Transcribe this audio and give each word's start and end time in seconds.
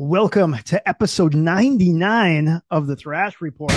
Welcome 0.00 0.56
to 0.66 0.88
episode 0.88 1.34
99 1.34 2.62
of 2.70 2.86
the 2.86 2.94
Thrash 2.94 3.40
Report. 3.40 3.72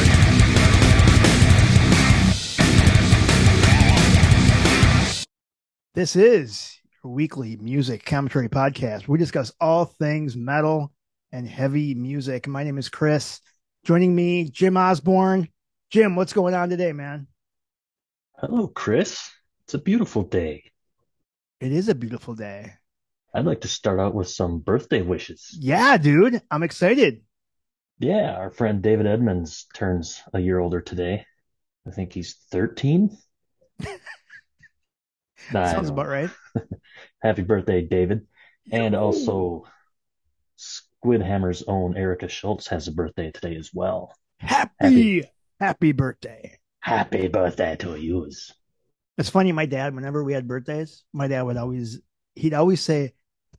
This 5.95 6.15
is 6.15 6.77
your 7.03 7.11
weekly 7.11 7.57
music 7.57 8.05
commentary 8.05 8.49
podcast. 8.49 9.07
We 9.07 9.17
discuss 9.17 9.51
all 9.59 9.85
things 9.85 10.37
metal 10.37 10.91
and 11.31 11.47
heavy 11.47 11.95
music. 11.95 12.47
My 12.47 12.63
name 12.63 12.77
is 12.77 12.87
Chris. 12.87 13.39
Joining 13.83 14.13
me, 14.13 14.47
Jim 14.47 14.77
Osborne. 14.77 15.49
Jim, 15.89 16.15
what's 16.15 16.33
going 16.33 16.53
on 16.53 16.69
today, 16.69 16.93
man? 16.93 17.25
Hello, 18.37 18.67
Chris. 18.67 19.27
It's 19.63 19.73
a 19.73 19.79
beautiful 19.79 20.21
day. 20.21 20.65
It 21.59 21.71
is 21.71 21.89
a 21.89 21.95
beautiful 21.95 22.35
day. 22.35 22.73
I'd 23.33 23.45
like 23.45 23.61
to 23.61 23.67
start 23.67 23.99
out 23.99 24.13
with 24.13 24.29
some 24.29 24.59
birthday 24.59 25.01
wishes. 25.01 25.57
Yeah, 25.59 25.97
dude. 25.97 26.41
I'm 26.51 26.63
excited. 26.63 27.21
Yeah, 27.99 28.35
our 28.35 28.51
friend 28.51 28.81
David 28.81 29.07
Edmonds 29.07 29.67
turns 29.73 30.21
a 30.33 30.39
year 30.39 30.59
older 30.59 30.81
today. 30.81 31.25
I 31.87 31.91
think 31.91 32.13
he's 32.13 32.33
13. 32.51 33.17
Sounds 35.51 35.89
about 35.89 36.07
right. 36.07 36.29
Happy 37.21 37.43
birthday, 37.43 37.81
David. 37.81 38.27
And 38.71 38.95
also, 38.95 39.65
Squid 40.55 41.21
Hammer's 41.21 41.63
own 41.67 41.95
Erica 41.95 42.27
Schultz 42.27 42.67
has 42.67 42.87
a 42.87 42.91
birthday 42.91 43.31
today 43.31 43.55
as 43.55 43.71
well. 43.73 44.13
Happy, 44.39 44.71
happy, 44.79 45.23
happy 45.59 45.91
birthday. 45.93 46.57
Happy 46.79 47.27
birthday 47.27 47.75
to 47.77 47.95
you. 47.95 48.29
It's 49.17 49.29
funny, 49.29 49.51
my 49.51 49.65
dad, 49.65 49.95
whenever 49.95 50.23
we 50.23 50.33
had 50.33 50.47
birthdays, 50.47 51.03
my 51.13 51.27
dad 51.27 51.43
would 51.43 51.57
always, 51.57 51.99
he'd 52.35 52.53
always 52.53 52.81
say, 52.81 53.13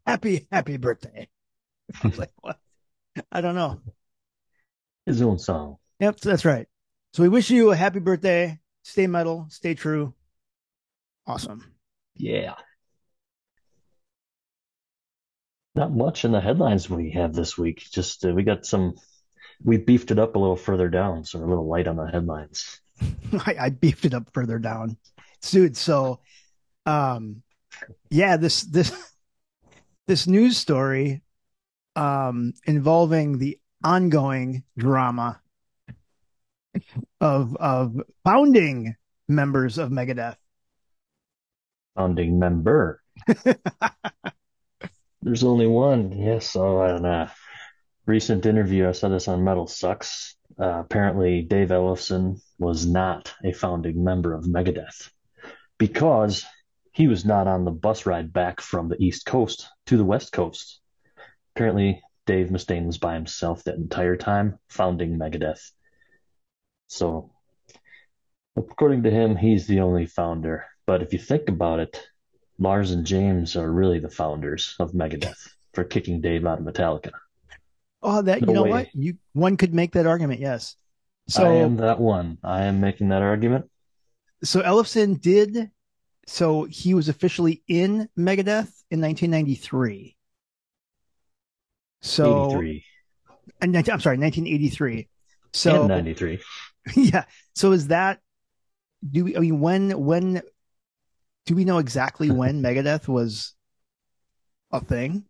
happy, 0.07 0.47
happy 0.51 0.77
birthday. 0.77 1.29
I 2.03 2.07
was 2.07 2.19
like, 2.19 2.33
what? 2.41 2.59
I 3.31 3.41
don't 3.41 3.55
know. 3.55 3.81
His 5.07 5.21
own 5.23 5.39
song. 5.39 5.77
Yep, 6.01 6.21
that's 6.21 6.45
right. 6.45 6.67
So 7.13 7.23
we 7.23 7.29
wish 7.29 7.51
you 7.51 7.71
a 7.71 7.77
happy 7.77 8.01
birthday. 8.01 8.59
Stay 8.85 9.07
metal, 9.07 9.47
stay 9.51 9.75
true. 9.75 10.15
Awesome. 11.27 11.73
Yeah. 12.17 12.55
Not 15.75 15.93
much 15.93 16.25
in 16.25 16.33
the 16.33 16.41
headlines 16.41 16.91
we 16.91 17.11
have 17.13 17.33
this 17.33 17.57
week. 17.57 17.87
Just 17.91 18.25
uh, 18.25 18.33
we 18.33 18.43
got 18.43 18.67
some, 18.67 18.95
we 19.63 19.79
beefed 19.79 20.11
it 20.11 20.19
up 20.19 20.37
a 20.37 20.39
little 20.39 20.57
further 20.57 20.89
down, 20.89 21.25
so 21.25 21.39
we're 21.39 21.47
a 21.47 21.49
little 21.49 21.69
light 21.69 21.87
on 21.87 21.97
the 21.97 22.07
headlines. 22.07 22.81
I, 23.47 23.57
I 23.59 23.71
beefed 23.71 24.05
it 24.05 24.15
up 24.15 24.29
further 24.33 24.59
down, 24.59 24.97
dude. 25.43 25.77
So, 25.77 26.21
um, 26.85 27.43
yeah, 28.11 28.37
this 28.37 28.63
this 28.63 28.93
this 30.13 30.27
news 30.27 30.59
story 30.59 31.23
um, 31.97 32.53
involving 32.67 33.39
the 33.39 33.59
ongoing 33.83 34.63
drama 34.77 35.41
of 37.19 37.57
of 37.57 37.99
founding 38.23 38.95
members 39.27 39.79
of 39.79 39.89
Megadeth. 39.89 40.37
Founding 41.97 42.39
member. 42.39 43.01
There's 45.23 45.45
only 45.45 45.67
one. 45.67 46.13
Yes. 46.13 46.51
So 46.51 46.85
in 46.85 47.07
a 47.07 47.33
recent 48.05 48.45
interview, 48.45 48.91
I 48.91 48.93
saw 48.93 49.09
this 49.09 49.29
on 49.29 49.45
Metal 49.45 49.67
Sucks. 49.67 50.37
Uh, 50.61 50.81
apparently, 50.81 51.41
Dave 51.41 51.69
Ellefson 51.69 52.39
was 52.59 52.85
not 52.87 53.33
a 53.43 53.53
founding 53.53 54.05
member 54.05 54.35
of 54.35 54.45
Megadeth 54.45 55.09
because 55.79 56.45
he 56.93 57.09
was 57.09 57.25
not 57.25 57.47
on 57.47 57.65
the 57.65 57.71
bus 57.71 58.07
ride 58.07 58.33
back 58.33 58.61
from 58.61 58.89
the 58.89 59.03
East 59.03 59.27
Coast 59.27 59.69
to 59.87 59.97
the 59.97 60.05
West 60.05 60.33
Coast. 60.33 60.81
Apparently, 61.55 62.03
Dave 62.27 62.49
Mustaine 62.49 62.87
was 62.87 62.99
by 62.99 63.15
himself 63.15 63.65
that 63.65 63.77
entire 63.77 64.17
time, 64.17 64.59
founding 64.69 65.19
Megadeth. 65.19 65.73
So, 66.87 67.33
according 68.57 69.03
to 69.05 69.11
him, 69.11 69.37
he's 69.37 69.67
the 69.67 69.81
only 69.81 70.07
founder. 70.07 70.67
But 70.87 71.03
if 71.03 71.13
you 71.13 71.19
think 71.19 71.49
about 71.49 71.81
it, 71.81 72.07
Lars 72.59 72.91
and 72.91 73.07
James 73.07 73.57
are 73.57 73.71
really 73.71 73.99
the 73.99 74.11
founders 74.11 74.77
of 74.79 74.93
Megadeth 74.93 75.49
for 75.73 75.85
kicking 75.85 76.21
Dave 76.21 76.47
out 76.47 76.59
of 76.59 76.65
Metallica. 76.65 77.13
Oh, 78.03 78.21
that 78.23 78.43
no 78.43 78.49
you 78.49 78.55
know 78.55 78.63
way. 78.65 78.71
what? 78.71 78.95
You 78.95 79.17
one 79.33 79.57
could 79.57 79.73
make 79.73 79.93
that 79.93 80.07
argument, 80.07 80.41
yes. 80.41 80.77
So 81.29 81.45
I 81.45 81.55
am 81.57 81.77
that 81.77 81.99
one. 81.99 82.39
I 82.43 82.65
am 82.65 82.81
making 82.81 83.09
that 83.09 83.23
argument. 83.23 83.71
So 84.45 84.61
Ellefson 84.61 85.21
did 85.21 85.71
so 86.27 86.65
he 86.65 86.95
was 86.95 87.09
officially 87.09 87.63
in 87.69 88.09
Megadeth 88.19 88.73
in 88.91 89.01
1993. 89.01 90.17
So 92.01 92.47
83. 92.47 92.85
And, 93.61 93.77
I'm 93.77 94.01
sorry, 94.01 94.19
1983. 94.19 95.09
So 95.53 95.81
and 95.81 95.89
93. 95.89 96.41
Yeah. 96.97 97.25
So 97.55 97.71
is 97.71 97.89
that 97.89 98.19
do 99.09 99.25
we 99.25 99.37
I 99.37 99.41
mean 99.41 99.61
when 99.61 99.91
when 100.05 100.43
do 101.47 101.55
we 101.55 101.65
know 101.65 101.79
exactly 101.79 102.31
when 102.33 102.63
Megadeth 102.63 103.07
was 103.07 103.55
a 104.73 104.81
thing? 104.81 105.25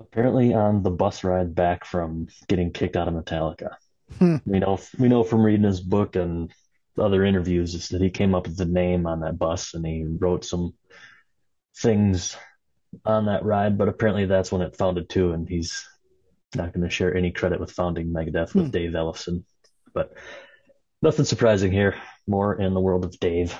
Apparently 0.00 0.52
on 0.52 0.82
the 0.82 0.90
bus 0.90 1.22
ride 1.22 1.54
back 1.54 1.84
from 1.84 2.26
getting 2.48 2.72
kicked 2.72 2.96
out 2.96 3.06
of 3.06 3.14
Metallica. 3.14 3.76
Hmm. 4.18 4.36
We 4.44 4.58
know 4.58 4.78
we 4.98 5.08
know 5.08 5.22
from 5.22 5.44
reading 5.44 5.64
his 5.64 5.80
book 5.80 6.16
and 6.16 6.52
other 6.98 7.24
interviews 7.24 7.74
is 7.74 7.88
that 7.88 8.00
he 8.00 8.10
came 8.10 8.34
up 8.34 8.46
with 8.46 8.56
the 8.56 8.64
name 8.64 9.06
on 9.06 9.20
that 9.20 9.38
bus 9.38 9.74
and 9.74 9.84
he 9.84 10.04
wrote 10.04 10.44
some 10.44 10.74
things 11.76 12.36
on 13.04 13.26
that 13.26 13.44
ride, 13.44 13.76
but 13.76 13.88
apparently 13.88 14.26
that's 14.26 14.52
when 14.52 14.62
it 14.62 14.76
founded 14.76 15.08
too, 15.08 15.32
and 15.32 15.48
he's 15.48 15.86
not 16.54 16.72
going 16.72 16.84
to 16.84 16.90
share 16.90 17.14
any 17.14 17.30
credit 17.30 17.58
with 17.60 17.72
founding 17.72 18.08
Megadeth 18.08 18.54
with 18.54 18.66
hmm. 18.66 18.70
Dave 18.70 18.92
Ellefson. 18.92 19.44
But 19.92 20.14
nothing 21.02 21.24
surprising 21.24 21.72
here. 21.72 21.96
More 22.26 22.60
in 22.60 22.74
the 22.74 22.80
world 22.80 23.04
of 23.04 23.18
Dave. 23.18 23.54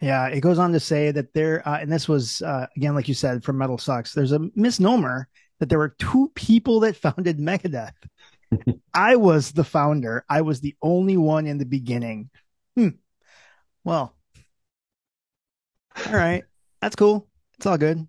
Yeah, 0.00 0.26
it 0.26 0.40
goes 0.40 0.58
on 0.58 0.72
to 0.72 0.80
say 0.80 1.12
that 1.12 1.32
there, 1.32 1.66
uh, 1.66 1.78
and 1.78 1.92
this 1.92 2.08
was 2.08 2.42
uh, 2.42 2.66
again, 2.76 2.94
like 2.94 3.06
you 3.06 3.14
said, 3.14 3.44
from 3.44 3.58
Metal 3.58 3.78
Sucks. 3.78 4.12
There's 4.12 4.32
a 4.32 4.40
misnomer 4.56 5.28
that 5.60 5.68
there 5.68 5.78
were 5.78 5.94
two 6.00 6.32
people 6.34 6.80
that 6.80 6.96
founded 6.96 7.38
Megadeth. 7.38 7.92
I 8.94 9.16
was 9.16 9.52
the 9.52 9.64
founder. 9.64 10.24
I 10.28 10.42
was 10.42 10.60
the 10.60 10.76
only 10.82 11.16
one 11.16 11.46
in 11.46 11.58
the 11.58 11.66
beginning. 11.66 12.30
Hmm. 12.76 12.88
Well, 13.84 14.14
all 16.06 16.12
right. 16.12 16.44
That's 16.80 16.96
cool. 16.96 17.28
It's 17.56 17.66
all 17.66 17.78
good. 17.78 18.06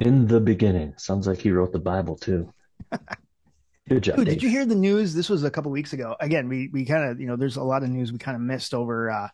In 0.00 0.26
the 0.26 0.40
beginning. 0.40 0.94
Sounds 0.96 1.26
like 1.26 1.38
he 1.38 1.50
wrote 1.50 1.72
the 1.72 1.78
Bible 1.78 2.16
too. 2.16 2.52
Good 3.88 4.04
job. 4.04 4.16
Dude, 4.16 4.26
did 4.26 4.42
you 4.42 4.48
hear 4.48 4.64
the 4.64 4.74
news? 4.74 5.14
This 5.14 5.28
was 5.28 5.42
a 5.42 5.50
couple 5.50 5.70
weeks 5.72 5.92
ago. 5.92 6.14
Again, 6.20 6.48
we 6.48 6.68
we 6.72 6.84
kind 6.84 7.10
of, 7.10 7.20
you 7.20 7.26
know, 7.26 7.36
there's 7.36 7.56
a 7.56 7.62
lot 7.62 7.82
of 7.82 7.88
news 7.88 8.12
we 8.12 8.18
kind 8.18 8.36
of 8.36 8.40
missed 8.40 8.72
over 8.72 9.10
uh 9.10 9.28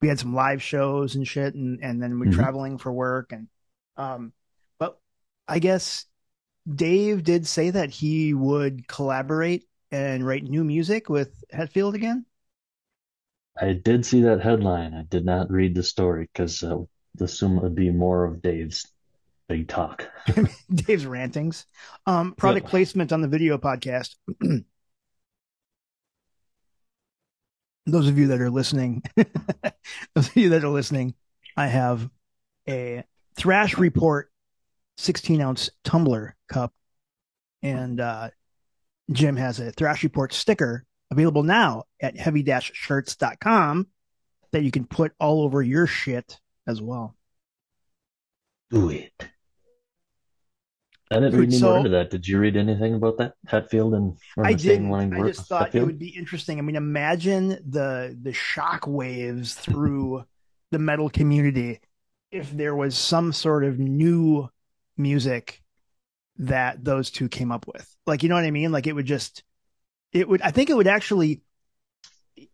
we 0.00 0.08
had 0.08 0.18
some 0.18 0.34
live 0.34 0.62
shows 0.62 1.16
and 1.16 1.26
shit 1.26 1.54
and 1.54 1.80
and 1.82 2.00
then 2.00 2.18
we're 2.18 2.26
mm-hmm. 2.26 2.40
traveling 2.40 2.78
for 2.78 2.92
work 2.92 3.32
and 3.32 3.48
um 3.96 4.32
but 4.78 4.98
I 5.48 5.58
guess 5.58 6.04
Dave 6.72 7.24
did 7.24 7.46
say 7.46 7.70
that 7.70 7.90
he 7.90 8.34
would 8.34 8.86
collaborate 8.86 9.64
and 9.90 10.26
write 10.26 10.44
new 10.44 10.64
music 10.64 11.08
with 11.08 11.44
Hetfield 11.52 11.94
again? 11.94 12.24
I 13.60 13.72
did 13.72 14.06
see 14.06 14.22
that 14.22 14.40
headline. 14.40 14.94
I 14.94 15.02
did 15.02 15.24
not 15.24 15.50
read 15.50 15.74
the 15.74 15.82
story 15.82 16.28
because 16.32 16.62
I 16.62 16.76
assume 17.20 17.56
it 17.56 17.62
would 17.62 17.74
be 17.74 17.90
more 17.90 18.24
of 18.24 18.40
Dave's 18.40 18.86
big 19.48 19.68
talk. 19.68 20.08
Dave's 20.74 21.06
rantings. 21.06 21.66
Um, 22.06 22.34
product 22.34 22.66
placement 22.68 23.12
on 23.12 23.20
the 23.20 23.28
video 23.28 23.58
podcast. 23.58 24.14
those 27.86 28.08
of 28.08 28.18
you 28.18 28.28
that 28.28 28.40
are 28.40 28.50
listening, 28.50 29.02
those 29.16 30.28
of 30.28 30.36
you 30.36 30.50
that 30.50 30.62
are 30.64 30.68
listening, 30.68 31.14
I 31.56 31.66
have 31.66 32.08
a 32.68 33.02
Thrash 33.36 33.78
Report 33.78 34.30
16 34.98 35.40
ounce 35.40 35.70
tumbler 35.84 36.36
cup 36.48 36.72
and 37.62 38.00
uh, 38.00 38.30
Jim 39.10 39.36
has 39.36 39.60
a 39.60 39.72
Thrash 39.72 40.02
Report 40.02 40.32
sticker 40.32 40.84
available 41.10 41.42
now 41.42 41.84
at 42.00 42.16
heavy-shirts.com 42.16 43.86
that 44.52 44.62
you 44.62 44.70
can 44.70 44.84
put 44.84 45.12
all 45.18 45.42
over 45.42 45.62
your 45.62 45.86
shit 45.86 46.38
as 46.66 46.82
well. 46.82 47.16
Do 48.70 48.90
it. 48.90 49.12
I 51.10 51.20
didn't 51.20 51.38
read 51.38 51.48
any 51.48 51.58
so, 51.58 51.68
more 51.68 51.78
into 51.78 51.88
that. 51.90 52.10
Did 52.10 52.28
you 52.28 52.38
read 52.38 52.56
anything 52.56 52.94
about 52.94 53.16
that 53.16 53.32
Hetfield 53.46 53.96
and 53.96 54.18
I 54.36 54.52
did. 54.52 54.84
I 54.84 55.26
just 55.26 55.48
thought 55.48 55.70
Hetfield? 55.70 55.74
it 55.74 55.84
would 55.84 55.98
be 55.98 56.08
interesting. 56.08 56.58
I 56.58 56.62
mean, 56.62 56.76
imagine 56.76 57.48
the 57.66 58.16
the 58.20 58.34
shock 58.34 58.86
waves 58.86 59.54
through 59.54 60.24
the 60.70 60.78
metal 60.78 61.08
community 61.08 61.80
if 62.30 62.50
there 62.50 62.76
was 62.76 62.96
some 62.96 63.32
sort 63.32 63.64
of 63.64 63.78
new 63.78 64.50
music 64.98 65.62
that 66.38 66.84
those 66.84 67.10
two 67.10 67.28
came 67.28 67.52
up 67.52 67.66
with. 67.66 67.94
Like, 68.06 68.22
you 68.22 68.28
know 68.28 68.36
what 68.36 68.44
I 68.44 68.50
mean? 68.50 68.72
Like 68.72 68.86
it 68.86 68.94
would 68.94 69.06
just, 69.06 69.42
it 70.12 70.28
would, 70.28 70.42
I 70.42 70.50
think 70.50 70.70
it 70.70 70.76
would 70.76 70.86
actually, 70.86 71.42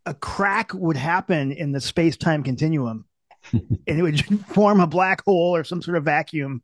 a 0.07 0.15
crack 0.15 0.73
would 0.73 0.97
happen 0.97 1.53
in 1.53 1.73
the 1.73 1.81
space 1.81 2.17
time 2.17 2.43
continuum 2.43 3.05
and 3.53 3.79
it 3.87 4.03
would 4.03 4.25
form 4.47 4.81
a 4.81 4.87
black 4.87 5.25
hole 5.25 5.55
or 5.55 5.65
some 5.65 5.83
sort 5.83 5.97
of 5.97 6.05
vacuum. 6.05 6.63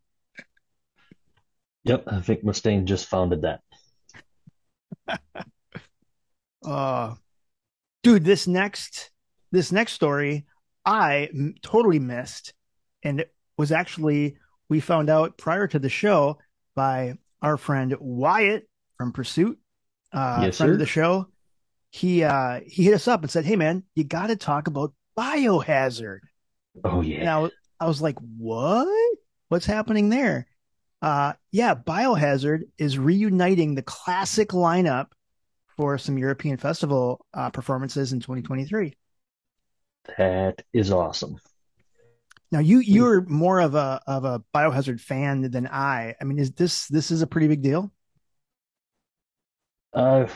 Yep, 1.83 2.03
I 2.07 2.21
think 2.21 2.43
Mustaine 2.43 2.85
just 2.85 3.07
founded 3.07 3.41
that. 3.41 3.61
uh, 6.65 7.15
dude, 8.03 8.23
this 8.23 8.47
next 8.47 9.09
this 9.51 9.71
next 9.71 9.93
story 9.93 10.45
I 10.85 11.29
m- 11.33 11.55
totally 11.61 11.99
missed, 11.99 12.53
and 13.03 13.19
it 13.19 13.33
was 13.57 13.71
actually 13.71 14.37
we 14.69 14.79
found 14.79 15.09
out 15.09 15.37
prior 15.37 15.67
to 15.67 15.79
the 15.79 15.89
show 15.89 16.37
by 16.75 17.15
our 17.41 17.57
friend 17.57 17.95
Wyatt 17.99 18.67
from 18.97 19.11
Pursuit, 19.11 19.59
uh, 20.13 20.39
yes, 20.43 20.57
friend 20.57 20.69
sir. 20.69 20.73
of 20.73 20.79
the 20.79 20.85
show. 20.85 21.27
He 21.89 22.23
uh, 22.23 22.61
he 22.65 22.83
hit 22.83 22.93
us 22.93 23.07
up 23.07 23.21
and 23.21 23.31
said, 23.31 23.45
"Hey, 23.45 23.55
man, 23.55 23.83
you 23.95 24.03
got 24.03 24.27
to 24.27 24.35
talk 24.35 24.67
about 24.67 24.93
Biohazard." 25.17 26.19
Oh 26.83 27.01
yeah. 27.01 27.23
Now 27.23 27.49
I 27.79 27.87
was 27.87 28.01
like, 28.01 28.17
"What? 28.37 29.17
What's 29.49 29.65
happening 29.65 30.09
there?" 30.09 30.47
Uh, 31.01 31.33
yeah, 31.51 31.73
Biohazard 31.75 32.61
is 32.77 32.97
reuniting 32.97 33.75
the 33.75 33.81
classic 33.81 34.49
lineup 34.49 35.07
for 35.75 35.97
some 35.97 36.17
European 36.17 36.57
festival 36.57 37.25
uh, 37.33 37.49
performances 37.49 38.13
in 38.13 38.19
2023. 38.19 38.95
That 40.17 40.61
is 40.73 40.91
awesome. 40.91 41.39
Now 42.51 42.59
you 42.59 42.79
you're 42.79 43.21
more 43.21 43.59
of 43.61 43.75
a 43.75 44.01
of 44.07 44.25
a 44.25 44.43
Biohazard 44.53 44.99
fan 44.99 45.49
than 45.49 45.67
I. 45.67 46.15
I 46.19 46.23
mean, 46.25 46.37
is 46.39 46.51
this 46.51 46.87
this 46.87 47.11
is 47.11 47.21
a 47.21 47.27
pretty 47.27 47.47
big 47.47 47.61
deal? 47.61 47.91
Uh, 49.93 50.27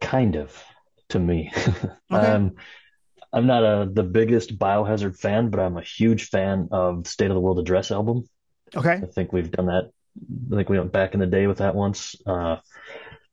kind 0.00 0.36
of 0.36 0.62
to 1.10 1.18
me. 1.18 1.52
Okay. 2.12 2.26
um, 2.26 2.52
I'm 3.32 3.46
not 3.46 3.64
a 3.64 3.90
the 3.90 4.04
biggest 4.04 4.58
Biohazard 4.58 5.18
fan, 5.18 5.50
but 5.50 5.58
I'm 5.58 5.76
a 5.76 5.82
huge 5.82 6.28
fan 6.28 6.68
of 6.70 7.08
State 7.08 7.30
of 7.30 7.34
the 7.34 7.40
World 7.40 7.58
Address 7.58 7.90
album. 7.90 8.28
Okay. 8.76 9.02
I 9.02 9.06
think 9.06 9.32
we've 9.32 9.50
done 9.50 9.66
that. 9.66 9.90
I 10.52 10.56
think 10.56 10.68
we 10.68 10.78
went 10.78 10.92
back 10.92 11.14
in 11.14 11.20
the 11.20 11.26
day 11.26 11.48
with 11.48 11.58
that 11.58 11.74
once. 11.74 12.14
Uh, 12.24 12.56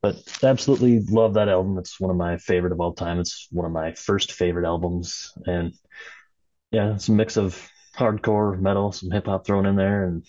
but 0.02 0.16
absolutely 0.42 1.00
love 1.00 1.34
that 1.34 1.48
album. 1.48 1.78
It's 1.78 2.00
one 2.00 2.10
of 2.10 2.16
my 2.16 2.38
favorite 2.38 2.72
of 2.72 2.80
all 2.80 2.92
time. 2.92 3.20
It's 3.20 3.46
one 3.52 3.66
of 3.66 3.72
my 3.72 3.92
first 3.92 4.32
favorite 4.32 4.66
albums, 4.66 5.32
and 5.46 5.72
yeah, 6.72 6.94
it's 6.94 7.08
a 7.08 7.12
mix 7.12 7.36
of 7.36 7.70
hardcore 7.96 8.58
metal, 8.58 8.92
some 8.92 9.10
hip 9.10 9.26
hop 9.26 9.46
thrown 9.46 9.66
in 9.66 9.76
there, 9.76 10.04
and 10.04 10.26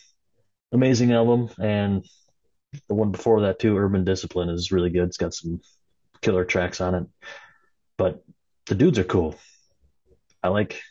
amazing 0.72 1.12
album. 1.12 1.50
And 1.60 2.06
the 2.88 2.96
one 2.96 3.12
before 3.12 3.42
that 3.42 3.60
too, 3.60 3.78
Urban 3.78 4.04
Discipline, 4.04 4.50
is 4.50 4.72
really 4.72 4.90
good. 4.90 5.08
It's 5.08 5.18
got 5.18 5.34
some 5.34 5.62
killer 6.22 6.46
tracks 6.46 6.82
on 6.82 6.96
it. 6.96 7.08
But 7.98 8.24
the 8.66 8.76
dudes 8.76 9.00
are 9.00 9.04
cool. 9.04 9.36
I 10.42 10.50
like 10.50 10.82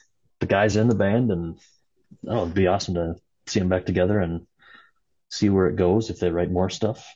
the 0.40 0.46
guys 0.46 0.76
in 0.76 0.88
the 0.88 0.94
band, 0.94 1.30
and 1.30 1.58
oh, 2.26 2.42
it'd 2.42 2.54
be 2.54 2.66
awesome 2.66 2.94
to 2.94 3.16
see 3.46 3.58
them 3.58 3.68
back 3.68 3.86
together 3.86 4.18
and 4.18 4.46
see 5.30 5.48
where 5.48 5.68
it 5.68 5.76
goes 5.76 6.10
if 6.10 6.18
they 6.18 6.30
write 6.30 6.50
more 6.50 6.70
stuff. 6.70 7.06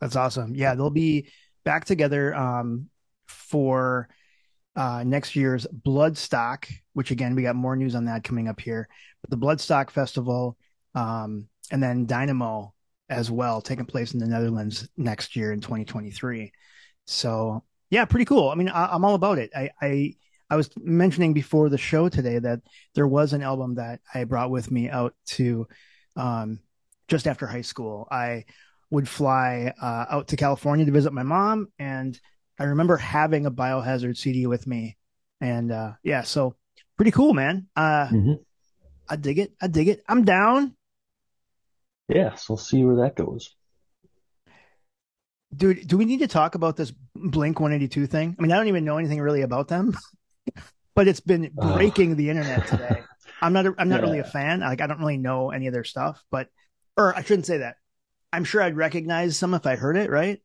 That's 0.00 0.16
awesome. 0.16 0.54
Yeah, 0.54 0.74
they'll 0.74 0.90
be 0.90 1.28
back 1.64 1.84
together 1.84 2.34
um, 2.34 2.88
for 3.26 4.08
uh, 4.76 5.04
next 5.04 5.36
year's 5.36 5.66
Bloodstock, 5.66 6.70
which 6.94 7.10
again, 7.10 7.34
we 7.34 7.42
got 7.42 7.56
more 7.56 7.76
news 7.76 7.94
on 7.94 8.06
that 8.06 8.24
coming 8.24 8.48
up 8.48 8.60
here. 8.60 8.88
But 9.20 9.30
the 9.30 9.44
Bloodstock 9.44 9.90
Festival 9.90 10.56
um, 10.94 11.48
and 11.70 11.82
then 11.82 12.06
Dynamo 12.06 12.72
as 13.08 13.30
well, 13.30 13.60
taking 13.60 13.84
place 13.84 14.14
in 14.14 14.20
the 14.20 14.26
Netherlands 14.26 14.88
next 14.96 15.36
year 15.36 15.52
in 15.52 15.60
2023. 15.60 16.52
So, 17.06 17.62
yeah, 17.90 18.04
pretty 18.04 18.24
cool. 18.24 18.48
I 18.48 18.54
mean, 18.54 18.68
I, 18.68 18.94
am 18.94 19.04
all 19.04 19.14
about 19.14 19.38
it. 19.38 19.50
I, 19.54 19.70
I, 19.80 20.14
I 20.48 20.56
was 20.56 20.70
mentioning 20.76 21.32
before 21.32 21.68
the 21.68 21.78
show 21.78 22.08
today 22.08 22.38
that 22.38 22.60
there 22.94 23.06
was 23.06 23.32
an 23.32 23.42
album 23.42 23.74
that 23.74 24.00
I 24.14 24.24
brought 24.24 24.50
with 24.50 24.70
me 24.70 24.88
out 24.88 25.14
to 25.26 25.66
um, 26.16 26.60
just 27.08 27.26
after 27.26 27.46
high 27.46 27.62
school. 27.62 28.08
I 28.10 28.44
would 28.90 29.08
fly 29.08 29.72
uh, 29.80 30.06
out 30.10 30.28
to 30.28 30.36
California 30.36 30.84
to 30.84 30.92
visit 30.92 31.12
my 31.12 31.22
mom, 31.22 31.68
and 31.78 32.18
I 32.62 32.66
remember 32.66 32.96
having 32.96 33.44
a 33.44 33.50
Biohazard 33.50 34.16
CD 34.16 34.46
with 34.46 34.68
me, 34.68 34.96
and 35.40 35.72
uh, 35.72 35.94
yeah, 36.04 36.22
so 36.22 36.54
pretty 36.96 37.10
cool, 37.10 37.34
man. 37.34 37.66
Uh, 37.74 38.06
mm-hmm. 38.06 38.32
I 39.08 39.16
dig 39.16 39.40
it. 39.40 39.52
I 39.60 39.66
dig 39.66 39.88
it. 39.88 40.00
I'm 40.08 40.24
down. 40.24 40.76
Yeah, 42.08 42.36
so 42.36 42.54
we'll 42.54 42.58
see 42.58 42.84
where 42.84 43.02
that 43.02 43.16
goes. 43.16 43.56
Dude, 45.56 45.88
do 45.88 45.96
we 45.96 46.04
need 46.04 46.20
to 46.20 46.28
talk 46.28 46.54
about 46.54 46.76
this 46.76 46.92
Blink 47.16 47.58
182 47.58 48.06
thing? 48.06 48.36
I 48.38 48.40
mean, 48.40 48.52
I 48.52 48.56
don't 48.58 48.68
even 48.68 48.84
know 48.84 48.96
anything 48.96 49.20
really 49.20 49.42
about 49.42 49.66
them, 49.66 49.96
but 50.94 51.08
it's 51.08 51.18
been 51.18 51.50
breaking 51.52 52.14
the 52.14 52.30
internet 52.30 52.68
today. 52.68 53.02
I'm 53.42 53.52
not. 53.52 53.66
A, 53.66 53.74
I'm 53.76 53.88
not 53.88 54.02
yeah. 54.02 54.06
really 54.06 54.18
a 54.20 54.24
fan. 54.24 54.60
Like, 54.60 54.80
I 54.80 54.86
don't 54.86 55.00
really 55.00 55.18
know 55.18 55.50
any 55.50 55.66
of 55.66 55.72
their 55.72 55.82
stuff, 55.82 56.22
but, 56.30 56.46
or 56.96 57.12
I 57.12 57.24
shouldn't 57.24 57.46
say 57.46 57.58
that. 57.58 57.74
I'm 58.32 58.44
sure 58.44 58.62
I'd 58.62 58.76
recognize 58.76 59.36
some 59.36 59.52
if 59.52 59.66
I 59.66 59.74
heard 59.74 59.96
it, 59.96 60.10
right? 60.10 60.40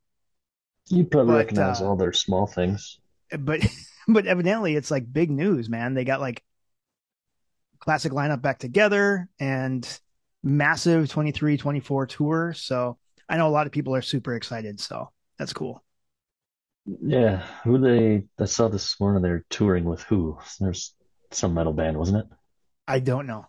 You 0.89 1.03
probably 1.03 1.33
but, 1.33 1.37
recognize 1.37 1.81
uh, 1.81 1.87
all 1.87 1.95
their 1.95 2.13
small 2.13 2.47
things. 2.47 2.99
But 3.37 3.65
but 4.07 4.25
evidently 4.25 4.75
it's 4.75 4.91
like 4.91 5.11
big 5.11 5.29
news, 5.29 5.69
man. 5.69 5.93
They 5.93 6.05
got 6.05 6.21
like 6.21 6.43
classic 7.79 8.11
lineup 8.11 8.41
back 8.41 8.59
together 8.59 9.29
and 9.39 9.87
massive 10.43 11.09
23 11.09 11.57
24 11.57 12.07
tour. 12.07 12.53
So 12.55 12.97
I 13.29 13.37
know 13.37 13.47
a 13.47 13.49
lot 13.49 13.67
of 13.67 13.73
people 13.73 13.95
are 13.95 14.01
super 14.01 14.35
excited. 14.35 14.79
So 14.79 15.11
that's 15.37 15.53
cool. 15.53 15.83
Yeah. 16.85 17.43
Who 17.63 17.77
they 17.79 18.23
I 18.39 18.45
saw 18.45 18.69
this 18.69 18.99
morning 18.99 19.21
they're 19.21 19.45
touring 19.49 19.83
with 19.83 20.03
who? 20.03 20.37
There's 20.59 20.93
some 21.31 21.53
metal 21.53 21.73
band, 21.73 21.97
wasn't 21.97 22.19
it? 22.19 22.37
I 22.87 22.99
don't 22.99 23.27
know. 23.27 23.45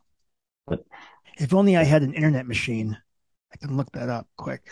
But 0.66 0.84
if 1.38 1.54
only 1.54 1.76
I 1.76 1.84
had 1.84 2.02
an 2.02 2.14
internet 2.14 2.46
machine. 2.46 2.98
I 3.52 3.56
can 3.56 3.76
look 3.76 3.90
that 3.92 4.10
up 4.10 4.28
quick. 4.36 4.68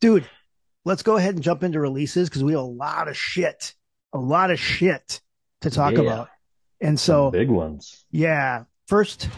Dude, 0.00 0.28
let's 0.84 1.02
go 1.02 1.16
ahead 1.16 1.34
and 1.34 1.42
jump 1.42 1.62
into 1.62 1.80
releases 1.80 2.28
because 2.28 2.44
we 2.44 2.52
have 2.52 2.62
a 2.62 2.64
lot 2.64 3.08
of 3.08 3.16
shit, 3.16 3.74
a 4.12 4.18
lot 4.18 4.50
of 4.50 4.58
shit 4.58 5.20
to 5.62 5.70
talk 5.70 5.92
yeah. 5.94 6.00
about. 6.00 6.28
And 6.80 6.98
so, 6.98 7.26
Some 7.26 7.32
big 7.32 7.50
ones. 7.50 8.06
Yeah. 8.10 8.64
First, 8.86 9.28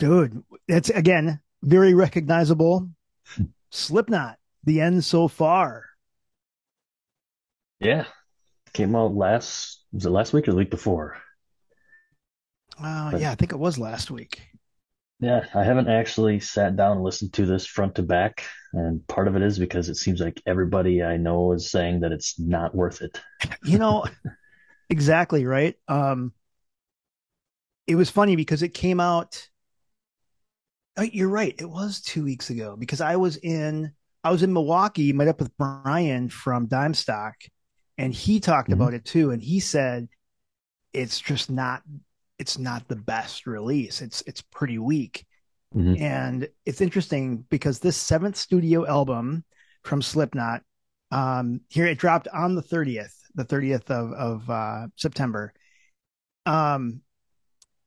dude, 0.00 0.42
it's 0.66 0.90
again 0.90 1.40
very 1.62 1.94
recognizable. 1.94 2.88
Slipknot, 3.70 4.38
the 4.64 4.80
end 4.80 5.04
so 5.04 5.28
far. 5.28 5.84
Yeah, 7.78 8.06
came 8.72 8.96
out 8.96 9.14
last 9.14 9.84
was 9.92 10.06
it 10.06 10.10
last 10.10 10.32
week 10.32 10.48
or 10.48 10.52
the 10.52 10.56
week 10.56 10.70
before? 10.70 11.16
Uh, 12.82 13.12
but, 13.12 13.20
yeah, 13.20 13.30
I 13.30 13.34
think 13.34 13.52
it 13.52 13.58
was 13.58 13.78
last 13.78 14.10
week. 14.10 14.40
Yeah, 15.20 15.44
I 15.54 15.64
haven't 15.64 15.88
actually 15.88 16.40
sat 16.40 16.76
down 16.76 16.92
and 16.92 17.04
listened 17.04 17.34
to 17.34 17.44
this 17.44 17.66
front 17.66 17.96
to 17.96 18.02
back, 18.02 18.42
and 18.72 19.06
part 19.06 19.28
of 19.28 19.36
it 19.36 19.42
is 19.42 19.58
because 19.58 19.90
it 19.90 19.96
seems 19.96 20.18
like 20.18 20.40
everybody 20.46 21.02
I 21.02 21.18
know 21.18 21.52
is 21.52 21.70
saying 21.70 22.00
that 22.00 22.12
it's 22.12 22.40
not 22.40 22.74
worth 22.74 23.02
it. 23.02 23.20
you 23.64 23.78
know, 23.78 24.06
exactly 24.88 25.44
right. 25.44 25.74
Um, 25.88 26.32
it 27.86 27.96
was 27.96 28.08
funny 28.08 28.34
because 28.34 28.62
it 28.62 28.72
came 28.72 28.98
out 28.98 29.49
you're 31.02 31.28
right. 31.28 31.54
It 31.58 31.68
was 31.68 32.00
two 32.00 32.24
weeks 32.24 32.50
ago 32.50 32.76
because 32.78 33.00
I 33.00 33.16
was 33.16 33.36
in 33.36 33.92
I 34.22 34.30
was 34.30 34.42
in 34.42 34.52
Milwaukee, 34.52 35.12
met 35.12 35.28
up 35.28 35.40
with 35.40 35.56
Brian 35.56 36.28
from 36.28 36.66
Dimestock, 36.66 37.36
and 37.96 38.12
he 38.12 38.40
talked 38.40 38.70
mm-hmm. 38.70 38.80
about 38.80 38.94
it 38.94 39.04
too. 39.04 39.30
And 39.30 39.42
he 39.42 39.60
said 39.60 40.08
it's 40.92 41.20
just 41.20 41.50
not 41.50 41.82
it's 42.38 42.58
not 42.58 42.88
the 42.88 42.96
best 42.96 43.46
release. 43.46 44.02
It's 44.02 44.22
it's 44.26 44.42
pretty 44.42 44.78
weak. 44.78 45.26
Mm-hmm. 45.74 46.02
And 46.02 46.48
it's 46.66 46.80
interesting 46.80 47.44
because 47.48 47.78
this 47.78 47.96
seventh 47.96 48.36
studio 48.36 48.86
album 48.86 49.44
from 49.84 50.02
Slipknot, 50.02 50.62
um, 51.12 51.60
here 51.68 51.86
it 51.86 51.98
dropped 51.98 52.26
on 52.28 52.56
the 52.56 52.62
30th, 52.62 53.14
the 53.34 53.44
30th 53.44 53.88
of, 53.90 54.12
of 54.12 54.50
uh, 54.50 54.88
September. 54.96 55.52
Um, 56.44 57.02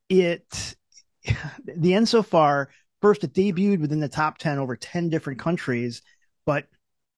it 0.07 0.75
the 1.65 1.93
end 1.93 2.07
so 2.07 2.23
far 2.23 2.69
First, 3.03 3.25
it 3.25 3.33
debuted 3.33 3.81
within 3.81 3.99
the 3.99 4.07
top 4.07 4.37
10 4.37 4.59
over 4.59 4.77
10 4.77 5.09
different 5.09 5.37
countries, 5.37 6.01
but 6.45 6.67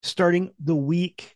starting 0.01 0.51
the 0.59 0.75
week 0.75 1.35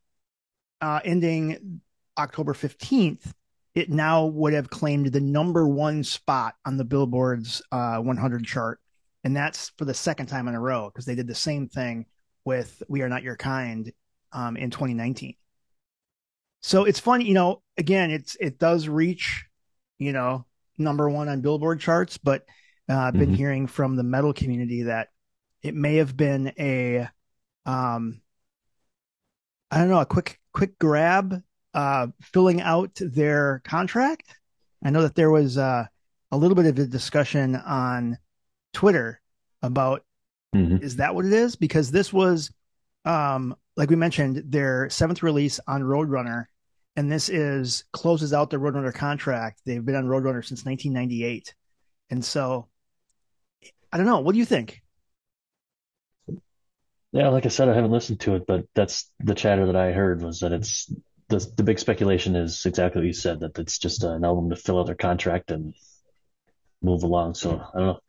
uh, 0.82 1.01
ending 1.06 1.82
October 2.18 2.56
15th, 2.56 3.32
it 3.75 3.91
now 3.91 4.25
would 4.25 4.53
have 4.53 4.72
claimed 4.72 5.12
the 5.12 5.20
number 5.20 5.68
one 5.68 6.03
spot 6.03 6.56
on 6.65 6.77
the 6.77 6.84
Billboard's 6.84 7.62
uh, 7.72 7.98
100 7.98 8.44
chart. 8.44 8.79
And 9.24 9.38
that's 9.38 9.72
for 9.77 9.86
the 9.86 9.94
second 9.94 10.25
time 10.25 10.48
in 10.48 10.56
a 10.56 10.60
row 10.60 10.89
because 10.89 11.06
they 11.06 11.13
did 11.13 11.27
the 11.27 11.36
same 11.36 11.68
thing 11.68 12.08
with 12.44 12.82
We 12.89 13.03
Are 13.03 13.10
Not 13.10 13.22
Your 13.22 13.36
Kind 13.36 13.94
um, 14.34 14.58
in 14.58 14.72
2019. 14.72 15.36
So 16.62 16.86
it's 16.86 17.00
funny, 17.00 17.25
you 17.25 17.36
know, 17.36 17.62
again, 17.77 18.10
it's 18.10 18.36
it 18.39 18.58
does 18.58 18.88
reach, 18.88 19.46
you 20.00 20.12
know, 20.12 20.48
number 20.79 21.08
one 21.08 21.29
on 21.29 21.41
Billboard 21.41 21.79
charts, 21.79 22.18
but 22.18 22.46
uh, 22.89 22.98
I've 22.98 23.13
been 23.13 23.27
mm-hmm. 23.27 23.34
hearing 23.36 23.67
from 23.67 23.96
the 23.96 24.03
metal 24.03 24.34
community 24.34 24.84
that 24.84 25.10
it 25.62 25.75
may 25.75 25.98
have 25.98 26.17
been 26.17 26.51
a, 26.58 27.08
um, 27.65 28.22
I 29.69 29.77
don't 29.77 29.89
know, 29.89 30.00
a 30.00 30.05
quick 30.05 30.39
quick 30.53 30.79
grab, 30.79 31.43
uh, 31.74 32.08
filling 32.22 32.62
out 32.62 33.00
their 33.00 33.62
contract. 33.63 34.36
I 34.84 34.89
know 34.89 35.03
that 35.03 35.13
there 35.13 35.29
was 35.29 35.58
uh, 35.58 35.86
a 36.31 36.38
little 36.38 36.55
bit 36.55 36.65
of 36.65 36.79
a 36.79 36.86
discussion 36.86 37.55
on 37.55 38.17
Twitter 38.74 39.22
about 39.62 40.03
mm-hmm. 40.55 40.84
is 40.84 40.96
that 40.96 41.13
what 41.13 41.25
it 41.25 41.34
is? 41.34 41.55
Because 41.55 41.91
this 41.91 42.12
was, 42.12 42.51
um, 43.05 43.55
like 43.77 43.91
we 43.91 43.96
mentioned, 43.96 44.43
their 44.48 44.89
seventh 44.89 45.22
release 45.22 45.60
on 45.67 45.84
Roadrunner, 45.84 46.46
and 46.96 47.12
this 47.12 47.29
is 47.29 47.84
closes 47.91 48.34
out 48.34 48.50
the 48.50 48.58
Roadrunner 48.58 48.93
contract. 48.93 49.62
They've 49.65 49.86
been 49.86 49.96
on 49.96 50.05
Roadrunner 50.05 50.43
since 50.43 50.65
1998, 50.65 51.53
and 52.10 52.25
so 52.25 52.68
I 53.91 53.98
don't 53.98 54.05
know. 54.05 54.19
What 54.19 54.34
do 54.34 54.39
you 54.39 54.46
think? 54.46 54.81
Yeah, 57.12 57.29
like 57.29 57.46
I 57.46 57.50
said, 57.50 57.69
I 57.69 57.75
haven't 57.75 57.91
listened 57.91 58.19
to 58.22 58.36
it, 58.36 58.46
but 58.46 58.65
that's 58.75 59.12
the 59.19 59.34
chatter 59.34 59.65
that 59.65 59.75
I 59.75 59.91
heard 59.91 60.22
was 60.22 60.41
that 60.41 60.53
it's 60.53 60.93
the 61.27 61.39
the 61.58 61.63
big 61.63 61.79
speculation 61.79 62.36
is 62.36 62.65
exactly 62.65 63.01
what 63.01 63.08
you 63.08 63.13
said 63.13 63.39
that 63.39 63.58
it's 63.58 63.79
just 63.79 64.03
an 64.03 64.24
album 64.24 64.50
to 64.50 64.55
fill 64.55 64.79
out 64.79 64.86
their 64.86 64.96
contract 64.96 65.51
and 65.51 65.74
move 66.81 67.03
along. 67.03 67.34
So 67.34 67.51
I 67.51 67.77
don't 67.77 67.88
know 67.88 68.00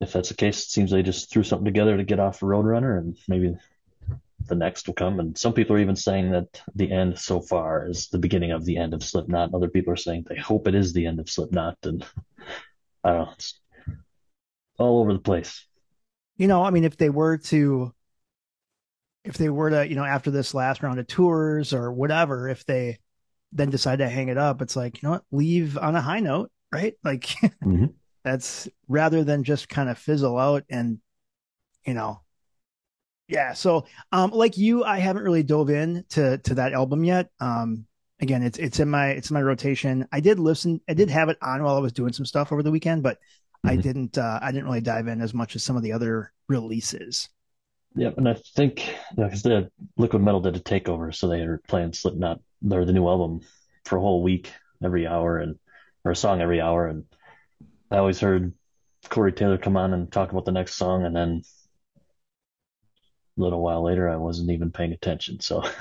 if 0.00 0.12
that's 0.12 0.28
the 0.28 0.34
case. 0.34 0.64
It 0.64 0.70
seems 0.70 0.90
they 0.90 1.02
just 1.02 1.30
threw 1.30 1.42
something 1.42 1.64
together 1.64 1.96
to 1.96 2.04
get 2.04 2.20
off 2.20 2.40
Roadrunner, 2.40 2.98
and 2.98 3.16
maybe 3.28 3.56
the 4.46 4.54
next 4.54 4.86
will 4.86 4.94
come. 4.94 5.20
And 5.20 5.38
some 5.38 5.52
people 5.52 5.76
are 5.76 5.80
even 5.80 5.96
saying 5.96 6.32
that 6.32 6.60
the 6.74 6.90
end 6.90 7.18
so 7.18 7.40
far 7.40 7.88
is 7.88 8.08
the 8.08 8.18
beginning 8.18 8.50
of 8.50 8.64
the 8.64 8.76
end 8.76 8.92
of 8.94 9.04
Slipknot. 9.04 9.54
Other 9.54 9.68
people 9.68 9.92
are 9.92 9.96
saying 9.96 10.26
they 10.28 10.36
hope 10.36 10.66
it 10.66 10.74
is 10.74 10.92
the 10.92 11.06
end 11.06 11.20
of 11.20 11.30
Slipknot, 11.30 11.78
and 11.84 12.04
I 13.04 13.12
don't 13.12 13.26
know. 13.26 13.32
It's 13.32 13.60
all 14.82 15.00
over 15.00 15.12
the 15.12 15.18
place. 15.18 15.66
You 16.36 16.48
know, 16.48 16.62
I 16.62 16.70
mean, 16.70 16.84
if 16.84 16.96
they 16.96 17.10
were 17.10 17.38
to, 17.38 17.92
if 19.24 19.38
they 19.38 19.48
were 19.48 19.70
to, 19.70 19.88
you 19.88 19.94
know, 19.94 20.04
after 20.04 20.30
this 20.30 20.54
last 20.54 20.82
round 20.82 20.98
of 20.98 21.06
tours 21.06 21.72
or 21.72 21.92
whatever, 21.92 22.48
if 22.48 22.64
they 22.66 22.98
then 23.52 23.70
decide 23.70 24.00
to 24.00 24.08
hang 24.08 24.28
it 24.28 24.38
up, 24.38 24.62
it's 24.62 24.76
like, 24.76 25.02
you 25.02 25.06
know 25.06 25.12
what, 25.12 25.24
leave 25.30 25.78
on 25.78 25.94
a 25.94 26.00
high 26.00 26.20
note, 26.20 26.50
right? 26.72 26.94
Like, 27.04 27.22
mm-hmm. 27.22 27.86
that's 28.24 28.68
rather 28.88 29.24
than 29.24 29.44
just 29.44 29.68
kind 29.68 29.88
of 29.88 29.98
fizzle 29.98 30.38
out 30.38 30.64
and, 30.68 30.98
you 31.86 31.94
know, 31.94 32.20
yeah. 33.28 33.54
So, 33.54 33.86
um, 34.10 34.30
like 34.30 34.58
you, 34.58 34.84
I 34.84 34.98
haven't 34.98 35.22
really 35.22 35.42
dove 35.42 35.70
in 35.70 36.04
to 36.10 36.38
to 36.38 36.54
that 36.56 36.74
album 36.74 37.02
yet. 37.02 37.30
Um, 37.40 37.86
again, 38.20 38.42
it's 38.42 38.58
it's 38.58 38.78
in 38.78 38.88
my 38.90 39.08
it's 39.08 39.30
in 39.30 39.34
my 39.34 39.42
rotation. 39.42 40.06
I 40.12 40.20
did 40.20 40.38
listen, 40.38 40.80
I 40.88 40.94
did 40.94 41.08
have 41.10 41.28
it 41.28 41.38
on 41.40 41.62
while 41.62 41.76
I 41.76 41.80
was 41.80 41.92
doing 41.92 42.12
some 42.12 42.26
stuff 42.26 42.52
over 42.52 42.62
the 42.62 42.70
weekend, 42.70 43.02
but 43.02 43.18
mm-hmm. 43.64 43.68
I 43.68 43.76
didn't 43.76 44.18
uh, 44.18 44.38
I 44.42 44.52
didn't 44.52 44.66
really 44.66 44.80
dive 44.80 45.08
in 45.08 45.20
as 45.20 45.34
much 45.34 45.56
as 45.56 45.62
some 45.62 45.76
of 45.76 45.82
the 45.82 45.92
other 45.92 46.32
releases. 46.48 47.28
Yeah, 47.94 48.10
and 48.16 48.28
I 48.28 48.34
think 48.34 48.94
because 49.14 49.44
you 49.44 49.50
know, 49.50 49.60
the 49.60 49.70
Liquid 49.96 50.22
Metal 50.22 50.40
did 50.40 50.56
a 50.56 50.60
takeover, 50.60 51.14
so 51.14 51.28
they 51.28 51.46
were 51.46 51.60
playing 51.68 51.92
Slipknot 51.92 52.40
or 52.70 52.84
the 52.84 52.92
new 52.92 53.06
album 53.06 53.40
for 53.84 53.96
a 53.96 54.00
whole 54.00 54.22
week, 54.22 54.50
every 54.82 55.06
hour, 55.06 55.38
and 55.38 55.58
or 56.04 56.12
a 56.12 56.16
song 56.16 56.40
every 56.40 56.60
hour, 56.60 56.86
and 56.86 57.04
I 57.90 57.98
always 57.98 58.18
heard 58.18 58.54
Corey 59.08 59.32
Taylor 59.32 59.58
come 59.58 59.76
on 59.76 59.92
and 59.92 60.10
talk 60.10 60.32
about 60.32 60.46
the 60.46 60.52
next 60.52 60.74
song, 60.74 61.04
and 61.04 61.14
then 61.14 61.42
a 61.96 63.40
little 63.40 63.60
while 63.60 63.82
later, 63.82 64.08
I 64.08 64.16
wasn't 64.16 64.50
even 64.50 64.72
paying 64.72 64.92
attention, 64.92 65.40
so 65.40 65.62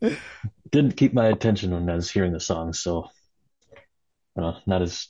didn't 0.70 0.96
keep 0.96 1.12
my 1.12 1.26
attention 1.26 1.72
when 1.72 1.90
I 1.90 1.94
was 1.94 2.10
hearing 2.10 2.32
the 2.32 2.40
song. 2.40 2.72
So, 2.72 3.10
uh, 4.40 4.52
not 4.66 4.82
as 4.82 5.08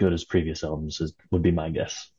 good 0.00 0.12
as 0.14 0.24
previous 0.24 0.64
albums 0.64 1.00
is, 1.00 1.12
would 1.30 1.42
be 1.42 1.52
my 1.52 1.68
guess. 1.68 2.10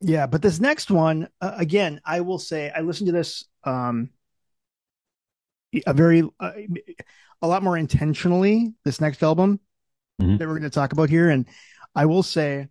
Yeah, 0.00 0.26
but 0.26 0.40
this 0.40 0.60
next 0.60 0.90
one, 0.90 1.28
uh, 1.40 1.54
again, 1.56 2.00
I 2.04 2.20
will 2.20 2.38
say 2.38 2.70
I 2.74 2.80
listened 2.80 3.08
to 3.08 3.12
this 3.12 3.44
um, 3.64 4.10
a 5.86 5.92
very 5.92 6.22
uh, 6.38 6.52
a 7.42 7.48
lot 7.48 7.62
more 7.62 7.76
intentionally. 7.76 8.74
This 8.84 9.00
next 9.00 9.22
album 9.22 9.58
mm-hmm. 10.20 10.36
that 10.36 10.46
we're 10.46 10.58
going 10.58 10.62
to 10.62 10.70
talk 10.70 10.92
about 10.92 11.10
here, 11.10 11.30
and 11.30 11.46
I 11.94 12.06
will 12.06 12.22
say, 12.22 12.68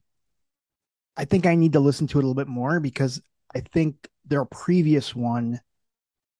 I 1.17 1.25
think 1.25 1.45
I 1.45 1.55
need 1.55 1.74
to 1.74 1.79
listen 1.79 2.07
to 2.07 2.19
it 2.19 2.24
a 2.24 2.27
little 2.27 2.35
bit 2.35 2.47
more 2.47 2.79
because 2.79 3.21
I 3.53 3.59
think 3.59 4.07
their 4.25 4.45
previous 4.45 5.15
one, 5.15 5.59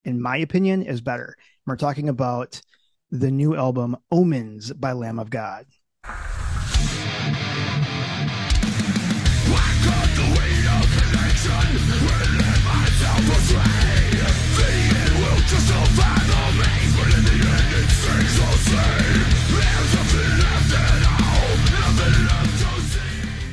in 0.06 0.22
my 0.22 0.38
opinion, 0.38 0.84
is 0.84 1.02
better. 1.02 1.36
We're 1.66 1.78
talking 1.78 2.10
about 2.10 2.62
the 3.12 3.32
new 3.32 3.56
album 3.56 3.98
Omens 4.12 4.72
by 4.72 4.94
Lamb 4.94 5.20
of 5.20 5.30
God. 5.30 5.66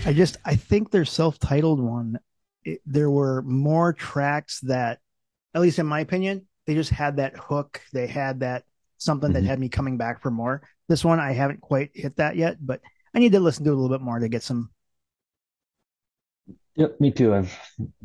I 0.04 0.12
just 0.14 0.37
I 0.45 0.57
think 0.57 0.90
their 0.90 1.04
self-titled 1.04 1.81
one 1.81 2.19
it, 2.64 2.81
there 2.85 3.11
were 3.11 3.42
more 3.42 3.92
tracks 3.92 4.61
that 4.61 4.99
at 5.54 5.61
least 5.61 5.78
in 5.78 5.87
my 5.87 6.00
opinion 6.00 6.47
they 6.66 6.75
just 6.75 6.90
had 6.90 7.16
that 7.16 7.37
hook. 7.37 7.81
They 7.92 8.07
had 8.07 8.40
that 8.40 8.64
something 8.99 9.31
mm-hmm. 9.31 9.42
that 9.42 9.49
had 9.49 9.59
me 9.59 9.69
coming 9.69 9.97
back 9.97 10.23
for 10.23 10.31
more. 10.31 10.62
This 10.88 11.04
one 11.04 11.21
i 11.21 11.33
haven't 11.33 11.62
quite 11.62 11.90
hit 11.95 12.16
that 12.16 12.37
yet 12.37 12.59
but 12.61 12.81
i 13.14 13.19
need 13.19 13.33
to 13.33 13.40
listen 13.40 13.64
to 13.64 13.71
it 13.71 13.73
a 13.73 13.76
little 13.76 13.97
bit 13.97 14.04
more 14.04 14.19
to 14.19 14.28
get 14.28 14.42
some 14.42 14.71
yep 16.76 17.00
me 17.00 17.11
too. 17.11 17.35
I've 17.35 17.57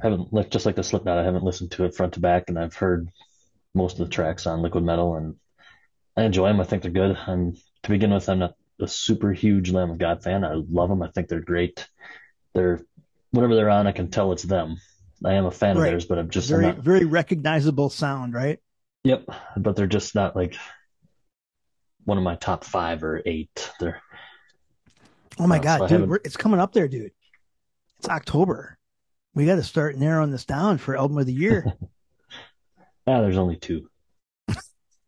haven't 0.01 0.31
just 0.49 0.65
like 0.65 0.75
the 0.75 0.83
slipknot 0.83 1.17
i 1.17 1.23
haven't 1.23 1.43
listened 1.43 1.71
to 1.71 1.83
it 1.83 1.95
front 1.95 2.13
to 2.13 2.21
back 2.21 2.45
and 2.47 2.57
i've 2.57 2.75
heard 2.75 3.09
most 3.73 3.99
of 3.99 4.07
the 4.07 4.13
tracks 4.13 4.47
on 4.47 4.61
liquid 4.61 4.85
metal 4.85 5.15
and 5.15 5.35
i 6.17 6.24
enjoy 6.24 6.47
them 6.47 6.59
i 6.59 6.63
think 6.63 6.81
they're 6.81 6.91
good 6.91 7.17
i'm 7.27 7.53
to 7.83 7.89
begin 7.89 8.12
with 8.12 8.27
i'm 8.27 8.39
not 8.39 8.55
a 8.79 8.88
super 8.88 9.31
huge 9.31 9.71
lamb 9.71 9.89
of 9.89 9.97
god 9.97 10.21
fan 10.24 10.43
i 10.43 10.53
love 10.69 10.89
them 10.89 11.01
i 11.01 11.07
think 11.07 11.27
they're 11.27 11.39
great 11.39 11.88
they're 12.53 12.81
whatever 13.31 13.55
they're 13.55 13.69
on, 13.69 13.88
I 13.88 13.91
can 13.91 14.09
tell 14.09 14.31
it's 14.31 14.43
them. 14.43 14.77
I 15.24 15.33
am 15.33 15.45
a 15.45 15.51
fan 15.51 15.77
right. 15.77 15.86
of 15.86 15.91
theirs, 15.91 16.05
but 16.05 16.17
I'm 16.17 16.29
just 16.29 16.50
very 16.50 16.65
I'm 16.65 16.75
not... 16.75 16.83
very 16.83 17.05
recognizable 17.05 17.89
sound, 17.89 18.33
right? 18.33 18.59
Yep, 19.03 19.29
but 19.57 19.75
they're 19.75 19.88
just 19.88 20.15
not 20.15 20.36
like 20.36 20.55
one 22.05 22.17
of 22.17 22.24
my 22.24 22.36
top 22.36 22.63
five 22.63 23.03
or 23.03 23.21
eight. 23.25 23.71
They're 23.79 24.01
oh 25.39 25.47
my 25.47 25.57
uh, 25.57 25.62
god, 25.62 25.89
so 25.89 26.05
dude, 26.05 26.19
it's 26.24 26.38
coming 26.38 26.59
up 26.59 26.74
there, 26.74 26.88
dude. 26.88 27.12
It's 28.00 28.09
October. 28.09 28.77
We 29.33 29.45
got 29.45 29.55
to 29.55 29.63
start 29.63 29.97
narrowing 29.97 30.31
this 30.31 30.45
down 30.45 30.77
for 30.77 30.97
album 30.97 31.17
of 31.17 31.25
the 31.25 31.33
year. 31.33 31.65
ah, 33.07 33.21
there's 33.21 33.38
only 33.38 33.55
two. 33.55 33.89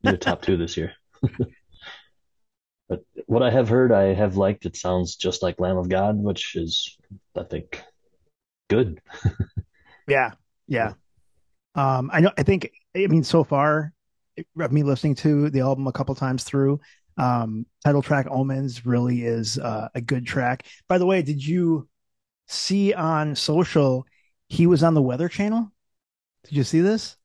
You're 0.01 0.13
the 0.13 0.17
top 0.17 0.41
two 0.43 0.57
this 0.57 0.77
year. 0.77 0.93
But 2.89 3.01
what 3.27 3.43
I 3.43 3.51
have 3.51 3.69
heard, 3.69 3.91
I 3.91 4.13
have 4.13 4.37
liked. 4.37 4.65
It 4.65 4.75
sounds 4.75 5.15
just 5.15 5.43
like 5.43 5.59
Lamb 5.59 5.77
of 5.77 5.89
God, 5.89 6.17
which 6.17 6.55
is, 6.55 6.97
I 7.37 7.43
think, 7.43 7.81
good. 8.69 9.01
yeah, 10.07 10.31
yeah. 10.67 10.93
Um, 11.75 12.09
I 12.13 12.21
know. 12.21 12.31
I 12.37 12.43
think. 12.43 12.71
I 12.95 13.07
mean, 13.07 13.23
so 13.23 13.43
far, 13.43 13.93
of 14.59 14.71
me 14.71 14.83
listening 14.83 15.15
to 15.15 15.49
the 15.49 15.61
album 15.61 15.87
a 15.87 15.91
couple 15.91 16.15
times 16.15 16.43
through, 16.43 16.79
um, 17.17 17.65
title 17.83 18.01
track 18.01 18.27
"Omens" 18.29 18.85
really 18.85 19.23
is 19.23 19.59
uh, 19.59 19.89
a 19.93 20.01
good 20.01 20.25
track. 20.25 20.65
By 20.87 20.97
the 20.97 21.05
way, 21.05 21.21
did 21.21 21.45
you 21.45 21.87
see 22.47 22.93
on 22.93 23.35
social 23.35 24.05
he 24.47 24.65
was 24.65 24.83
on 24.83 24.93
the 24.93 25.01
Weather 25.01 25.29
Channel? 25.29 25.71
Did 26.45 26.53
you 26.55 26.63
see 26.63 26.81
this? 26.81 27.15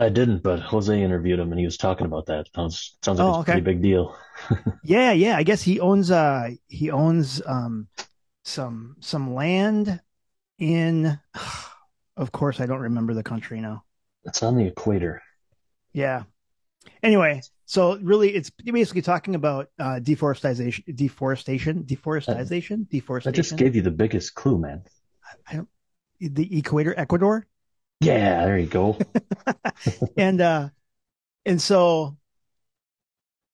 I 0.00 0.08
didn't, 0.08 0.42
but 0.42 0.60
Jose 0.60 1.02
interviewed 1.02 1.38
him 1.38 1.52
and 1.52 1.58
he 1.58 1.66
was 1.66 1.76
talking 1.76 2.06
about 2.06 2.26
that. 2.26 2.46
Sounds 2.54 2.96
sounds 3.02 3.18
like 3.18 3.36
oh, 3.36 3.40
a 3.40 3.44
pretty 3.44 3.60
big 3.60 3.82
deal. 3.82 4.16
yeah, 4.84 5.12
yeah. 5.12 5.36
I 5.36 5.42
guess 5.42 5.62
he 5.62 5.78
owns 5.78 6.10
uh 6.10 6.50
he 6.68 6.90
owns 6.90 7.42
um 7.46 7.86
some 8.42 8.96
some 9.00 9.34
land 9.34 10.00
in, 10.58 11.18
of 12.16 12.32
course, 12.32 12.60
I 12.60 12.66
don't 12.66 12.80
remember 12.80 13.14
the 13.14 13.22
country 13.22 13.60
now. 13.60 13.84
It's 14.24 14.42
on 14.42 14.56
the 14.56 14.66
equator. 14.66 15.22
Yeah. 15.92 16.24
Anyway, 17.02 17.42
so 17.66 17.98
really, 17.98 18.30
it's 18.30 18.50
basically 18.50 19.02
talking 19.02 19.34
about 19.34 19.68
uh, 19.78 19.98
deforestation, 19.98 20.84
deforestation, 20.94 21.84
deforestation, 21.84 22.86
deforestation. 22.90 23.34
I 23.34 23.36
just 23.36 23.56
gave 23.56 23.76
you 23.76 23.82
the 23.82 23.90
biggest 23.90 24.34
clue, 24.34 24.58
man. 24.58 24.84
I 25.46 25.56
don't. 25.56 25.68
The 26.20 26.58
equator, 26.58 26.94
Ecuador. 26.98 27.46
Yeah, 28.00 28.44
there 28.44 28.58
you 28.58 28.66
go. 28.66 28.98
and 30.16 30.40
uh, 30.40 30.68
and 31.44 31.60
so, 31.60 32.16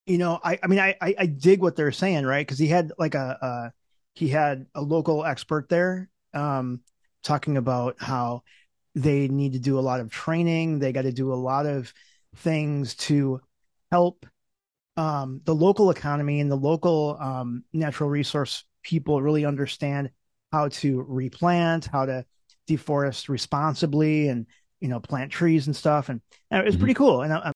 you 0.07 0.19
know, 0.19 0.39
I 0.43 0.59
I 0.63 0.67
mean, 0.67 0.79
I 0.79 0.97
I, 1.01 1.15
I 1.19 1.27
dig 1.27 1.61
what 1.61 1.77
they're 1.77 1.93
saying, 1.93 2.25
right? 2.25 2.47
Because 2.47 2.59
he 2.59 2.69
had 2.69 2.93
like 2.99 3.15
a, 3.15 3.39
a 3.43 3.73
he 4.15 4.29
had 4.29 4.67
a 4.75 4.83
local 4.83 5.25
expert 5.25 5.69
there, 5.69 6.09
um, 6.33 6.81
talking 7.23 7.57
about 7.57 7.97
how 7.99 8.43
they 8.95 9.29
need 9.29 9.53
to 9.55 9.59
do 9.59 9.79
a 9.79 9.81
lot 9.81 10.01
of 10.01 10.11
training. 10.11 10.79
They 10.79 10.93
got 10.93 11.03
to 11.03 11.13
do 11.13 11.33
a 11.33 11.35
lot 11.35 11.67
of 11.67 11.93
things 12.37 12.95
to 12.95 13.41
help 13.91 14.27
um, 14.97 15.41
the 15.45 15.55
local 15.55 15.91
economy 15.91 16.41
and 16.41 16.51
the 16.51 16.57
local 16.57 17.17
um, 17.21 17.65
natural 17.73 18.09
resource 18.09 18.65
people 18.83 19.21
really 19.21 19.45
understand 19.45 20.11
how 20.53 20.69
to 20.69 21.05
replant, 21.09 21.87
how 21.87 22.07
to 22.07 22.25
deforest 22.69 23.29
responsibly, 23.29 24.29
and 24.29 24.47
you 24.81 24.89
know 24.89 25.01
plant 25.01 25.33
trees 25.33 25.67
and 25.67 25.75
stuff. 25.75 26.09
And, 26.09 26.21
and 26.51 26.61
it 26.61 26.65
was 26.65 26.75
mm-hmm. 26.75 26.83
pretty 26.83 26.95
cool. 26.95 27.23
And 27.23 27.33
I, 27.33 27.53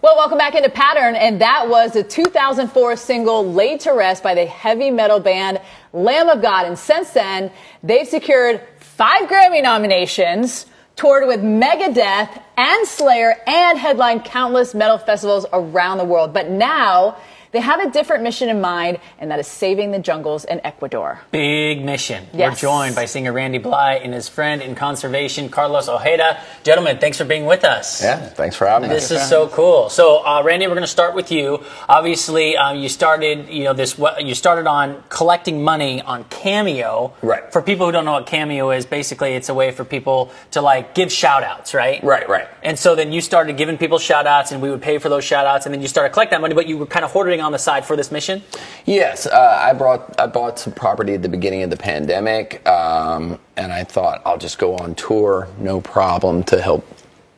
well, 0.00 0.16
welcome 0.16 0.38
back 0.38 0.54
into 0.54 0.68
Pattern, 0.68 1.14
and 1.14 1.40
that 1.40 1.68
was 1.68 1.92
the 1.92 2.02
2004 2.02 2.96
single 2.96 3.52
"Laid 3.52 3.80
to 3.80 3.92
Rest" 3.92 4.22
by 4.22 4.34
the 4.34 4.46
heavy 4.46 4.90
metal 4.90 5.20
band 5.20 5.60
Lamb 5.92 6.28
of 6.28 6.42
God. 6.42 6.66
And 6.66 6.78
since 6.78 7.10
then, 7.10 7.50
they've 7.82 8.06
secured 8.06 8.60
five 8.78 9.28
Grammy 9.28 9.62
nominations 9.62 10.66
toured 10.96 11.26
with 11.26 11.40
Megadeth 11.40 12.42
and 12.56 12.86
Slayer 12.86 13.36
and 13.46 13.78
headlined 13.78 14.24
countless 14.24 14.74
metal 14.74 14.98
festivals 14.98 15.46
around 15.52 15.98
the 15.98 16.04
world. 16.04 16.32
But 16.32 16.50
now 16.50 17.16
they 17.52 17.60
have 17.60 17.80
a 17.80 17.90
different 17.90 18.22
mission 18.22 18.48
in 18.48 18.60
mind, 18.60 18.98
and 19.18 19.30
that 19.30 19.38
is 19.38 19.46
saving 19.46 19.90
the 19.90 19.98
jungles 19.98 20.44
in 20.44 20.60
Ecuador. 20.64 21.20
Big 21.30 21.84
mission. 21.84 22.26
Yes. 22.32 22.52
We're 22.52 22.68
joined 22.68 22.94
by 22.94 23.04
singer 23.04 23.32
Randy 23.32 23.58
Blythe 23.58 24.00
and 24.02 24.14
his 24.14 24.28
friend 24.28 24.62
in 24.62 24.74
conservation, 24.74 25.50
Carlos 25.50 25.88
Ojeda. 25.88 26.40
Gentlemen, 26.64 26.98
thanks 26.98 27.18
for 27.18 27.24
being 27.24 27.44
with 27.44 27.64
us. 27.64 28.02
Yeah, 28.02 28.16
thanks 28.30 28.56
for 28.56 28.66
having 28.66 28.88
this 28.88 29.04
us. 29.04 29.10
This 29.10 29.22
is 29.22 29.28
so 29.28 29.48
cool. 29.48 29.90
So, 29.90 30.24
uh, 30.26 30.42
Randy, 30.42 30.66
we're 30.66 30.74
going 30.74 30.82
to 30.82 30.86
start 30.86 31.14
with 31.14 31.30
you. 31.30 31.62
Obviously, 31.88 32.56
um, 32.56 32.78
you 32.78 32.88
started, 32.88 33.48
you 33.48 33.64
know, 33.64 33.74
this. 33.74 33.98
You 34.18 34.34
started 34.34 34.66
on 34.66 35.02
collecting 35.10 35.62
money 35.62 36.00
on 36.00 36.24
Cameo. 36.24 37.12
Right. 37.20 37.52
For 37.52 37.60
people 37.60 37.84
who 37.84 37.92
don't 37.92 38.06
know 38.06 38.12
what 38.12 38.26
Cameo 38.26 38.70
is, 38.70 38.86
basically, 38.86 39.34
it's 39.34 39.50
a 39.50 39.54
way 39.54 39.72
for 39.72 39.84
people 39.84 40.32
to 40.52 40.62
like 40.62 40.94
give 40.94 41.12
shout 41.12 41.42
outs, 41.42 41.74
right? 41.74 42.02
Right, 42.02 42.26
right. 42.28 42.48
And 42.62 42.78
so 42.78 42.94
then 42.94 43.12
you 43.12 43.20
started 43.20 43.58
giving 43.58 43.76
people 43.76 43.98
shout 43.98 44.26
outs, 44.26 44.52
and 44.52 44.62
we 44.62 44.70
would 44.70 44.80
pay 44.80 44.96
for 44.96 45.10
those 45.10 45.24
shout 45.24 45.44
outs, 45.44 45.66
and 45.66 45.74
then 45.74 45.82
you 45.82 45.88
started 45.88 46.14
collecting 46.14 46.36
that 46.36 46.40
money, 46.40 46.54
but 46.54 46.66
you 46.66 46.78
were 46.78 46.86
kind 46.86 47.04
of 47.04 47.10
hoarding 47.10 47.41
on 47.42 47.52
the 47.52 47.58
side 47.58 47.84
for 47.84 47.96
this 47.96 48.10
mission? 48.10 48.42
Yes, 48.86 49.26
uh, 49.26 49.58
I 49.60 49.72
brought 49.72 50.18
I 50.18 50.26
bought 50.26 50.58
some 50.58 50.72
property 50.72 51.14
at 51.14 51.22
the 51.22 51.28
beginning 51.28 51.62
of 51.62 51.70
the 51.70 51.76
pandemic, 51.76 52.66
um, 52.68 53.38
and 53.56 53.72
I 53.72 53.84
thought 53.84 54.22
I'll 54.24 54.38
just 54.38 54.58
go 54.58 54.76
on 54.76 54.94
tour, 54.94 55.48
no 55.58 55.80
problem, 55.80 56.42
to 56.44 56.60
help 56.60 56.86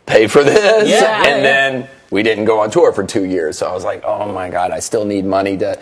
pay 0.06 0.26
for 0.26 0.44
this. 0.44 0.88
Yeah, 0.88 1.18
and 1.18 1.42
yeah. 1.42 1.42
then 1.42 1.88
we 2.11 2.23
didn't 2.23 2.44
go 2.44 2.61
on 2.61 2.70
tour 2.70 2.92
for 2.92 3.04
two 3.04 3.25
years, 3.25 3.58
so 3.58 3.66
I 3.66 3.73
was 3.73 3.84
like, 3.84 4.04
oh 4.04 4.32
my 4.32 4.50
god, 4.50 4.70
I 4.70 4.80
still 4.80 5.04
need 5.04 5.25
money 5.25 5.56
to, 5.58 5.80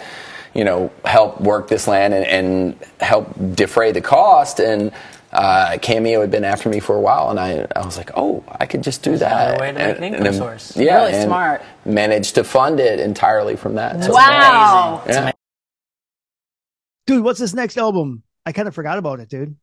you 0.54 0.64
know, 0.64 0.90
help 1.04 1.40
work 1.40 1.68
this 1.68 1.86
land 1.86 2.14
and, 2.14 2.26
and 2.26 2.78
help 3.00 3.28
defray 3.54 3.92
the 3.92 4.00
cost 4.00 4.60
and 4.60 4.92
uh, 5.32 5.78
Cameo 5.80 6.20
had 6.20 6.30
been 6.30 6.44
after 6.44 6.68
me 6.68 6.78
for 6.78 6.94
a 6.94 7.00
while, 7.00 7.30
and 7.30 7.40
I, 7.40 7.66
I 7.74 7.84
was 7.84 7.96
like, 7.96 8.10
oh, 8.14 8.44
I 8.48 8.66
could 8.66 8.82
just 8.82 9.02
do 9.02 9.16
that. 9.16 9.58
way 9.58 9.72
to 9.72 9.78
make 9.78 9.96
an 9.96 10.04
income 10.04 10.34
source. 10.34 10.76
Yeah, 10.76 11.06
really 11.06 11.24
smart. 11.24 11.62
Managed 11.84 12.34
to 12.34 12.44
fund 12.44 12.80
it 12.80 13.00
entirely 13.00 13.56
from 13.56 13.76
that. 13.76 14.04
So 14.04 14.12
wow. 14.12 15.02
Yeah. 15.06 15.32
Dude, 17.06 17.24
what's 17.24 17.40
this 17.40 17.54
next 17.54 17.78
album? 17.78 18.22
I 18.44 18.52
kind 18.52 18.68
of 18.68 18.74
forgot 18.74 18.98
about 18.98 19.20
it, 19.20 19.28
dude. 19.28 19.56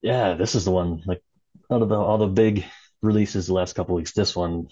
Yeah, 0.00 0.34
this 0.34 0.54
is 0.54 0.64
the 0.64 0.70
one. 0.70 1.02
Like 1.04 1.22
out 1.70 1.82
of 1.82 1.88
the, 1.88 1.96
all 1.96 2.18
the 2.18 2.26
big 2.26 2.64
releases 3.02 3.46
the 3.46 3.54
last 3.54 3.74
couple 3.74 3.94
weeks, 3.94 4.12
this 4.12 4.34
one 4.34 4.68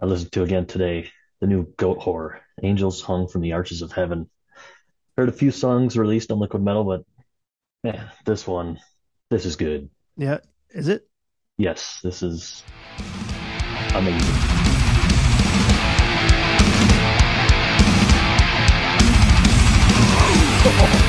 I 0.00 0.06
listened 0.06 0.32
to 0.32 0.42
again 0.42 0.66
today. 0.66 1.10
The 1.40 1.46
new 1.46 1.66
Goatwhore, 1.66 2.38
Angels 2.62 3.02
Hung 3.02 3.28
from 3.28 3.42
the 3.42 3.52
Arches 3.52 3.82
of 3.82 3.92
Heaven. 3.92 4.30
Heard 5.16 5.28
a 5.28 5.32
few 5.32 5.50
songs 5.50 5.98
released 5.98 6.32
on 6.32 6.38
Liquid 6.38 6.62
Metal, 6.62 6.84
but 6.84 7.04
man, 7.82 8.10
this 8.24 8.46
one 8.46 8.80
this 9.30 9.44
is 9.44 9.56
good. 9.56 9.90
Yeah. 10.16 10.38
Is 10.70 10.88
it? 10.88 11.08
Yes, 11.56 12.00
this 12.02 12.22
is 12.22 12.62
amazing. 13.94 14.20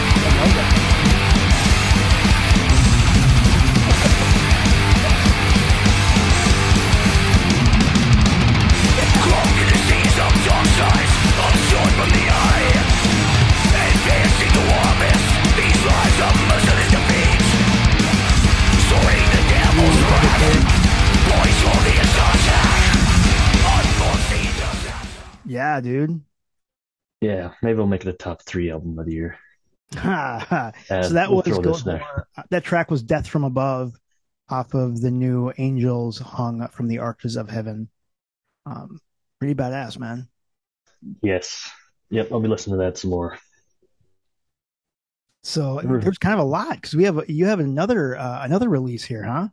Yeah, 25.76 25.82
dude. 25.82 26.22
Yeah, 27.20 27.52
maybe 27.62 27.76
we'll 27.76 27.88
make 27.88 28.06
it 28.06 28.08
a 28.08 28.14
top 28.14 28.44
three 28.44 28.72
album 28.72 28.98
of 28.98 29.06
the 29.06 29.12
year. 29.12 29.38
so 29.92 30.00
that 30.00 31.28
we'll 31.30 31.44
was 31.44 31.84
that 31.84 32.64
track 32.64 32.90
was 32.90 33.04
"Death 33.04 33.28
from 33.28 33.44
Above" 33.44 33.94
off 34.48 34.74
of 34.74 35.02
the 35.02 35.12
new 35.12 35.52
"Angels 35.58 36.18
Hung 36.20 36.66
from 36.70 36.88
the 36.88 37.00
Arches 37.00 37.36
of 37.36 37.50
Heaven." 37.50 37.90
Um, 38.66 39.00
pretty 39.40 39.54
badass, 39.54 40.00
man. 40.00 40.30
Yes. 41.22 41.70
Yep. 42.10 42.32
I'll 42.32 42.40
be 42.40 42.48
listening 42.48 42.78
to 42.78 42.86
that 42.86 42.98
some 42.98 43.12
more. 43.12 43.38
So 45.44 45.82
there's 45.84 46.18
kind 46.18 46.36
of 46.36 46.40
a 46.40 46.50
lot 46.50 46.76
because 46.76 46.96
we 46.96 47.04
have 47.04 47.30
you 47.30 47.48
have 47.48 47.60
another 47.60 48.18
uh, 48.18 48.44
another 48.44 48.70
release 48.70 49.04
here, 49.04 49.24
huh? 49.24 49.50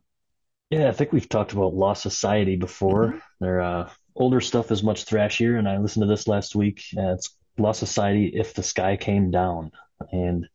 Yeah, 0.70 0.88
I 0.88 0.92
think 0.92 1.12
we've 1.12 1.28
talked 1.28 1.52
about 1.52 1.74
Lost 1.74 2.02
Society 2.02 2.54
before. 2.54 3.08
Mm-hmm. 3.08 3.18
Their 3.40 3.61
uh, 3.61 3.90
older 4.14 4.40
stuff 4.40 4.70
is 4.70 4.83
much 4.83 5.05
thrashier, 5.05 5.59
and 5.59 5.68
I 5.68 5.79
listened 5.79 6.03
to 6.03 6.09
this 6.09 6.29
last 6.29 6.55
week. 6.55 6.83
Uh, 6.96 7.14
it's 7.14 7.37
Lost 7.59 7.81
Society 7.81 8.33
if 8.35 8.55
the 8.55 8.62
sky 8.62 8.96
came 8.96 9.31
down, 9.31 9.72
and 10.11 10.48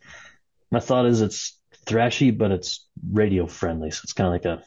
my 0.72 0.80
thought 0.80 1.06
is 1.06 1.22
it's 1.22 1.60
thrashy, 1.86 2.36
but 2.36 2.52
it's 2.52 2.88
radio 3.12 3.48
friendly, 3.48 3.91
so 3.91 4.02
it's 4.04 4.13
kind 4.13 4.28
of 4.28 4.34
like 4.34 4.46
a 4.46 4.63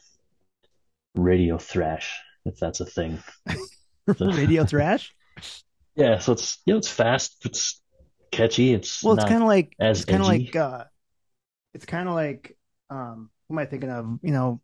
radio 1.15 1.57
thrash, 1.57 2.19
if 2.45 2.57
that's 2.57 2.79
a 2.79 2.85
thing. 2.85 3.21
radio 4.19 4.65
thrash. 4.65 5.13
Yeah, 5.93 6.19
so 6.19 6.31
it's 6.31 6.57
you 6.65 6.73
know 6.73 6.77
it's 6.77 6.87
fast, 6.87 7.45
it's 7.45 7.81
catchy, 8.31 8.73
it's 8.73 9.03
well, 9.03 9.13
it's 9.15 9.25
kind 9.25 9.41
of 9.41 9.49
like 9.49 9.75
it's 9.77 10.05
kind 10.05 10.21
of 10.21 10.27
like 10.27 10.55
uh, 10.55 10.85
it's 11.73 11.85
kind 11.85 12.07
of 12.07 12.15
like 12.15 12.57
um, 12.89 13.29
what 13.47 13.55
am 13.55 13.59
I 13.59 13.65
thinking 13.65 13.89
of? 13.89 14.19
You 14.23 14.31
know, 14.31 14.61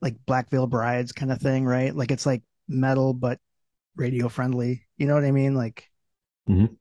like 0.00 0.16
Black 0.26 0.50
Veil 0.50 0.66
Brides 0.66 1.12
kind 1.12 1.30
of 1.30 1.40
thing, 1.40 1.64
right? 1.64 1.94
Like 1.94 2.10
it's 2.10 2.26
like 2.26 2.42
metal 2.68 3.14
but 3.14 3.38
radio 3.96 4.28
friendly. 4.28 4.86
You 4.96 5.06
know 5.06 5.14
what 5.14 5.24
I 5.24 5.30
mean? 5.30 5.54
Like, 5.54 5.88
mm-hmm. 6.48 6.74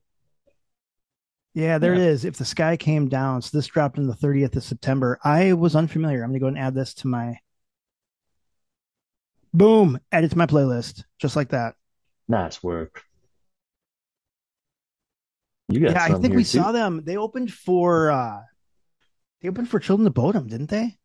yeah, 1.54 1.78
there 1.78 1.96
yeah. 1.96 2.02
it 2.02 2.08
is. 2.08 2.26
If 2.26 2.38
the 2.38 2.46
sky 2.46 2.78
came 2.78 3.10
down, 3.10 3.42
so 3.42 3.58
this 3.58 3.68
dropped 3.68 3.98
on 3.98 4.08
the 4.08 4.16
30th 4.16 4.56
of 4.56 4.64
September. 4.64 5.20
I 5.24 5.54
was 5.54 5.76
unfamiliar. 5.76 6.24
I'm 6.24 6.30
gonna 6.30 6.40
go 6.40 6.48
and 6.48 6.58
add 6.58 6.76
this 6.76 6.94
to 6.96 7.08
my 7.08 7.40
boom, 9.54 10.00
add 10.12 10.24
it 10.24 10.32
to 10.32 10.38
my 10.38 10.48
playlist, 10.48 11.04
just 11.20 11.36
like 11.36 11.50
that. 11.50 11.76
Nice 12.28 12.64
work. 12.64 13.04
You 15.70 15.80
got 15.80 15.92
yeah, 15.92 16.04
I 16.04 16.20
think 16.20 16.36
we 16.36 16.44
too. 16.44 16.60
saw 16.60 16.72
them. 16.72 17.04
They 17.04 17.18
opened 17.18 17.52
for 17.52 18.12
uh 18.12 18.42
they 19.42 19.50
opened 19.50 19.70
for 19.70 19.80
Children 19.80 20.08
of 20.08 20.14
Bodom, 20.14 20.48
didn't 20.48 20.70
they? 20.70 20.98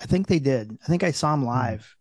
I 0.00 0.06
think 0.06 0.26
they 0.26 0.38
did. 0.38 0.76
I 0.82 0.86
think 0.86 1.02
I 1.02 1.12
saw 1.12 1.32
them 1.32 1.40
hmm. 1.40 1.48
live. 1.48 1.96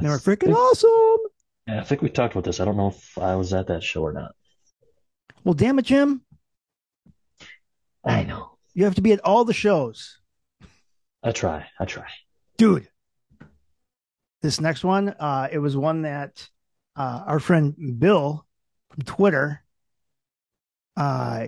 They 0.00 0.08
were 0.08 0.18
freaking 0.18 0.54
awesome. 0.54 1.27
I 1.68 1.82
think 1.82 2.02
we 2.02 2.08
talked 2.08 2.34
about 2.34 2.44
this. 2.44 2.60
I 2.60 2.64
don't 2.64 2.76
know 2.76 2.88
if 2.88 3.18
I 3.18 3.36
was 3.36 3.52
at 3.52 3.66
that 3.66 3.82
show 3.82 4.02
or 4.02 4.12
not. 4.12 4.32
Well, 5.44 5.54
damn 5.54 5.78
it, 5.78 5.84
Jim. 5.84 6.22
I 8.04 8.24
know. 8.24 8.56
You 8.74 8.84
have 8.84 8.94
to 8.94 9.02
be 9.02 9.12
at 9.12 9.20
all 9.20 9.44
the 9.44 9.52
shows. 9.52 10.18
I 11.22 11.32
try. 11.32 11.66
I 11.78 11.84
try. 11.84 12.06
Dude. 12.56 12.88
This 14.40 14.60
next 14.60 14.84
one, 14.84 15.08
uh, 15.08 15.48
it 15.50 15.58
was 15.58 15.76
one 15.76 16.02
that 16.02 16.48
uh, 16.96 17.24
our 17.26 17.40
friend 17.40 17.74
Bill 17.98 18.46
from 18.90 19.02
Twitter, 19.02 19.62
uh, 20.96 21.46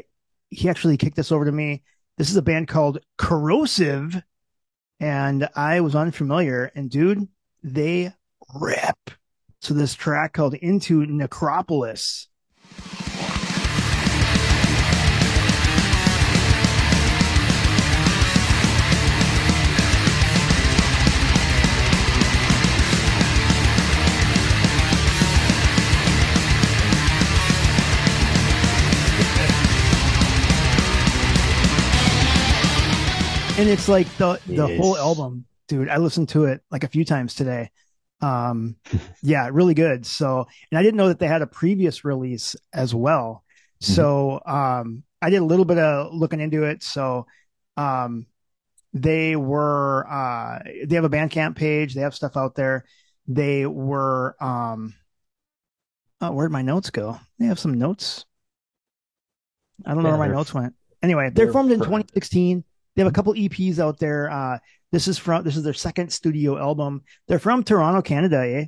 he 0.50 0.68
actually 0.68 0.96
kicked 0.96 1.16
this 1.16 1.30
over 1.30 1.44
to 1.44 1.52
me. 1.52 1.82
This 2.18 2.30
is 2.30 2.36
a 2.36 2.42
band 2.42 2.68
called 2.68 2.98
Korrosive 3.16 4.22
and 4.98 5.48
I 5.56 5.80
was 5.80 5.94
unfamiliar. 5.94 6.70
And 6.74 6.90
dude, 6.90 7.26
they 7.62 8.12
rip. 8.54 9.10
So 9.60 9.74
this 9.74 9.94
track 9.94 10.32
called 10.32 10.54
Into 10.54 11.04
Necropolis 11.06 12.28
and 33.60 33.68
it's 33.68 33.88
like 33.88 34.06
the 34.16 34.40
the 34.46 34.68
yes. 34.68 34.80
whole 34.80 34.96
album, 34.96 35.44
dude. 35.68 35.90
I 35.90 35.98
listened 35.98 36.30
to 36.30 36.46
it 36.46 36.62
like 36.70 36.82
a 36.82 36.88
few 36.88 37.04
times 37.04 37.34
today. 37.34 37.70
Um, 38.20 38.76
yeah, 39.22 39.48
really 39.52 39.74
good. 39.74 40.06
So, 40.06 40.46
and 40.70 40.78
I 40.78 40.82
didn't 40.82 40.96
know 40.96 41.08
that 41.08 41.18
they 41.18 41.26
had 41.26 41.42
a 41.42 41.46
previous 41.46 42.04
release 42.04 42.56
as 42.72 42.94
well. 42.94 43.44
Mm-hmm. 43.82 43.92
So, 43.94 44.40
um, 44.46 45.02
I 45.22 45.30
did 45.30 45.42
a 45.42 45.44
little 45.44 45.64
bit 45.64 45.78
of 45.78 46.12
looking 46.14 46.40
into 46.40 46.64
it. 46.64 46.82
So, 46.82 47.26
um, 47.76 48.26
they 48.92 49.36
were, 49.36 50.06
uh, 50.08 50.60
they 50.84 50.96
have 50.96 51.04
a 51.04 51.10
Bandcamp 51.10 51.56
page. 51.56 51.94
They 51.94 52.02
have 52.02 52.14
stuff 52.14 52.36
out 52.36 52.54
there. 52.54 52.84
They 53.26 53.66
were, 53.66 54.36
um, 54.40 54.94
oh, 56.20 56.32
where'd 56.32 56.52
my 56.52 56.62
notes 56.62 56.90
go? 56.90 57.18
They 57.38 57.46
have 57.46 57.58
some 57.58 57.74
notes. 57.78 58.24
I 59.86 59.94
don't 59.94 60.02
know 60.02 60.10
Yeah, 60.10 60.16
where 60.16 60.28
my 60.28 60.34
notes 60.34 60.52
went. 60.52 60.74
Anyway, 61.02 61.30
they're 61.30 61.46
they're 61.46 61.52
formed 61.52 61.72
in 61.72 61.80
2016. 61.80 62.64
They 62.94 63.02
have 63.02 63.10
a 63.10 63.14
couple 63.14 63.32
EPs 63.34 63.78
out 63.78 63.98
there. 63.98 64.30
Uh, 64.30 64.58
this 64.92 65.08
is 65.08 65.18
from 65.18 65.44
this 65.44 65.56
is 65.56 65.62
their 65.62 65.74
second 65.74 66.12
studio 66.12 66.58
album. 66.58 67.02
They're 67.28 67.38
from 67.38 67.62
Toronto, 67.64 68.02
Canada, 68.02 68.38
eh? 68.38 68.66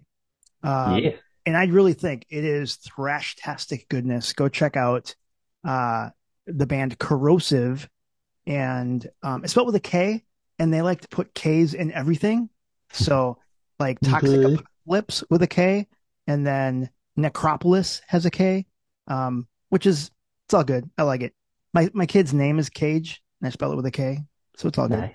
Um, 0.62 0.98
yeah. 0.98 1.11
and 1.44 1.56
I 1.56 1.64
really 1.64 1.92
think 1.92 2.24
it 2.30 2.44
is 2.44 2.76
thrash-tastic 2.76 3.88
goodness. 3.88 4.32
Go 4.32 4.48
check 4.48 4.76
out 4.76 5.14
uh, 5.64 6.11
the 6.46 6.66
band 6.66 6.98
Korrosive, 6.98 7.88
and 8.46 9.06
um, 9.22 9.42
it's 9.42 9.52
spelled 9.52 9.66
with 9.66 9.74
a 9.74 9.80
K, 9.80 10.22
and 10.58 10.72
they 10.72 10.82
like 10.82 11.00
to 11.00 11.08
put 11.08 11.35
K's 11.35 11.74
in 11.74 11.90
everything. 11.92 12.48
So, 12.92 13.38
like 13.78 13.98
Toxic 14.00 14.44
Okay. 14.44 14.54
Apocalypse 14.87 15.24
with 15.30 15.42
a 15.42 15.46
K, 15.48 15.88
and 16.26 16.46
then 16.46 16.90
Necropolis 17.16 18.00
has 18.06 18.26
a 18.26 18.30
K, 18.30 18.66
um, 19.08 19.48
which 19.70 19.87
is 19.87 20.11
it's 20.46 20.54
all 20.54 20.64
good. 20.64 20.88
I 20.96 21.02
like 21.02 21.22
it. 21.22 21.35
My 21.74 21.90
my 21.92 22.06
kid's 22.06 22.32
name 22.32 22.58
is 22.61 22.68
Cage, 22.68 23.20
and 23.40 23.48
I 23.48 23.50
spell 23.50 23.72
it 23.72 23.76
with 23.76 23.87
a 23.87 23.90
K, 23.90 24.20
so 24.56 24.68
it's 24.68 24.78
all 24.78 24.88
good. 24.88 25.11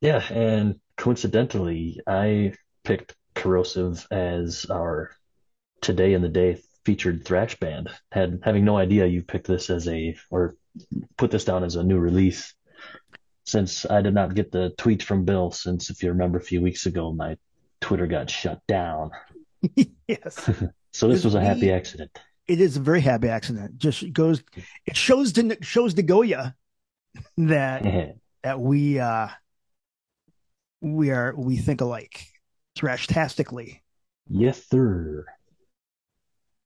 Yeah, 0.00 0.22
and 0.32 0.76
coincidentally, 0.96 2.00
I 2.06 2.54
picked 2.84 3.14
Korrosive 3.34 4.06
as 4.10 4.66
our 4.70 5.10
today 5.82 6.14
in 6.14 6.22
the 6.22 6.28
day 6.28 6.62
featured 6.84 7.24
thrash 7.24 7.58
band. 7.58 7.90
Had 8.10 8.40
having 8.42 8.64
no 8.64 8.76
idea 8.76 9.06
you 9.06 9.22
picked 9.22 9.46
this 9.46 9.68
as 9.70 9.86
a 9.88 10.16
or 10.30 10.56
put 11.16 11.30
this 11.30 11.44
down 11.44 11.64
as 11.64 11.76
a 11.76 11.82
new 11.84 11.98
release. 11.98 12.54
Since 13.46 13.84
I 13.86 14.00
did 14.00 14.14
not 14.14 14.34
get 14.34 14.52
the 14.52 14.70
tweet 14.78 15.02
from 15.02 15.24
Bill, 15.24 15.50
since 15.50 15.90
if 15.90 16.02
you 16.02 16.10
remember 16.10 16.38
a 16.38 16.42
few 16.42 16.62
weeks 16.62 16.86
ago, 16.86 17.12
my 17.12 17.36
Twitter 17.80 18.06
got 18.06 18.30
shut 18.30 18.60
down. 18.66 19.10
yes. 20.08 20.50
So 20.92 21.06
this 21.06 21.24
was 21.24 21.36
a 21.36 21.40
happy 21.40 21.66
We- 21.66 21.70
accident. 21.70 22.18
it 22.48 22.60
is 22.60 22.76
a 22.76 22.80
very 22.80 23.00
happy 23.00 23.28
accident. 23.28 23.78
Just 23.78 24.12
goes, 24.12 24.42
it 24.86 24.96
shows 24.96 25.32
to 25.34 25.56
shows 25.62 25.94
to 25.94 26.02
Goya 26.02 26.56
that 27.38 28.16
that 28.42 28.58
we 28.58 28.98
uh 28.98 29.28
we 30.80 31.10
are 31.10 31.34
we 31.36 31.56
think 31.56 31.80
alike, 31.80 32.26
thrashtastically, 32.78 33.80
Yes, 34.28 34.64
sir. 34.68 35.26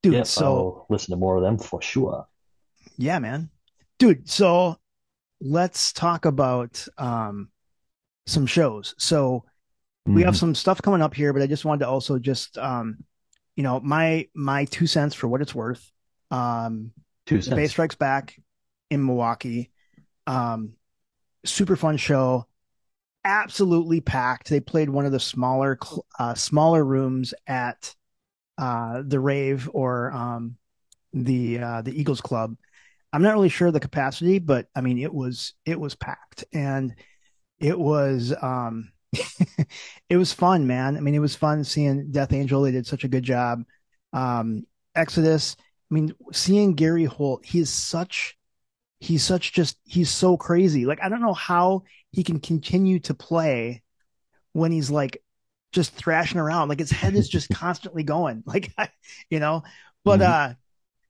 dude. 0.03 0.27
So 0.27 0.45
I'll 0.45 0.85
listen 0.89 1.11
to 1.11 1.17
more 1.17 1.37
of 1.37 1.43
them 1.43 1.57
for 1.57 1.81
sure. 1.81 2.27
yeah, 2.97 3.19
man, 3.19 3.49
dude. 3.99 4.29
So 4.29 4.77
let's 5.41 5.91
talk 5.93 6.25
about 6.25 6.85
um 6.97 7.49
some 8.27 8.45
shows. 8.45 8.95
So 8.97 9.45
we 10.05 10.21
have 10.23 10.35
Mhm. 10.35 10.39
some 10.39 10.55
stuff 10.55 10.81
coming 10.81 11.01
up 11.01 11.13
here, 11.13 11.33
but 11.33 11.41
I 11.41 11.47
just 11.47 11.65
wanted 11.65 11.79
to 11.85 11.89
also 11.89 12.19
just 12.19 12.57
um 12.57 13.03
you 13.55 13.63
know 13.63 13.79
my 13.79 14.27
my 14.33 14.65
two 14.65 14.87
cents 14.87 15.15
for 15.15 15.27
what 15.27 15.41
it's 15.41 15.55
worth. 15.55 15.91
Um 16.31 16.91
two 17.25 17.39
The 17.39 17.55
Bay. 17.55 17.67
Strikes 17.67 17.95
Back 17.95 18.39
in 18.91 19.03
Milwaukee. 19.05 19.71
Um, 20.27 20.73
super 21.43 21.75
fun 21.75 21.97
show. 21.97 22.47
Absolutely 23.25 24.01
packed. 24.01 24.49
They 24.49 24.59
played 24.59 24.89
one 24.89 25.05
of 25.05 25.11
the 25.11 25.19
smaller, 25.19 25.79
uh, 26.19 26.35
smaller 26.35 26.85
rooms 26.85 27.33
at 27.47 27.95
uh, 28.57 29.01
the 29.05 29.19
Rave 29.19 29.69
or 29.73 30.11
um, 30.11 30.57
the 31.13 31.59
uh, 31.59 31.81
the 31.81 31.99
Eagles 31.99 32.21
Club. 32.21 32.55
I'm 33.11 33.23
not 33.23 33.33
really 33.33 33.49
sure 33.49 33.71
the 33.71 33.79
capacity, 33.79 34.39
but 34.39 34.67
I 34.75 34.81
mean 34.81 34.99
it 34.99 35.13
was 35.13 35.53
it 35.65 35.79
was 35.79 35.95
packed 35.95 36.45
and 36.53 36.93
it 37.59 37.79
was 37.79 38.33
um, 38.41 38.91
it 40.09 40.17
was 40.17 40.31
fun, 40.33 40.67
man. 40.67 40.95
I 40.97 40.99
mean 40.99 41.15
it 41.15 41.19
was 41.19 41.35
fun 41.35 41.63
seeing 41.63 42.11
Death 42.11 42.33
Angel. 42.33 42.61
They 42.61 42.71
did 42.71 42.85
such 42.87 43.05
a 43.05 43.09
good 43.09 43.23
job. 43.23 43.63
Um, 44.13 44.67
Exodus. 44.95 45.55
I 45.91 45.93
mean, 45.93 46.13
seeing 46.31 46.73
Gary 46.73 47.05
Holt, 47.05 47.45
he 47.45 47.59
is 47.59 47.69
such, 47.69 48.37
he's 49.05 49.23
such 49.23 49.53
just, 49.53 49.77
he's 49.85 50.09
so 50.09 50.37
crazy. 50.37 50.85
Like, 50.85 50.99
I 51.01 51.09
don't 51.09 51.21
know 51.21 51.33
how 51.33 51.83
he 52.11 52.23
can 52.23 52.39
continue 52.39 52.99
to 53.01 53.13
play 53.13 53.83
when 54.53 54.71
he's 54.71 54.91
like 54.91 55.21
just 55.73 55.93
thrashing 55.93 56.39
around. 56.39 56.69
Like 56.69 56.79
his 56.79 56.91
head 56.91 57.15
is 57.15 57.29
just 57.29 57.49
constantly 57.53 58.03
going. 58.03 58.43
Like, 58.47 58.71
you 59.29 59.39
know, 59.39 59.63
but, 60.05 60.21
Mhm. 60.21 60.29
uh, 60.51 60.53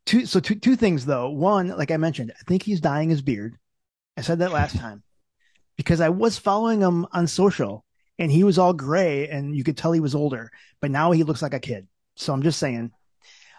two, 0.05 0.25
so 0.25 0.39
two, 0.39 0.55
two 0.55 0.75
things 0.75 1.05
though. 1.05 1.29
One, 1.31 1.69
like 1.69 1.91
I 1.91 1.97
mentioned, 1.97 2.33
I 2.39 2.43
think 2.47 2.63
he's 2.63 2.81
dyeing 2.81 3.09
his 3.09 3.21
beard. 3.23 3.57
I 4.17 4.21
said 4.21 4.39
that 4.39 4.51
last 4.53 4.77
time 4.77 5.03
because 5.77 6.01
I 6.01 6.09
was 6.09 6.37
following 6.37 6.81
him 6.81 7.05
on 7.11 7.27
social 7.27 7.85
and 8.19 8.31
he 8.31 8.43
was 8.43 8.57
all 8.57 8.73
gray 8.73 9.27
and 9.29 9.55
you 9.55 9.63
could 9.63 9.77
tell 9.77 9.91
he 9.91 9.99
was 9.99 10.15
older, 10.15 10.51
but 10.81 10.91
now 10.91 11.11
he 11.11 11.23
looks 11.23 11.41
like 11.41 11.53
a 11.53 11.59
kid. 11.59 11.87
So 12.15 12.33
I'm 12.33 12.43
just 12.43 12.59
saying. 12.59 12.91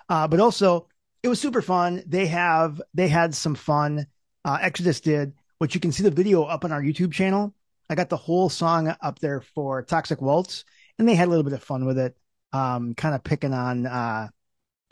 Uh, 0.08 0.28
but 0.28 0.40
also, 0.40 0.88
it 1.22 1.28
was 1.28 1.40
super 1.40 1.62
fun. 1.62 2.02
They 2.06 2.26
have 2.26 2.80
they 2.94 3.08
had 3.08 3.34
some 3.34 3.54
fun. 3.54 4.06
Uh, 4.46 4.58
Exodus 4.62 5.00
did, 5.00 5.32
which 5.58 5.74
you 5.74 5.80
can 5.80 5.90
see 5.90 6.04
the 6.04 6.10
video 6.10 6.44
up 6.44 6.64
on 6.64 6.70
our 6.70 6.80
YouTube 6.80 7.12
channel. 7.12 7.52
I 7.90 7.96
got 7.96 8.08
the 8.08 8.16
whole 8.16 8.48
song 8.48 8.94
up 9.00 9.18
there 9.18 9.40
for 9.40 9.82
Toxic 9.82 10.22
Waltz, 10.22 10.64
and 10.98 11.08
they 11.08 11.16
had 11.16 11.26
a 11.26 11.30
little 11.30 11.42
bit 11.42 11.52
of 11.52 11.64
fun 11.64 11.84
with 11.84 11.98
it, 11.98 12.16
um, 12.52 12.94
kind 12.94 13.14
of 13.14 13.24
picking 13.24 13.52
on 13.52 13.86
uh, 13.86 14.28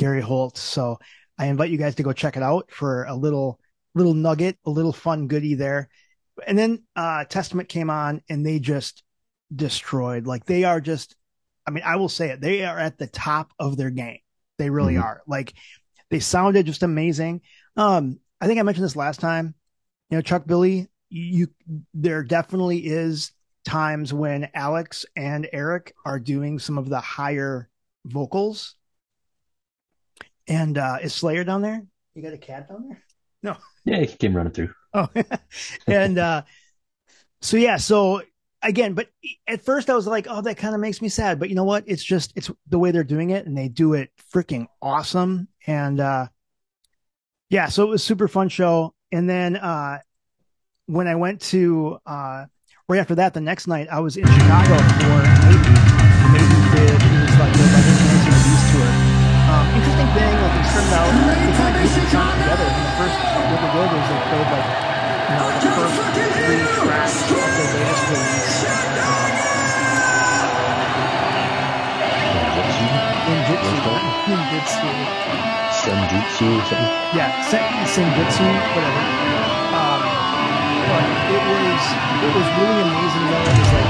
Gary 0.01 0.21
Holt. 0.21 0.59
So 0.59 0.99
I 1.39 1.47
invite 1.47 1.71
you 1.71 1.79
guys 1.79 1.95
to 1.97 2.03
go 2.03 2.13
check 2.13 2.37
it 2.37 2.43
out 2.43 2.73
for 2.73 3.05
a 3.05 3.15
little 3.15 3.61
little 3.95 4.15
nugget, 4.15 4.59
a 4.67 4.71
little 4.71 4.93
fun 4.93 5.29
goodie 5.29 5.55
there. 5.55 5.89
And 6.45 6.59
then 6.59 6.83
uh, 6.97 7.25
Testament 7.25 7.69
came 7.69 7.91
on, 7.91 8.23
and 8.29 8.45
they 8.45 8.59
just 8.59 9.05
destroyed. 9.55 10.27
Like 10.27 10.47
they 10.47 10.65
are 10.65 10.81
just, 10.81 11.15
I 11.65 11.71
mean, 11.71 11.85
I 11.87 11.95
will 11.95 12.09
say 12.09 12.31
it. 12.31 12.41
They 12.41 12.65
are 12.65 12.79
at 12.79 12.99
the 12.99 13.07
top 13.07 13.53
of 13.61 13.77
their 13.77 13.91
game. 13.91 14.19
They 14.59 14.69
really 14.69 14.95
Mhm. 14.95 15.05
are. 15.05 15.23
Like 15.29 15.55
they 16.11 16.19
sounded 16.19 16.67
just 16.67 16.83
amazing. 16.83 17.43
Um, 17.77 18.19
I 18.45 18.47
think 18.47 18.61
I 18.61 18.63
mentioned 18.63 18.85
this 18.85 18.95
last 18.95 19.21
time. 19.21 19.55
You 20.11 20.19
know, 20.19 20.21
Chuck 20.21 20.47
Billy, 20.47 20.87
you 21.09 21.49
there 21.95 22.23
definitely 22.23 22.81
is 22.81 23.33
times 23.65 24.13
when 24.13 24.51
Alex 24.53 25.07
and 25.17 25.49
Eric 25.51 25.95
are 26.05 26.21
doing 26.21 26.59
some 26.59 26.77
of 26.77 26.91
the 26.91 27.01
higher 27.01 27.71
vocals. 28.05 28.75
And 30.47 30.77
uh 30.77 30.99
is 31.01 31.15
Slayer 31.15 31.43
down 31.43 31.63
there? 31.63 31.87
You 32.15 32.23
got 32.23 32.35
a 32.35 32.39
cat 32.39 32.69
down 32.69 32.89
there? 32.89 33.03
No. 33.43 33.57
Yeah, 33.87 34.01
he 34.01 34.07
came 34.07 34.35
running 34.35 34.53
through. 34.53 34.73
Oh, 34.95 35.09
and 35.87 36.19
uh, 36.19 36.43
so 37.43 37.59
yeah, 37.59 37.77
so 37.77 38.23
again, 38.63 38.95
but 38.95 39.09
at 39.47 39.63
first 39.63 39.91
I 39.91 39.95
was 39.95 40.07
like, 40.07 40.27
oh, 40.27 40.41
that 40.41 40.57
kind 40.57 40.75
of 40.75 40.81
makes 40.81 41.03
me 41.03 41.11
sad. 41.11 41.39
But 41.39 41.51
you 41.51 41.55
know 41.55 41.65
what? 41.65 41.85
It's 41.87 42.03
just 42.03 42.33
it's 42.35 42.51
the 42.69 42.79
way 42.79 42.93
they're 42.93 43.05
doing 43.05 43.29
it, 43.29 43.47
and 43.47 43.57
they 43.57 43.69
do 43.69 43.93
it 43.93 44.11
freaking 44.33 44.69
awesome. 44.81 45.49
And 45.67 46.01
uh, 46.01 46.29
yeah, 47.51 47.69
so 47.69 47.85
it 47.85 47.91
was 47.91 48.03
super 48.03 48.29
fun 48.29 48.49
show. 48.49 48.95
And 49.13 49.29
then 49.29 49.57
uh, 49.57 50.01
when 50.87 51.07
I 51.07 51.15
went 51.15 51.41
to 51.53 51.99
uh, 52.07 52.47
right 52.89 52.99
after 52.99 53.15
that, 53.17 53.35
the 53.35 53.41
next 53.41 53.67
night 53.67 53.89
I 53.91 54.01
was 54.01 54.17
in 54.17 54.27
Chicago 54.27 54.77
for 54.77 55.19
Maybe. 55.47 55.75
Maybe 56.35 56.57
did 56.75 56.99
it 56.99 57.21
was 57.21 57.37
like 57.39 57.53
the 57.53 57.63
Legend 57.63 57.99
Dance 58.01 58.27
and 58.27 58.35
Abuse 58.35 58.65
tour. 58.75 58.91
Um, 59.45 59.67
interesting 59.77 60.11
thing, 60.17 60.35
like 60.35 60.57
it 60.57 60.67
started 60.73 60.95
out, 60.99 61.15
they 61.15 61.53
kind 61.55 61.69
of 61.69 61.79
grouped 61.79 61.95
the 61.95 62.11
songs 62.11 62.35
together. 62.43 62.65
The 62.65 62.93
first 62.99 63.17
what 63.23 63.61
they 63.61 63.71
did 63.71 63.91
was 63.93 64.07
they 64.09 64.21
played 64.25 64.49
like 64.51 64.69
you 65.25 65.37
know 65.37 65.49
the 65.55 65.71
first 65.79 65.95
three 66.43 66.65
tracks 66.81 67.29
of 67.29 67.39
the 67.39 67.65
latest 67.71 68.05
release. 68.11 69.65
Ninjutsu, 73.25 73.95
Ninjutsu, 74.29 75.64
Senjutsu 75.85 76.49
or 76.49 76.65
something. 76.65 76.97
yeah, 77.13 77.29
Sen- 77.45 77.61
Senjutsu, 77.93 78.47
whatever. 78.75 79.03
Um, 79.77 80.01
but 80.89 81.05
it 81.29 81.43
was 81.45 81.83
it 82.25 82.33
was 82.33 82.47
really 82.57 82.81
amazing 82.89 83.25
though. 83.29 83.45
It 83.45 83.53
was 83.59 83.73
like 83.73 83.85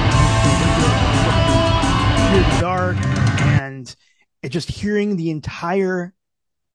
dark 2.61 2.97
and 3.63 3.95
it 4.43 4.49
just 4.49 4.69
hearing 4.69 5.17
the 5.17 5.31
entire 5.31 6.13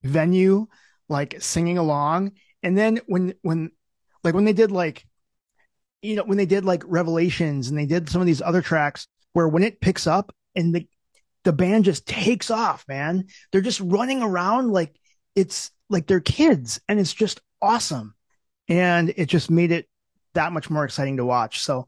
venue 0.03 0.67
like 1.09 1.41
singing 1.41 1.77
along. 1.77 2.31
And 2.63 2.77
then 2.77 3.01
when 3.07 3.33
when 3.41 3.71
like 4.23 4.33
when 4.33 4.45
they 4.45 4.53
did 4.53 4.71
like 4.71 5.05
you 6.01 6.15
know 6.15 6.23
when 6.23 6.37
they 6.37 6.45
did 6.45 6.63
like 6.63 6.83
Revelations 6.85 7.67
and 7.67 7.77
they 7.77 7.85
did 7.85 8.09
some 8.09 8.21
of 8.21 8.27
these 8.27 8.41
other 8.41 8.61
tracks 8.61 9.07
where 9.33 9.47
when 9.47 9.63
it 9.63 9.81
picks 9.81 10.07
up 10.07 10.33
and 10.55 10.73
the 10.73 10.87
the 11.43 11.53
band 11.53 11.85
just 11.85 12.05
takes 12.05 12.51
off, 12.51 12.85
man. 12.87 13.25
They're 13.51 13.61
just 13.61 13.79
running 13.79 14.21
around 14.21 14.71
like 14.71 14.93
it's 15.35 15.71
like 15.89 16.07
they're 16.07 16.19
kids 16.19 16.79
and 16.87 16.99
it's 16.99 17.13
just 17.13 17.41
awesome. 17.61 18.13
And 18.67 19.13
it 19.17 19.25
just 19.25 19.49
made 19.49 19.71
it 19.71 19.87
that 20.33 20.51
much 20.51 20.69
more 20.69 20.85
exciting 20.85 21.17
to 21.17 21.25
watch. 21.25 21.61
So 21.61 21.87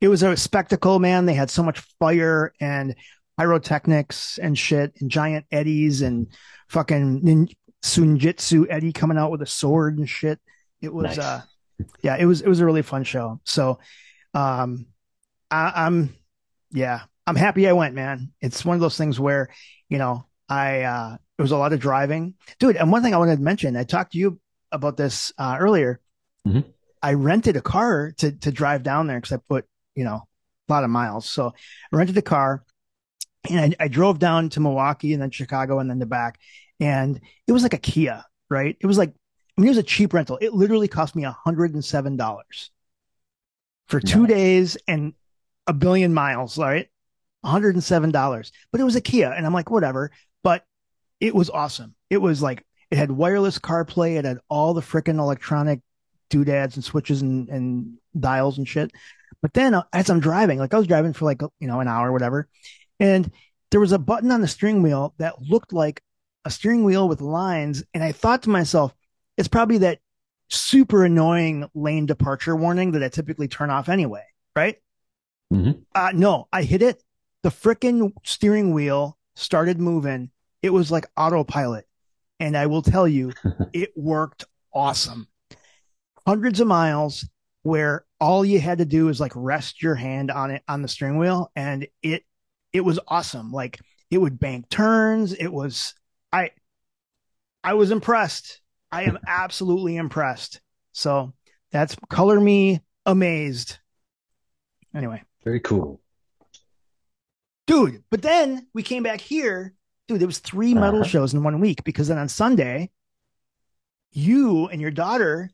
it 0.00 0.08
was 0.08 0.22
a 0.22 0.36
spectacle, 0.36 0.98
man. 0.98 1.26
They 1.26 1.34
had 1.34 1.50
so 1.50 1.62
much 1.62 1.80
fire 1.98 2.54
and 2.60 2.94
pyrotechnics 3.38 4.38
and 4.38 4.58
shit 4.58 4.94
and 5.00 5.10
giant 5.10 5.46
eddies 5.50 6.02
and 6.02 6.28
fucking 6.68 7.20
nin- 7.22 7.48
Sunjitsu 7.82 8.66
Eddie 8.70 8.92
coming 8.92 9.18
out 9.18 9.30
with 9.30 9.42
a 9.42 9.46
sword 9.46 9.98
and 9.98 10.08
shit. 10.08 10.40
It 10.80 10.94
was, 10.94 11.16
nice. 11.16 11.18
uh, 11.18 11.42
yeah, 12.02 12.16
it 12.16 12.26
was, 12.26 12.40
it 12.40 12.48
was 12.48 12.60
a 12.60 12.64
really 12.64 12.82
fun 12.82 13.04
show. 13.04 13.40
So, 13.44 13.80
um, 14.34 14.86
I, 15.50 15.72
I'm, 15.74 16.14
yeah, 16.70 17.00
I'm 17.26 17.36
happy 17.36 17.68
I 17.68 17.72
went, 17.72 17.94
man. 17.94 18.32
It's 18.40 18.64
one 18.64 18.76
of 18.76 18.80
those 18.80 18.96
things 18.96 19.18
where, 19.18 19.50
you 19.88 19.98
know, 19.98 20.24
I, 20.48 20.82
uh, 20.82 21.16
it 21.42 21.50
was 21.50 21.50
a 21.50 21.56
lot 21.56 21.72
of 21.72 21.80
driving, 21.80 22.34
dude. 22.60 22.76
And 22.76 22.92
one 22.92 23.02
thing 23.02 23.14
I 23.14 23.18
wanted 23.18 23.34
to 23.34 23.42
mention, 23.42 23.76
I 23.76 23.82
talked 23.82 24.12
to 24.12 24.18
you 24.18 24.40
about 24.70 24.96
this 24.96 25.32
uh, 25.38 25.56
earlier. 25.58 25.98
Mm-hmm. 26.46 26.60
I 27.02 27.14
rented 27.14 27.56
a 27.56 27.60
car 27.60 28.12
to 28.18 28.30
to 28.30 28.52
drive 28.52 28.84
down 28.84 29.08
there 29.08 29.18
because 29.18 29.32
I 29.32 29.40
put 29.48 29.66
you 29.96 30.04
know 30.04 30.22
a 30.68 30.72
lot 30.72 30.84
of 30.84 30.90
miles. 30.90 31.28
So 31.28 31.52
I 31.92 31.96
rented 31.96 32.16
a 32.16 32.22
car 32.22 32.62
and 33.50 33.74
I, 33.80 33.84
I 33.86 33.88
drove 33.88 34.20
down 34.20 34.50
to 34.50 34.60
Milwaukee 34.60 35.14
and 35.14 35.20
then 35.20 35.32
Chicago 35.32 35.80
and 35.80 35.90
then 35.90 35.98
the 35.98 36.06
back, 36.06 36.38
and 36.78 37.20
it 37.48 37.52
was 37.52 37.64
like 37.64 37.74
a 37.74 37.78
Kia, 37.78 38.24
right? 38.48 38.76
It 38.80 38.86
was 38.86 38.96
like 38.98 39.10
I 39.10 39.60
mean 39.60 39.66
it 39.66 39.72
was 39.72 39.78
a 39.78 39.82
cheap 39.82 40.14
rental. 40.14 40.38
It 40.40 40.54
literally 40.54 40.86
cost 40.86 41.16
me 41.16 41.24
hundred 41.24 41.74
and 41.74 41.84
seven 41.84 42.16
dollars 42.16 42.70
for 43.88 43.98
two 43.98 44.28
nice. 44.28 44.30
days 44.30 44.78
and 44.86 45.14
a 45.66 45.72
billion 45.72 46.14
miles, 46.14 46.56
right? 46.56 46.88
$107. 47.44 48.52
But 48.70 48.80
it 48.80 48.84
was 48.84 48.96
a 48.96 49.00
Kia. 49.00 49.30
And 49.30 49.44
I'm 49.44 49.52
like, 49.52 49.70
whatever. 49.70 50.10
It 51.22 51.36
was 51.36 51.50
awesome. 51.50 51.94
It 52.10 52.18
was 52.18 52.42
like 52.42 52.66
it 52.90 52.98
had 52.98 53.12
wireless 53.12 53.60
CarPlay. 53.60 54.16
It 54.16 54.24
had 54.24 54.40
all 54.50 54.74
the 54.74 54.80
freaking 54.80 55.20
electronic 55.20 55.80
doodads 56.30 56.74
and 56.74 56.84
switches 56.84 57.22
and, 57.22 57.48
and 57.48 57.98
dials 58.18 58.58
and 58.58 58.66
shit. 58.66 58.90
But 59.40 59.54
then 59.54 59.72
uh, 59.72 59.84
as 59.92 60.10
I'm 60.10 60.18
driving, 60.18 60.58
like 60.58 60.74
I 60.74 60.78
was 60.78 60.88
driving 60.88 61.12
for 61.12 61.24
like, 61.24 61.40
you 61.60 61.68
know, 61.68 61.78
an 61.78 61.86
hour 61.86 62.08
or 62.08 62.12
whatever. 62.12 62.48
And 62.98 63.30
there 63.70 63.78
was 63.78 63.92
a 63.92 64.00
button 64.00 64.32
on 64.32 64.40
the 64.40 64.48
steering 64.48 64.82
wheel 64.82 65.14
that 65.18 65.40
looked 65.40 65.72
like 65.72 66.02
a 66.44 66.50
steering 66.50 66.82
wheel 66.82 67.08
with 67.08 67.20
lines. 67.20 67.84
And 67.94 68.02
I 68.02 68.10
thought 68.10 68.42
to 68.42 68.50
myself, 68.50 68.92
it's 69.38 69.48
probably 69.48 69.78
that 69.78 70.00
super 70.50 71.04
annoying 71.04 71.70
lane 71.72 72.06
departure 72.06 72.56
warning 72.56 72.92
that 72.92 73.02
I 73.04 73.08
typically 73.08 73.46
turn 73.46 73.70
off 73.70 73.88
anyway. 73.88 74.24
Right. 74.56 74.78
Mm-hmm. 75.54 75.82
Uh, 75.94 76.10
no, 76.14 76.48
I 76.52 76.64
hit 76.64 76.82
it. 76.82 77.00
The 77.42 77.50
freaking 77.50 78.12
steering 78.24 78.72
wheel 78.72 79.16
started 79.36 79.80
moving. 79.80 80.30
It 80.62 80.70
was 80.70 80.90
like 80.90 81.06
autopilot. 81.16 81.86
And 82.40 82.56
I 82.56 82.66
will 82.66 82.82
tell 82.82 83.06
you, 83.06 83.32
it 83.72 83.92
worked 83.96 84.44
awesome. 84.72 85.28
Hundreds 86.26 86.60
of 86.60 86.68
miles 86.68 87.28
where 87.62 88.04
all 88.20 88.44
you 88.44 88.60
had 88.60 88.78
to 88.78 88.84
do 88.84 89.08
is 89.08 89.20
like 89.20 89.32
rest 89.34 89.82
your 89.82 89.94
hand 89.94 90.30
on 90.30 90.50
it 90.50 90.62
on 90.68 90.82
the 90.82 90.88
steering 90.88 91.18
wheel 91.18 91.50
and 91.56 91.86
it 92.02 92.24
it 92.72 92.80
was 92.80 92.98
awesome. 93.08 93.52
Like 93.52 93.80
it 94.10 94.18
would 94.18 94.38
bank 94.38 94.68
turns. 94.68 95.32
It 95.32 95.48
was 95.48 95.94
i 96.32 96.50
i 97.64 97.74
was 97.74 97.90
impressed. 97.90 98.60
I 98.90 99.04
am 99.04 99.18
absolutely 99.26 99.96
impressed. 99.96 100.60
So 100.92 101.32
that's 101.70 101.96
color 102.08 102.40
me 102.40 102.80
amazed. 103.06 103.78
Anyway. 104.94 105.22
Very 105.44 105.60
cool. 105.60 106.00
Dude 107.66 108.02
but 108.10 108.22
then 108.22 108.66
we 108.74 108.82
came 108.82 109.02
back 109.02 109.20
here 109.20 109.74
dude 110.12 110.20
there 110.20 110.28
was 110.28 110.38
three 110.38 110.74
metal 110.74 111.00
uh-huh. 111.00 111.08
shows 111.08 111.34
in 111.34 111.42
one 111.42 111.60
week 111.60 111.82
because 111.84 112.08
then 112.08 112.18
on 112.18 112.28
sunday 112.28 112.90
you 114.12 114.68
and 114.68 114.80
your 114.80 114.90
daughter 114.90 115.50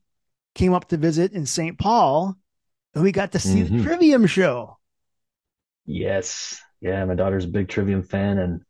came 0.55 0.75
up 0.75 0.88
to 0.88 0.97
visit 0.97 1.33
in 1.33 1.47
St. 1.47 1.79
Paul, 1.79 2.37
and 2.94 3.03
we 3.03 3.12
got 3.12 3.33
to 3.33 3.38
see 3.38 3.61
mm-hmm. 3.62 3.79
the 3.79 3.85
Trivium 3.85 4.27
show. 4.27 4.77
Yes. 5.87 6.61
Yeah, 6.81 7.05
my 7.05 7.14
daughter's 7.14 7.44
a 7.44 7.49
big 7.49 7.68
Trivium 7.68 8.03
fan, 8.03 8.38
and 8.38 8.62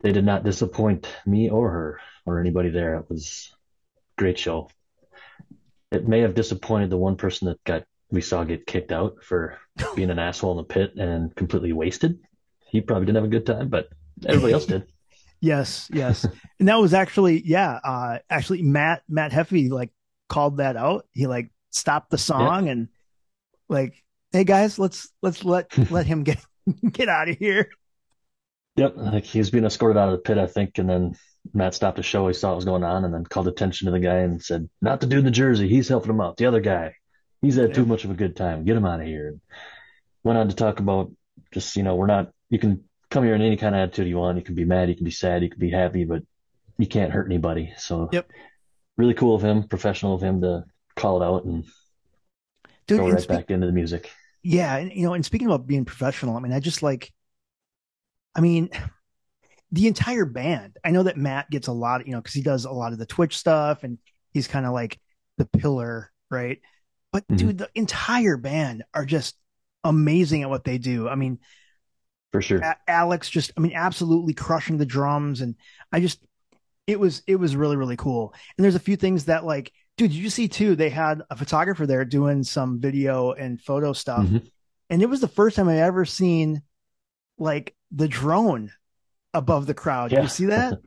they 0.00 0.12
did 0.12 0.24
not 0.24 0.44
disappoint 0.44 1.06
me 1.26 1.50
or 1.50 1.70
her 1.70 2.00
or 2.26 2.40
anybody 2.40 2.70
there. 2.70 2.96
It 2.96 3.08
was 3.08 3.54
a 4.16 4.20
great 4.20 4.38
show. 4.38 4.70
It 5.90 6.08
may 6.08 6.20
have 6.20 6.34
disappointed 6.34 6.90
the 6.90 6.96
one 6.96 7.16
person 7.16 7.48
that 7.48 7.62
got 7.64 7.84
we 8.10 8.20
saw 8.20 8.44
get 8.44 8.66
kicked 8.66 8.92
out 8.92 9.22
for 9.22 9.58
being 9.96 10.10
an 10.10 10.18
asshole 10.18 10.52
in 10.52 10.56
the 10.58 10.64
pit 10.64 10.94
and 10.96 11.34
completely 11.34 11.72
wasted. 11.72 12.18
He 12.66 12.80
probably 12.80 13.06
didn't 13.06 13.16
have 13.16 13.24
a 13.24 13.28
good 13.28 13.46
time, 13.46 13.68
but 13.68 13.88
everybody 14.26 14.52
else 14.52 14.66
did. 14.66 14.86
Yes, 15.44 15.90
yes. 15.92 16.26
And 16.58 16.68
that 16.68 16.80
was 16.80 16.94
actually, 16.94 17.42
yeah, 17.44 17.78
uh, 17.84 18.18
actually 18.30 18.62
Matt, 18.62 19.02
Matt 19.10 19.30
Heafy, 19.30 19.68
like 19.70 19.90
called 20.26 20.56
that 20.56 20.76
out. 20.76 21.06
He 21.12 21.26
like 21.26 21.50
stopped 21.70 22.10
the 22.10 22.16
song 22.16 22.70
and 22.70 22.88
like, 23.68 24.02
hey 24.32 24.44
guys, 24.44 24.78
let's 24.78 25.10
let's 25.20 25.44
let 25.44 25.76
let 25.90 26.06
him 26.06 26.22
get 26.22 26.38
get 26.92 27.10
out 27.10 27.28
of 27.28 27.36
here. 27.36 27.68
Yep, 28.76 28.94
like 28.96 29.24
he 29.24 29.38
was 29.38 29.50
being 29.50 29.66
escorted 29.66 29.98
out 29.98 30.08
of 30.08 30.12
the 30.12 30.22
pit, 30.22 30.38
I 30.38 30.46
think, 30.46 30.78
and 30.78 30.88
then 30.88 31.14
Matt 31.52 31.74
stopped 31.74 31.98
the 31.98 32.02
show. 32.02 32.26
He 32.26 32.32
saw 32.32 32.48
what 32.48 32.56
was 32.56 32.64
going 32.64 32.82
on, 32.82 33.04
and 33.04 33.12
then 33.12 33.24
called 33.24 33.46
attention 33.46 33.84
to 33.84 33.92
the 33.92 34.00
guy 34.00 34.20
and 34.20 34.42
said, 34.42 34.70
"Not 34.80 35.00
the 35.00 35.06
dude 35.06 35.18
in 35.18 35.24
the 35.26 35.30
jersey. 35.30 35.68
He's 35.68 35.88
helping 35.88 36.10
him 36.10 36.22
out. 36.22 36.38
The 36.38 36.46
other 36.46 36.60
guy, 36.60 36.94
he's 37.42 37.56
had 37.56 37.74
too 37.74 37.84
much 37.84 38.04
of 38.04 38.10
a 38.10 38.14
good 38.14 38.34
time. 38.34 38.64
Get 38.64 38.78
him 38.78 38.86
out 38.86 39.00
of 39.00 39.06
here." 39.06 39.28
And 39.28 39.40
went 40.22 40.38
on 40.38 40.48
to 40.48 40.56
talk 40.56 40.80
about 40.80 41.12
just 41.52 41.76
you 41.76 41.82
know 41.82 41.96
we're 41.96 42.06
not. 42.06 42.32
You 42.48 42.58
can 42.58 42.84
come 43.14 43.24
here 43.24 43.34
in 43.34 43.42
any 43.42 43.56
kind 43.56 43.74
of 43.74 43.80
attitude 43.80 44.08
you 44.08 44.18
want. 44.18 44.36
You 44.36 44.44
can 44.44 44.54
be 44.54 44.64
mad, 44.64 44.90
you 44.90 44.94
can 44.94 45.04
be 45.04 45.10
sad, 45.10 45.42
you 45.42 45.48
can 45.48 45.60
be 45.60 45.70
happy, 45.70 46.04
but 46.04 46.22
you 46.76 46.86
can't 46.86 47.12
hurt 47.12 47.26
anybody. 47.26 47.72
So 47.78 48.10
yep 48.12 48.28
really 48.96 49.14
cool 49.14 49.34
of 49.34 49.42
him, 49.42 49.64
professional 49.64 50.14
of 50.14 50.22
him 50.22 50.40
to 50.42 50.64
call 50.96 51.22
it 51.22 51.26
out 51.26 51.44
and 51.44 51.64
Dude, 52.86 53.00
go 53.00 53.10
right 53.10 53.20
spe- 53.20 53.28
back 53.28 53.50
into 53.50 53.66
the 53.66 53.72
music. 53.72 54.10
Yeah, 54.42 54.76
and 54.76 54.92
you 54.92 55.04
know, 55.04 55.14
and 55.14 55.24
speaking 55.24 55.46
about 55.46 55.66
being 55.66 55.84
professional, 55.84 56.36
I 56.36 56.40
mean, 56.40 56.52
I 56.52 56.60
just 56.60 56.82
like, 56.82 57.12
I 58.34 58.40
mean, 58.40 58.68
the 59.72 59.86
entire 59.86 60.26
band. 60.26 60.76
I 60.84 60.90
know 60.90 61.04
that 61.04 61.16
Matt 61.16 61.50
gets 61.50 61.68
a 61.68 61.72
lot, 61.72 62.06
you 62.06 62.12
know, 62.12 62.20
because 62.20 62.34
he 62.34 62.42
does 62.42 62.64
a 62.64 62.70
lot 62.70 62.92
of 62.92 62.98
the 62.98 63.06
Twitch 63.06 63.38
stuff, 63.38 63.84
and 63.84 63.98
he's 64.32 64.46
kind 64.46 64.66
of 64.66 64.72
like 64.72 65.00
the 65.38 65.46
pillar, 65.46 66.12
right? 66.30 66.60
But 67.12 67.26
mm-hmm. 67.26 67.36
dude, 67.36 67.58
the 67.58 67.70
entire 67.74 68.36
band 68.36 68.84
are 68.92 69.06
just 69.06 69.34
amazing 69.82 70.42
at 70.42 70.50
what 70.50 70.64
they 70.64 70.78
do. 70.78 71.08
I 71.08 71.14
mean, 71.14 71.38
for 72.34 72.42
sure, 72.42 72.58
a- 72.58 72.76
Alex 72.88 73.30
just, 73.30 73.52
I 73.56 73.60
mean, 73.60 73.74
absolutely 73.76 74.34
crushing 74.34 74.76
the 74.76 74.84
drums, 74.84 75.40
and 75.40 75.54
I 75.92 76.00
just, 76.00 76.18
it 76.88 76.98
was 76.98 77.22
it 77.28 77.36
was 77.36 77.54
really 77.54 77.76
really 77.76 77.96
cool. 77.96 78.34
And 78.58 78.64
there's 78.64 78.74
a 78.74 78.80
few 78.80 78.96
things 78.96 79.26
that 79.26 79.44
like, 79.44 79.72
dude, 79.96 80.10
did 80.10 80.16
you 80.16 80.30
see 80.30 80.48
too? 80.48 80.74
They 80.74 80.90
had 80.90 81.22
a 81.30 81.36
photographer 81.36 81.86
there 81.86 82.04
doing 82.04 82.42
some 82.42 82.80
video 82.80 83.30
and 83.30 83.62
photo 83.62 83.92
stuff, 83.92 84.24
mm-hmm. 84.24 84.38
and 84.90 85.00
it 85.00 85.08
was 85.08 85.20
the 85.20 85.28
first 85.28 85.54
time 85.54 85.68
I 85.68 85.78
ever 85.78 86.04
seen 86.04 86.62
like 87.38 87.76
the 87.92 88.08
drone 88.08 88.72
above 89.32 89.68
the 89.68 89.74
crowd. 89.74 90.10
Yeah. 90.10 90.18
Did 90.18 90.22
you 90.24 90.30
see 90.30 90.46
that? 90.46 90.80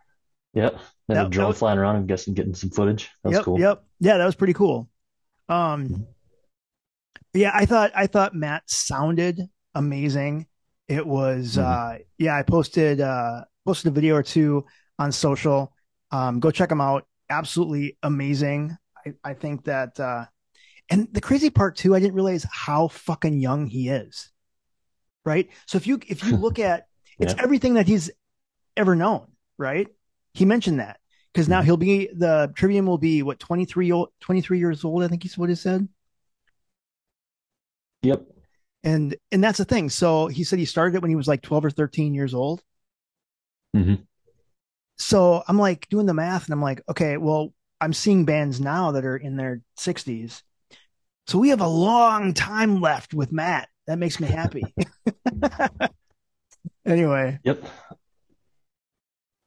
yep. 0.54 0.78
And 1.08 1.16
that, 1.16 1.26
a 1.26 1.30
drone 1.30 1.48
was, 1.48 1.58
flying 1.58 1.80
around. 1.80 1.96
I'm 1.96 2.06
guessing 2.06 2.34
getting 2.34 2.54
some 2.54 2.70
footage. 2.70 3.10
That 3.24 3.30
was 3.30 3.36
yep, 3.38 3.44
cool. 3.44 3.58
Yep. 3.58 3.84
Yeah, 3.98 4.18
that 4.18 4.24
was 4.24 4.36
pretty 4.36 4.54
cool. 4.54 4.88
Um, 5.48 5.88
mm-hmm. 5.88 6.02
yeah, 7.34 7.50
I 7.52 7.66
thought 7.66 7.90
I 7.92 8.06
thought 8.06 8.36
Matt 8.36 8.70
sounded 8.70 9.40
amazing. 9.74 10.46
It 10.88 11.06
was 11.06 11.56
mm-hmm. 11.56 11.94
uh, 11.94 11.98
yeah. 12.18 12.36
I 12.36 12.42
posted 12.42 13.00
uh 13.00 13.44
posted 13.64 13.92
a 13.92 13.94
video 13.94 14.16
or 14.16 14.22
two 14.22 14.64
on 14.98 15.12
social. 15.12 15.72
Um, 16.10 16.40
go 16.40 16.50
check 16.50 16.68
them 16.68 16.80
out. 16.80 17.06
Absolutely 17.30 17.96
amazing. 18.02 18.76
I, 19.06 19.14
I 19.24 19.34
think 19.34 19.64
that, 19.64 19.98
uh, 19.98 20.26
and 20.90 21.08
the 21.12 21.20
crazy 21.20 21.50
part 21.50 21.76
too, 21.76 21.94
I 21.94 22.00
didn't 22.00 22.14
realize 22.14 22.46
how 22.50 22.88
fucking 22.88 23.40
young 23.40 23.66
he 23.66 23.88
is. 23.88 24.30
Right. 25.24 25.48
So 25.66 25.76
if 25.76 25.86
you, 25.86 26.00
if 26.06 26.24
you 26.24 26.36
look 26.36 26.58
at, 26.58 26.86
it's 27.18 27.34
yeah. 27.34 27.42
everything 27.42 27.74
that 27.74 27.86
he's 27.86 28.10
ever 28.76 28.94
known. 28.94 29.28
Right. 29.58 29.88
He 30.34 30.44
mentioned 30.44 30.80
that 30.80 30.98
because 31.32 31.48
now 31.48 31.58
mm-hmm. 31.58 31.66
he'll 31.66 31.76
be, 31.76 32.08
the 32.12 32.52
Trivium 32.56 32.86
will 32.86 32.98
be 32.98 33.22
what, 33.22 33.38
23, 33.38 34.06
23 34.20 34.58
years 34.58 34.84
old. 34.84 35.02
I 35.02 35.08
think 35.08 35.22
he's 35.22 35.38
what 35.38 35.48
he 35.48 35.54
said. 35.54 35.88
Yep. 38.02 38.31
And, 38.84 39.16
and 39.30 39.42
that's 39.42 39.58
the 39.58 39.64
thing. 39.64 39.90
So 39.90 40.26
he 40.26 40.44
said 40.44 40.58
he 40.58 40.64
started 40.64 40.96
it 40.96 41.02
when 41.02 41.10
he 41.10 41.16
was 41.16 41.28
like 41.28 41.42
12 41.42 41.66
or 41.66 41.70
13 41.70 42.14
years 42.14 42.34
old. 42.34 42.62
Mm-hmm 43.76 44.02
so 45.02 45.42
I'm 45.46 45.58
like 45.58 45.88
doing 45.88 46.06
the 46.06 46.14
math 46.14 46.46
and 46.46 46.54
I'm 46.54 46.62
like, 46.62 46.82
okay, 46.88 47.16
well, 47.16 47.52
I'm 47.80 47.92
seeing 47.92 48.24
bands 48.24 48.60
now 48.60 48.92
that 48.92 49.04
are 49.04 49.16
in 49.16 49.36
their 49.36 49.60
60s. 49.76 50.42
So 51.26 51.38
we 51.38 51.48
have 51.50 51.60
a 51.60 51.66
long 51.66 52.34
time 52.34 52.80
left 52.80 53.12
with 53.12 53.32
Matt. 53.32 53.68
That 53.86 53.98
makes 53.98 54.20
me 54.20 54.28
happy. 54.28 54.62
anyway. 56.86 57.40
Yep. 57.42 57.64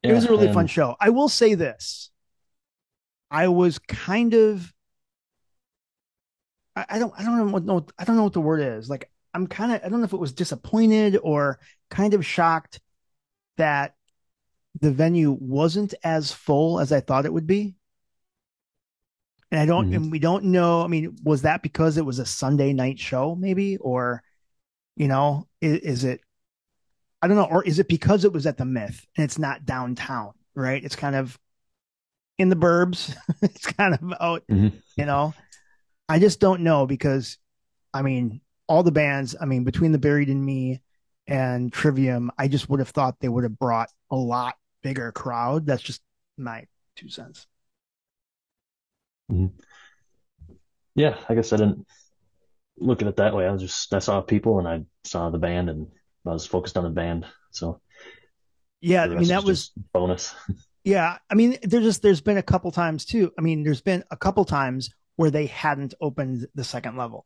Yeah, 0.03 0.11
it 0.11 0.13
was 0.13 0.25
a 0.25 0.29
really 0.29 0.47
and... 0.47 0.53
fun 0.53 0.67
show. 0.67 0.95
I 0.99 1.09
will 1.09 1.29
say 1.29 1.55
this. 1.55 2.11
I 3.31 3.47
was 3.47 3.79
kind 3.79 4.33
of 4.33 4.71
I, 6.75 6.85
I 6.89 6.99
don't 6.99 7.13
I 7.17 7.23
don't 7.23 7.37
know 7.37 7.45
what 7.45 7.63
no, 7.63 7.85
I 7.97 8.03
don't 8.03 8.17
know 8.17 8.23
what 8.23 8.33
the 8.33 8.41
word 8.41 8.61
is. 8.61 8.89
Like 8.89 9.09
I'm 9.35 9.47
kind 9.47 9.73
of 9.73 9.81
I 9.83 9.89
don't 9.89 9.99
know 9.99 10.05
if 10.05 10.13
it 10.13 10.19
was 10.19 10.33
disappointed 10.33 11.19
or 11.21 11.59
kind 11.89 12.13
of 12.13 12.25
shocked 12.25 12.79
that 13.57 13.95
the 14.79 14.91
venue 14.91 15.37
wasn't 15.39 15.93
as 16.03 16.31
full 16.31 16.79
as 16.79 16.91
I 16.91 17.01
thought 17.01 17.25
it 17.25 17.33
would 17.33 17.47
be. 17.47 17.75
And 19.51 19.59
I 19.59 19.65
don't, 19.65 19.85
mm-hmm. 19.85 19.95
and 19.95 20.11
we 20.11 20.19
don't 20.19 20.45
know. 20.45 20.81
I 20.81 20.87
mean, 20.87 21.15
was 21.23 21.43
that 21.43 21.61
because 21.61 21.97
it 21.97 22.05
was 22.05 22.19
a 22.19 22.25
Sunday 22.25 22.73
night 22.73 22.99
show, 22.99 23.35
maybe, 23.35 23.77
or, 23.77 24.23
you 24.95 25.07
know, 25.07 25.47
is, 25.61 25.79
is 25.79 26.03
it? 26.03 26.21
I 27.21 27.27
don't 27.27 27.37
know, 27.37 27.45
or 27.45 27.63
is 27.63 27.79
it 27.79 27.87
because 27.87 28.25
it 28.25 28.33
was 28.33 28.45
at 28.45 28.57
the 28.57 28.65
Myth 28.65 29.05
and 29.15 29.23
it's 29.23 29.39
not 29.39 29.65
downtown, 29.65 30.33
right? 30.55 30.83
It's 30.83 30.95
kind 30.95 31.15
of 31.15 31.39
in 32.37 32.49
the 32.49 32.55
burbs. 32.55 33.15
it's 33.41 33.65
kind 33.65 33.93
of 33.93 34.13
out, 34.19 34.43
mm-hmm. 34.49 34.77
you 34.95 35.05
know. 35.05 35.33
I 36.07 36.19
just 36.19 36.39
don't 36.39 36.61
know 36.61 36.85
because, 36.85 37.37
I 37.93 38.01
mean, 38.01 38.41
all 38.67 38.83
the 38.83 38.91
bands. 38.91 39.35
I 39.39 39.45
mean, 39.45 39.63
between 39.63 39.91
the 39.91 39.97
Buried 39.97 40.29
and 40.29 40.43
Me 40.43 40.81
and 41.27 41.71
Trivium, 41.71 42.31
I 42.37 42.47
just 42.47 42.69
would 42.69 42.79
have 42.79 42.89
thought 42.89 43.19
they 43.19 43.29
would 43.29 43.43
have 43.43 43.57
brought 43.57 43.89
a 44.11 44.15
lot 44.15 44.55
bigger 44.83 45.11
crowd. 45.11 45.65
That's 45.65 45.81
just 45.81 46.01
my 46.37 46.65
two 46.95 47.09
cents. 47.09 47.47
Mm-hmm. 49.31 49.57
Yeah, 50.95 51.17
I 51.27 51.35
guess 51.35 51.51
I 51.51 51.57
didn't 51.57 51.85
look 52.77 53.01
at 53.01 53.07
it 53.07 53.17
that 53.17 53.35
way. 53.35 53.45
I 53.45 53.51
was 53.51 53.61
just 53.61 53.93
I 53.93 53.99
saw 53.99 54.21
people 54.21 54.59
and 54.59 54.67
I 54.67 54.83
saw 55.03 55.29
the 55.29 55.37
band 55.37 55.69
and 55.69 55.87
I 56.25 56.31
was 56.31 56.45
focused 56.45 56.77
on 56.77 56.83
the 56.83 56.89
band. 56.89 57.25
So 57.51 57.81
yeah, 58.81 59.03
I 59.03 59.07
mean 59.07 59.27
that 59.29 59.43
was 59.43 59.71
bonus. 59.93 60.33
Yeah, 60.87 61.17
I 61.31 61.33
mean 61.33 61.57
there's 61.63 61.83
just 61.83 62.03
there's 62.03 62.21
been 62.21 62.37
a 62.37 62.43
couple 62.43 62.71
times 62.71 63.05
too. 63.05 63.31
I 63.39 63.41
mean 63.41 63.63
there's 63.63 63.81
been 63.81 64.03
a 64.11 64.15
couple 64.15 64.45
times 64.45 64.91
where 65.15 65.31
they 65.31 65.47
hadn't 65.47 65.95
opened 65.99 66.45
the 66.53 66.63
second 66.63 66.95
level. 66.95 67.25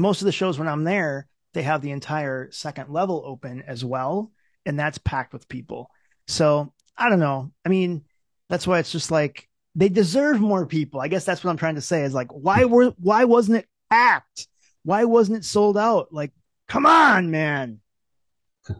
Most 0.00 0.22
of 0.22 0.26
the 0.26 0.32
shows 0.32 0.58
when 0.58 0.68
I'm 0.68 0.84
there, 0.84 1.28
they 1.52 1.62
have 1.62 1.82
the 1.82 1.90
entire 1.90 2.50
second 2.50 2.90
level 2.90 3.22
open 3.26 3.62
as 3.66 3.84
well, 3.84 4.32
and 4.64 4.78
that's 4.78 4.98
packed 4.98 5.32
with 5.32 5.48
people. 5.48 5.90
So 6.26 6.72
I 6.96 7.08
don't 7.08 7.20
know. 7.20 7.50
I 7.64 7.68
mean, 7.68 8.04
that's 8.48 8.66
why 8.66 8.78
it's 8.78 8.92
just 8.92 9.10
like 9.10 9.48
they 9.74 9.88
deserve 9.88 10.40
more 10.40 10.66
people. 10.66 11.00
I 11.00 11.08
guess 11.08 11.24
that's 11.24 11.44
what 11.44 11.50
I'm 11.50 11.56
trying 11.56 11.74
to 11.74 11.80
say 11.80 12.02
is 12.02 12.14
like 12.14 12.30
why 12.32 12.64
were 12.64 12.94
why 12.98 13.24
wasn't 13.24 13.58
it 13.58 13.68
packed? 13.90 14.48
Why 14.84 15.04
wasn't 15.04 15.38
it 15.38 15.44
sold 15.44 15.76
out? 15.76 16.12
Like, 16.12 16.32
come 16.66 16.86
on, 16.86 17.30
man. 17.30 17.80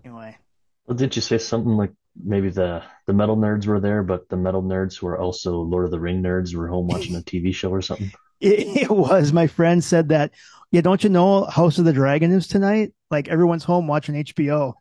Anyway. 0.04 0.37
Well, 0.87 0.96
didn't 0.96 1.16
you 1.16 1.22
say 1.22 1.38
something 1.38 1.76
like 1.76 1.92
maybe 2.16 2.50
the 2.50 2.83
the 3.06 3.12
metal 3.12 3.37
nerds 3.37 3.66
were 3.66 3.80
there, 3.80 4.02
but 4.02 4.28
the 4.28 4.37
metal 4.37 4.62
nerds 4.62 4.98
who 4.98 5.06
are 5.09 5.18
also 5.18 5.59
Lord 5.59 5.85
of 5.85 5.90
the 5.90 6.00
Ring 6.00 6.22
nerds 6.22 6.54
were 6.54 6.68
home 6.68 6.87
watching 6.87 7.16
a 7.16 7.20
TV 7.20 7.54
show 7.54 7.70
or 7.70 7.83
something? 7.83 8.12
It, 8.40 8.83
it, 8.83 8.90
was. 8.90 9.33
My 9.33 9.46
friend 9.46 9.83
said 9.83 10.09
that. 10.09 10.33
Yeah, 10.70 10.83
don't 10.83 11.03
you 11.03 11.11
know 11.11 11.44
House 11.46 11.79
of 11.79 11.85
the 11.85 11.92
Dragon 11.92 12.31
is 12.31 12.46
tonight? 12.46 12.92
Like 13.11 13.29
everyone's 13.29 13.64
home 13.64 13.88
watching 13.88 14.14
HBO. 14.14 14.74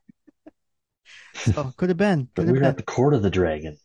so 1.34 1.74
could 1.78 1.89
have 1.89 1.98
been. 1.98 2.30
Could 2.36 2.45
but 2.45 2.45
we 2.45 2.60
were 2.60 2.65
at 2.65 2.78
the 2.78 2.84
court 2.84 3.13
of 3.13 3.24
the 3.24 3.32
dragon. 3.32 3.78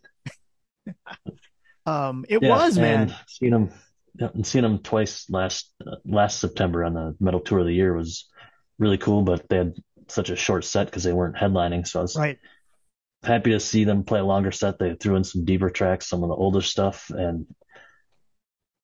um, 1.87 2.27
it 2.29 2.43
yeah, 2.43 2.49
was 2.51 2.79
man. 2.79 3.15
Seen 3.27 3.55
and 4.21 4.47
seeing 4.47 4.63
them 4.63 4.79
twice 4.79 5.29
last 5.31 5.73
uh, 5.87 5.97
last 6.05 6.41
September 6.41 6.85
on 6.85 6.95
the 6.95 7.17
Metal 7.21 7.41
Tour 7.41 7.61
of 7.61 7.67
the 7.67 7.75
Year 7.75 7.97
was 7.97 8.29
really 8.79 8.99
cool. 8.99 9.23
But 9.23 9.49
they 9.49 9.57
had 9.57 9.75
such 10.09 10.29
a 10.29 10.37
short 10.37 10.65
set 10.67 10.87
because 10.87 11.05
they 11.05 11.13
weren't 11.15 11.37
headlining, 11.37 11.87
so 11.87 12.01
I 12.01 12.03
was 12.03 12.17
right 12.17 12.39
happy 13.25 13.53
to 13.53 13.61
see 13.61 13.85
them 13.85 14.05
play 14.05 14.21
a 14.21 14.25
longer 14.25 14.53
set. 14.53 14.79
They 14.79 14.95
threw 14.95 15.17
in 15.17 15.25
some 15.25 15.45
deeper 15.45 15.71
tracks, 15.71 16.09
some 16.09 16.23
of 16.23 16.29
the 16.29 16.35
older 16.35 16.61
stuff, 16.61 17.11
and 17.11 17.47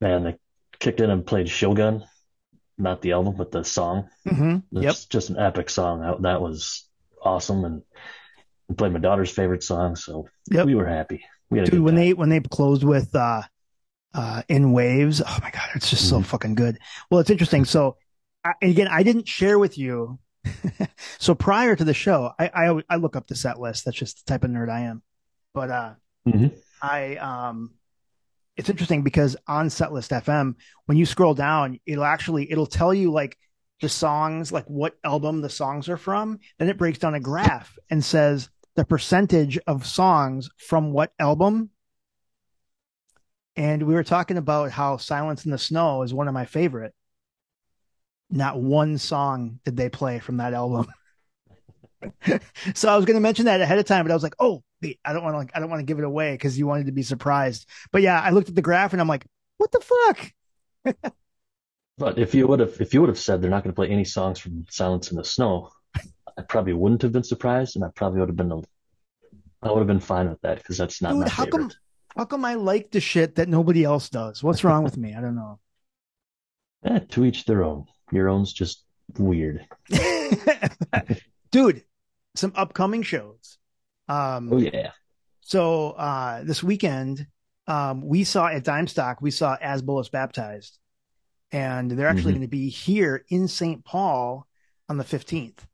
man, 0.01 0.25
they 0.25 0.37
kicked 0.81 1.01
in 1.01 1.11
and 1.11 1.27
played 1.27 1.49
Shogun, 1.49 2.05
not 2.79 3.03
the 3.03 3.13
album, 3.13 3.35
but 3.37 3.53
the 3.53 3.63
song. 3.63 4.09
Mm-hmm. 4.27 4.79
It's 4.79 5.03
yep. 5.03 5.11
just 5.11 5.31
an 5.31 5.39
epic 5.39 5.71
song. 5.71 6.23
That, 6.23 6.41
was 6.41 6.89
awesome, 7.23 7.65
and 7.65 7.83
played 8.77 8.93
my 8.93 8.99
daughter's 8.99 9.31
favorite 9.31 9.63
song, 9.63 9.97
so 9.97 10.29
yep. 10.51 10.67
we 10.67 10.75
were 10.75 10.87
happy. 10.87 11.25
We 11.51 11.63
Dude, 11.63 11.81
when 11.81 11.95
they 11.97 12.13
when 12.13 12.29
they 12.29 12.41
closed 12.41 12.85
with 12.85 13.15
uh, 13.15 13.43
uh, 14.15 14.43
"In 14.49 14.73
Waves," 14.73 15.21
oh 15.21 15.39
my 15.43 15.51
god, 15.51 15.69
it's 15.75 15.91
just 15.91 16.05
mm-hmm. 16.05 16.23
so 16.23 16.29
fucking 16.29 16.55
good. 16.55 16.79
Well, 17.11 17.21
it's 17.21 17.31
interesting. 17.31 17.65
So, 17.65 17.97
I, 18.45 18.53
again, 18.63 18.89
I 18.89 19.03
didn't 19.03 19.29
share 19.29 19.59
with 19.59 19.77
you 19.77 20.19
so 21.19 21.35
prior 21.35 21.77
to 21.77 21.85
the 21.85 21.95
show, 21.95 22.33
I, 22.39 22.51
I, 22.55 22.83
I 22.89 22.97
look 22.97 23.17
up 23.17 23.27
the 23.27 23.35
set 23.35 23.59
list. 23.59 23.85
That's 23.85 23.97
just 23.97 24.25
the 24.25 24.33
type 24.33 24.45
of 24.45 24.51
nerd 24.51 24.71
I 24.71 24.81
am. 24.81 25.03
But 25.53 25.71
uh, 25.71 25.93
mm-hmm. 26.27 26.47
I 26.83 27.17
um, 27.17 27.73
it's 28.61 28.69
interesting 28.69 29.03
because 29.03 29.37
on 29.49 29.69
Setlist 29.69 30.11
FM, 30.23 30.55
when 30.87 30.99
you 30.99 31.07
scroll 31.07 31.35
down, 31.35 31.81
it'll 31.87 32.05
actually 32.05 32.51
it'll 32.51 32.67
tell 32.67 32.95
you 32.95 33.11
like 33.11 33.37
the 33.81 33.89
songs, 33.89 34.53
like 34.53 34.67
what 34.67 34.97
album 35.03 35.41
the 35.41 35.49
songs 35.49 35.89
are 35.89 35.97
from. 35.97 36.39
Then 36.59 36.69
it 36.69 36.79
breaks 36.79 36.99
down 36.99 37.15
a 37.15 37.21
graph 37.21 37.79
and 37.89 38.05
says 38.05 38.51
the 38.77 38.85
percentage 38.85 39.59
of 39.67 39.87
songs 39.87 40.51
from 40.59 40.93
what 40.93 41.13
album. 41.19 41.71
And 43.57 43.83
we 43.83 43.95
were 43.95 44.05
talking 44.05 44.37
about 44.37 44.71
how 44.71 44.99
Silence 44.99 45.45
in 45.45 45.51
the 45.51 45.59
Snow 45.59 46.03
is 46.03 46.15
one 46.15 46.29
of 46.29 46.35
my 46.35 46.45
favorite 46.45 46.95
not 48.31 48.61
one 48.61 48.99
song 48.99 49.59
did 49.65 49.77
they 49.77 49.89
play 49.89 50.19
from 50.19 50.37
that 50.37 50.55
album. 50.55 50.87
so 52.75 52.89
I 52.89 52.97
was 52.97 53.05
going 53.05 53.17
to 53.17 53.21
mention 53.21 53.47
that 53.47 53.61
ahead 53.61 53.79
of 53.79 53.85
time, 53.87 54.05
but 54.05 54.13
I 54.13 54.15
was 54.15 54.23
like, 54.23 54.37
oh, 54.39 54.63
wait, 54.83 55.01
I 55.05 55.13
don't 55.13 55.23
want 55.23 55.35
to, 55.35 55.39
like, 55.39 55.51
I 55.55 55.61
don't 55.61 55.71
want 55.71 55.81
to 55.81 55.87
give 55.87 55.99
it 55.99 56.05
away 56.05 56.33
because 56.33 56.59
you 56.59 56.67
wanted 56.67 56.87
to 56.87 56.93
be 56.93 57.03
surprised. 57.03 57.67
But 57.93 58.03
yeah, 58.03 58.21
I 58.21 58.31
looked 58.31 58.49
at 58.49 58.55
the 58.55 58.63
graph 58.63 58.93
and 58.93 59.01
I'm 59.01 59.09
like, 59.09 59.27
what 59.59 59.73
the 59.73 59.81
fuck? 59.81 60.33
but 61.99 62.19
if 62.19 62.35
you 62.35 62.47
would 62.47 62.61
have, 62.61 62.81
if 62.81 62.95
you 62.95 63.01
would 63.01 63.09
have 63.09 63.19
said 63.19 63.43
they're 63.43 63.51
not 63.51 63.63
going 63.63 63.73
to 63.73 63.77
play 63.77 63.89
any 63.89 64.05
songs 64.05 64.39
from 64.39 64.65
Silence 64.71 65.11
in 65.11 65.17
the 65.17 65.25
Snow, 65.25 65.71
I 66.39 66.43
probably 66.43 66.73
wouldn't 66.73 67.03
have 67.03 67.13
been 67.13 67.25
surprised, 67.25 67.77
and 67.77 67.85
I 67.85 67.89
probably 67.95 68.21
would 68.21 68.31
have 68.31 68.37
been, 68.37 68.53
a, 68.53 68.61
I 69.63 69.71
would 69.71 69.79
have 69.79 69.87
been 69.87 70.01
fine 70.01 70.31
with 70.31 70.41
that 70.41 70.59
because 70.59 70.79
that's 70.79 71.03
not 71.03 71.11
Dude, 71.11 71.21
my 71.21 71.29
how 71.29 71.45
favorite. 71.45 71.61
Come, 71.61 71.71
how 72.17 72.25
come 72.25 72.45
I 72.45 72.55
like 72.55 72.91
the 72.91 73.01
shit 73.01 73.35
that 73.35 73.49
nobody 73.49 73.85
else 73.85 74.09
does? 74.09 74.43
What's 74.43 74.65
wrong 74.65 74.83
with 74.83 74.97
me? 74.97 75.15
I 75.15 75.21
don't 75.21 75.37
know. 75.37 75.59
Eh, 76.83 76.99
to 77.11 77.27
each 77.27 77.45
their 77.45 77.63
own. 77.63 77.85
Your 78.11 78.31
own's 78.31 78.55
just 78.55 78.87
weird. 79.19 79.67
Dude, 81.51 81.85
some 82.35 82.53
upcoming 82.55 83.03
shows. 83.03 83.59
Um, 84.11 84.53
oh 84.53 84.59
yeah. 84.59 84.91
So 85.41 85.91
uh, 85.93 86.43
this 86.45 86.63
weekend, 86.63 87.27
um, 87.67 88.03
we 88.03 88.25
saw 88.25 88.49
at 88.49 88.65
Dimestock, 88.65 89.23
we 89.23 89.31
saw 89.31 89.57
As 89.61 89.83
Bolus 89.83 90.09
Baptized, 90.09 90.79
and 91.53 91.91
they're 91.91 92.09
actually 92.09 92.33
mm-hmm. 92.33 92.41
going 92.41 92.41
to 92.43 92.49
be 92.49 92.69
here 92.69 93.25
in 93.29 93.49
St. 93.49 93.85
Paul 93.85 94.47
on 94.89 94.99
the 94.99 95.05
fifteenth. 95.05 95.65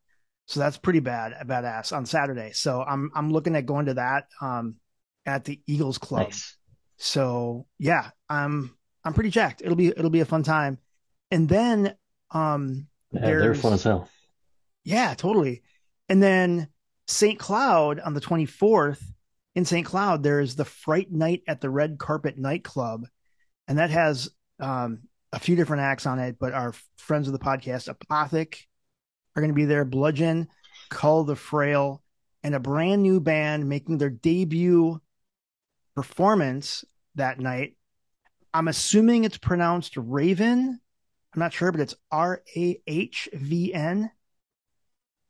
So 0.47 0.61
that's 0.61 0.77
pretty 0.77 1.01
bad, 1.01 1.35
badass 1.49 1.97
on 1.97 2.07
Saturday. 2.07 2.53
So 2.53 2.83
I'm 2.83 3.11
I'm 3.15 3.33
looking 3.33 3.57
at 3.57 3.67
going 3.67 3.87
to 3.87 3.95
that 3.95 4.27
um, 4.41 4.77
at 5.25 5.45
the 5.45 5.61
Eagles 5.67 5.99
Club. 5.99 6.29
Nice. 6.29 6.57
So 6.99 7.67
yeah, 7.79 8.11
I'm 8.29 8.77
I'm 9.05 9.15
pretty 9.15 9.31
jacked. 9.31 9.63
It'll 9.63 9.77
be 9.77 9.89
it'll 9.89 10.11
be 10.11 10.21
a 10.21 10.27
fun 10.27 10.43
time. 10.43 10.79
And 11.31 11.49
then 11.49 11.95
um, 12.31 12.87
yeah, 13.13 13.21
they're 13.21 13.55
fun 13.55 13.73
as 13.73 13.83
hell. 13.83 14.09
Yeah, 14.85 15.15
totally. 15.15 15.63
And 16.09 16.23
then 16.23 16.69
St. 17.07 17.39
Cloud 17.39 18.01
on 18.01 18.15
the 18.15 18.21
24th 18.21 19.03
in 19.55 19.65
St. 19.65 19.87
Cloud, 19.87 20.23
there's 20.23 20.55
the 20.55 20.65
Fright 20.65 21.11
Night 21.11 21.43
at 21.49 21.61
the 21.61 21.71
Red 21.71 21.99
Carpet 21.99 22.37
Nightclub. 22.37 23.07
And 23.69 23.79
that 23.79 23.91
has 23.91 24.31
um, 24.61 25.01
a 25.33 25.39
few 25.39 25.57
different 25.57 25.83
acts 25.83 26.07
on 26.07 26.19
it, 26.19 26.37
but 26.39 26.53
our 26.53 26.75
friends 26.99 27.27
of 27.27 27.33
the 27.33 27.39
podcast, 27.39 27.89
Apothic, 27.89 28.67
are 29.35 29.43
going 29.43 29.51
to 29.51 29.55
be 29.55 29.65
there. 29.65 29.85
Bludgeon, 29.85 30.49
Cull 30.91 31.25
the 31.25 31.37
Frail, 31.37 32.03
and 32.43 32.55
a 32.55 32.61
brand 32.61 33.03
new 33.03 33.21
band 33.21 33.69
making 33.69 33.99
their 33.99 34.11
debut 34.11 35.01
performance 35.95 36.85
that 37.15 37.41
night. 37.41 37.77
I'm 38.53 38.69
assuming 38.69 39.25
it's 39.25 39.39
pronounced 39.39 39.97
Raven 39.97 40.81
I'm 41.37 41.41
not 41.41 41.53
sure, 41.53 41.71
but 41.71 41.83
it's 41.83 41.95
R 42.11 42.43
A 42.57 42.81
H 42.87 43.29
V 43.35 43.75
N. 43.75 44.11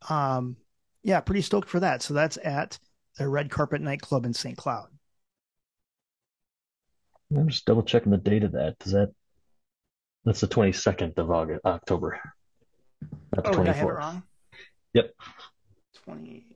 Um, 0.09 0.57
yeah, 1.07 1.21
pretty 1.21 1.41
stoked 1.41 1.69
for 1.69 1.79
that. 1.79 2.03
So 2.03 2.15
that's 2.15 2.37
at 2.43 2.81
the 3.17 3.29
Red 3.29 3.49
Carpet 3.49 3.81
Nightclub 3.81 4.27
in 4.27 4.35
St. 4.35 4.57
Cloud. 4.57 4.89
I'm 7.35 7.49
just 7.49 7.65
double 7.65 7.85
checking 7.85 8.11
the 8.11 8.19
date 8.19 8.43
of 8.43 8.53
that. 8.53 8.77
Does 8.81 8.93
that 8.93 9.13
that's 10.25 10.41
the 10.41 10.49
22nd 10.49 11.17
of 11.19 11.31
August, 11.31 11.61
October, 11.65 12.21
not 13.35 13.45
the 13.45 13.51
oh, 13.51 13.55
24th. 13.55 13.69
I 13.69 13.73
have 13.73 13.87
it 13.87 13.93
wrong? 13.93 14.23
Yep. 14.95 15.15
20. 16.05 16.47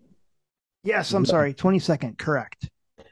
Yes, 0.83 1.13
I'm 1.13 1.25
sorry. 1.25 1.55
22nd. 1.55 2.19
Correct. 2.19 2.69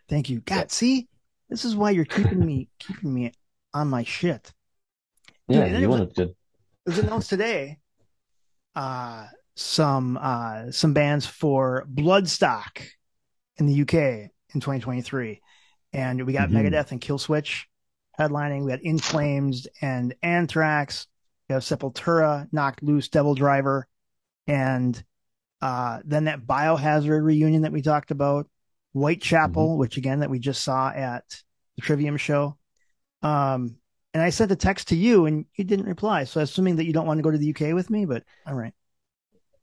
Thank 0.08 0.30
you. 0.30 0.40
God, 0.40 0.72
see, 0.72 1.06
this 1.48 1.64
is 1.64 1.76
why 1.76 1.90
you're 1.90 2.04
keeping 2.04 2.44
me 2.44 2.68
keeping 2.80 3.14
me 3.14 3.32
on 3.72 3.86
my 3.86 4.02
shit. 4.02 4.52
Yeah, 5.46 5.78
you 5.78 5.88
wanted 5.88 6.16
to. 6.16 6.22
It 6.22 6.34
was 6.86 6.98
announced 6.98 7.30
today. 7.30 7.78
Uh, 8.74 9.26
some 9.58 10.16
uh, 10.20 10.70
some 10.70 10.92
bands 10.92 11.26
for 11.26 11.86
Bloodstock 11.92 12.82
in 13.56 13.66
the 13.66 13.82
UK 13.82 14.30
in 14.54 14.60
2023, 14.60 15.40
and 15.92 16.24
we 16.24 16.32
got 16.32 16.48
mm-hmm. 16.48 16.58
Megadeth 16.58 16.92
and 16.92 17.00
Killswitch 17.00 17.64
headlining. 18.18 18.64
We 18.64 18.70
had 18.70 18.80
In 18.80 18.98
Flames 18.98 19.66
and 19.80 20.14
Anthrax. 20.22 21.06
We 21.48 21.54
have 21.54 21.62
Sepultura, 21.62 22.46
Knocked 22.52 22.82
Loose, 22.82 23.08
Devil 23.08 23.34
Driver, 23.34 23.86
and 24.46 25.02
uh, 25.60 26.00
then 26.04 26.24
that 26.24 26.46
Biohazard 26.46 27.22
reunion 27.24 27.62
that 27.62 27.72
we 27.72 27.82
talked 27.82 28.10
about, 28.10 28.48
Whitechapel, 28.92 29.70
mm-hmm. 29.70 29.78
which 29.80 29.96
again 29.96 30.20
that 30.20 30.30
we 30.30 30.38
just 30.38 30.62
saw 30.62 30.90
at 30.90 31.24
the 31.76 31.82
Trivium 31.82 32.16
show. 32.16 32.56
Um, 33.22 33.76
and 34.14 34.22
I 34.22 34.30
sent 34.30 34.52
a 34.52 34.56
text 34.56 34.88
to 34.88 34.96
you 34.96 35.26
and 35.26 35.46
you 35.56 35.64
didn't 35.64 35.86
reply. 35.86 36.24
So 36.24 36.40
assuming 36.40 36.76
that 36.76 36.84
you 36.84 36.92
don't 36.92 37.06
want 37.06 37.18
to 37.18 37.22
go 37.22 37.30
to 37.30 37.38
the 37.38 37.50
UK 37.50 37.74
with 37.74 37.90
me, 37.90 38.04
but 38.04 38.22
all 38.46 38.54
right. 38.54 38.72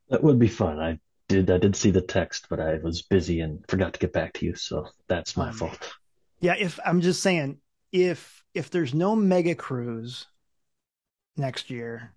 That 0.09 0.23
would 0.23 0.39
be 0.39 0.47
fun. 0.47 0.79
I 0.79 0.99
did 1.27 1.49
I 1.49 1.57
did 1.57 1.75
see 1.75 1.91
the 1.91 2.01
text, 2.01 2.47
but 2.49 2.59
I 2.59 2.75
was 2.77 3.01
busy 3.01 3.39
and 3.39 3.63
forgot 3.67 3.93
to 3.93 3.99
get 3.99 4.13
back 4.13 4.33
to 4.33 4.45
you, 4.45 4.55
so 4.55 4.87
that's 5.07 5.35
my 5.35 5.49
um, 5.49 5.55
fault. 5.55 5.93
Yeah, 6.39 6.55
if 6.57 6.79
I'm 6.85 7.01
just 7.01 7.21
saying, 7.21 7.59
if 7.91 8.43
if 8.53 8.69
there's 8.69 8.93
no 8.93 9.15
mega 9.15 9.55
cruise 9.55 10.27
next 11.37 11.69
year, 11.69 12.13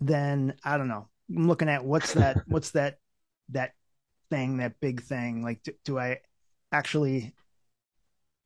then 0.00 0.54
I 0.64 0.76
don't 0.76 0.88
know. 0.88 1.08
I'm 1.34 1.48
looking 1.48 1.68
at 1.68 1.84
what's 1.84 2.14
that 2.14 2.42
what's 2.48 2.70
that 2.70 2.98
that 3.50 3.72
thing, 4.30 4.58
that 4.58 4.80
big 4.80 5.02
thing. 5.02 5.42
Like 5.42 5.62
do, 5.62 5.72
do 5.84 5.98
I 5.98 6.18
actually 6.72 7.34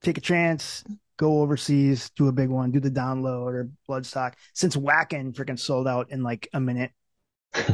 take 0.03 0.19
a 0.19 0.23
chance, 0.23 0.85
go 1.17 1.41
overseas, 1.41 2.11
do 2.11 2.29
a 2.29 2.33
big 2.33 2.49
one, 2.49 2.71
do 2.71 2.81
the 2.81 2.91
download 2.91 3.53
or 3.55 3.71
bloodstock 3.89 4.35
since 4.55 4.77
Wacken 4.77 5.35
freaking 5.35 5.59
sold 5.59 5.89
out 5.89 6.11
in 6.11 6.23
like 6.23 6.49
a 6.53 6.61
minute. 6.61 6.93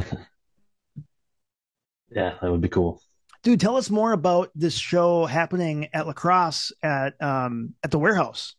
yeah, 2.09 2.35
that 2.41 2.51
would 2.51 2.61
be 2.61 2.69
cool. 2.69 3.01
Dude, 3.43 3.59
tell 3.59 3.77
us 3.77 3.89
more 3.89 4.11
about 4.11 4.49
this 4.55 4.75
show 4.75 5.25
happening 5.25 5.89
at 5.93 6.07
Lacrosse 6.07 6.71
at 6.81 7.21
um 7.21 7.75
at 7.83 7.91
the 7.91 7.99
warehouse. 7.99 8.55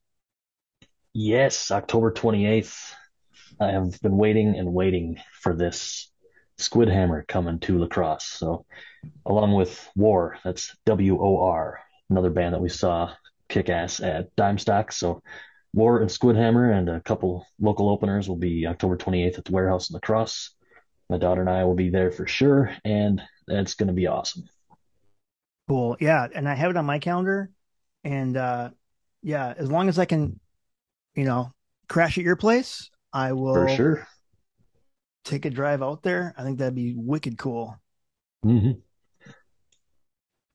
Yes, 1.12 1.70
October 1.70 2.12
28th. 2.12 2.92
I 3.58 3.68
have 3.68 4.00
been 4.02 4.16
waiting 4.16 4.56
and 4.58 4.72
waiting 4.72 5.16
for 5.40 5.54
this 5.54 6.10
Squid 6.58 6.88
Hammer 6.88 7.24
coming 7.26 7.58
to 7.60 7.78
Lacrosse. 7.78 8.24
So, 8.26 8.66
along 9.24 9.54
with 9.54 9.88
War, 9.96 10.38
that's 10.44 10.76
W 10.86 11.18
O 11.20 11.42
R, 11.42 11.80
another 12.10 12.30
band 12.30 12.54
that 12.54 12.60
we 12.60 12.68
saw 12.68 13.12
kick 13.48 13.68
ass 13.68 14.00
at 14.00 14.34
Dimestock. 14.36 14.92
So, 14.92 15.22
War 15.72 16.00
and 16.00 16.10
Squid 16.10 16.36
Hammer 16.36 16.70
and 16.72 16.88
a 16.88 17.00
couple 17.00 17.46
local 17.60 17.90
openers 17.90 18.28
will 18.28 18.36
be 18.36 18.66
October 18.66 18.96
28th 18.96 19.38
at 19.38 19.44
the 19.44 19.52
warehouse 19.52 19.90
in 19.90 19.94
La 19.94 20.00
Crosse. 20.00 20.55
My 21.08 21.18
daughter 21.18 21.40
and 21.40 21.50
I 21.50 21.64
will 21.64 21.74
be 21.74 21.90
there 21.90 22.10
for 22.10 22.26
sure, 22.26 22.74
and 22.84 23.22
that's 23.46 23.74
going 23.74 23.88
to 23.88 23.92
be 23.92 24.06
awesome. 24.06 24.48
Cool. 25.68 25.96
Yeah. 26.00 26.26
And 26.32 26.48
I 26.48 26.54
have 26.54 26.70
it 26.70 26.76
on 26.76 26.86
my 26.86 26.98
calendar. 26.98 27.50
And 28.04 28.36
uh, 28.36 28.70
yeah, 29.22 29.54
as 29.56 29.70
long 29.70 29.88
as 29.88 29.98
I 29.98 30.04
can 30.04 30.38
you 31.16 31.24
know, 31.24 31.50
crash 31.88 32.18
at 32.18 32.24
your 32.24 32.36
place, 32.36 32.90
I 33.12 33.32
will 33.32 33.54
for 33.54 33.68
sure 33.68 34.08
take 35.24 35.44
a 35.44 35.50
drive 35.50 35.82
out 35.82 36.02
there. 36.02 36.34
I 36.38 36.44
think 36.44 36.58
that'd 36.58 36.74
be 36.74 36.94
wicked 36.96 37.36
cool. 37.38 37.76
Mm-hmm. 38.44 38.78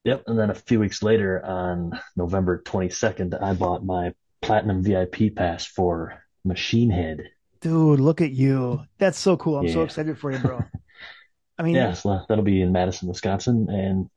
Yep. 0.04 0.24
And 0.26 0.38
then 0.38 0.50
a 0.50 0.54
few 0.54 0.80
weeks 0.80 1.02
later, 1.02 1.44
on 1.44 2.00
November 2.16 2.62
22nd, 2.64 3.40
I 3.42 3.52
bought 3.52 3.84
my 3.84 4.14
platinum 4.40 4.82
VIP 4.82 5.34
pass 5.36 5.66
for 5.66 6.24
Machine 6.44 6.90
Head. 6.90 7.24
Dude, 7.62 8.00
look 8.00 8.20
at 8.20 8.32
you. 8.32 8.82
That's 8.98 9.18
so 9.18 9.36
cool. 9.36 9.58
I'm 9.58 9.66
yeah. 9.66 9.72
so 9.72 9.82
excited 9.82 10.18
for 10.18 10.30
you, 10.32 10.38
bro. 10.38 10.62
I 11.58 11.62
mean, 11.62 11.74
yeah, 11.74 11.94
that'll 12.28 12.44
be 12.44 12.60
in 12.60 12.72
Madison, 12.72 13.08
Wisconsin. 13.08 13.68
And 13.70 14.10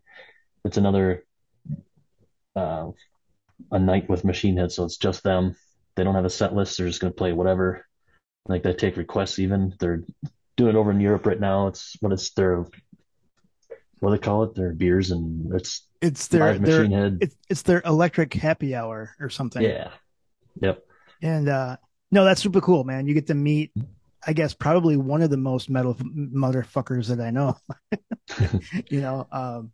it's 0.66 0.78
another, 0.78 1.24
uh, 2.56 2.90
a 3.72 3.80
night 3.80 4.10
with 4.10 4.26
Machine 4.26 4.58
Head. 4.58 4.72
So 4.72 4.84
it's 4.84 4.98
just 4.98 5.24
them 5.24 5.56
they 5.96 6.04
don't 6.04 6.16
have 6.16 6.26
a 6.26 6.30
set 6.30 6.54
list. 6.54 6.78
They're 6.78 6.88
just 6.88 7.02
going 7.02 7.12
to 7.12 7.18
play 7.18 7.34
whatever. 7.34 7.86
Like 8.48 8.64
they 8.64 8.74
take 8.74 8.98
requests 8.98 9.40
even. 9.40 9.74
They're 9.80 10.04
doing 10.58 10.76
it 10.76 10.78
over 10.78 10.92
in 10.92 11.00
Europe 11.00 11.26
right 11.26 11.40
now. 11.40 11.68
It's 11.68 11.96
what 12.00 12.12
it's 12.12 12.32
their 12.32 12.66
what 14.00 14.10
do 14.10 14.18
they 14.18 14.22
call 14.22 14.44
it? 14.44 14.56
Their 14.56 14.74
beers 14.74 15.12
and 15.12 15.54
it's 15.56 15.88
it's 16.02 16.28
their, 16.28 16.58
their 16.60 16.88
head. 16.88 17.20
It's, 17.22 17.36
it's 17.50 17.62
their 17.64 17.82
electric 17.86 18.34
happy 18.34 18.76
hour 18.76 19.16
or 19.20 19.30
something. 19.30 19.64
Yeah. 19.64 19.90
Yep. 20.62 20.84
And 21.22 21.50
uh 21.50 21.78
no, 22.16 22.24
that's 22.24 22.42
super 22.42 22.62
cool, 22.62 22.86
man. 22.86 23.06
You 23.06 23.14
get 23.14 23.28
to 23.28 23.36
meet 23.36 23.72
I 24.26 24.34
guess 24.34 24.54
probably 24.54 24.98
one 24.98 25.22
of 25.22 25.30
the 25.30 25.38
most 25.38 25.70
metal 25.70 25.94
motherfuckers 25.94 27.08
that 27.08 27.20
I 27.20 27.30
know. 27.30 27.58
you 28.90 29.02
know, 29.02 29.28
um 29.32 29.72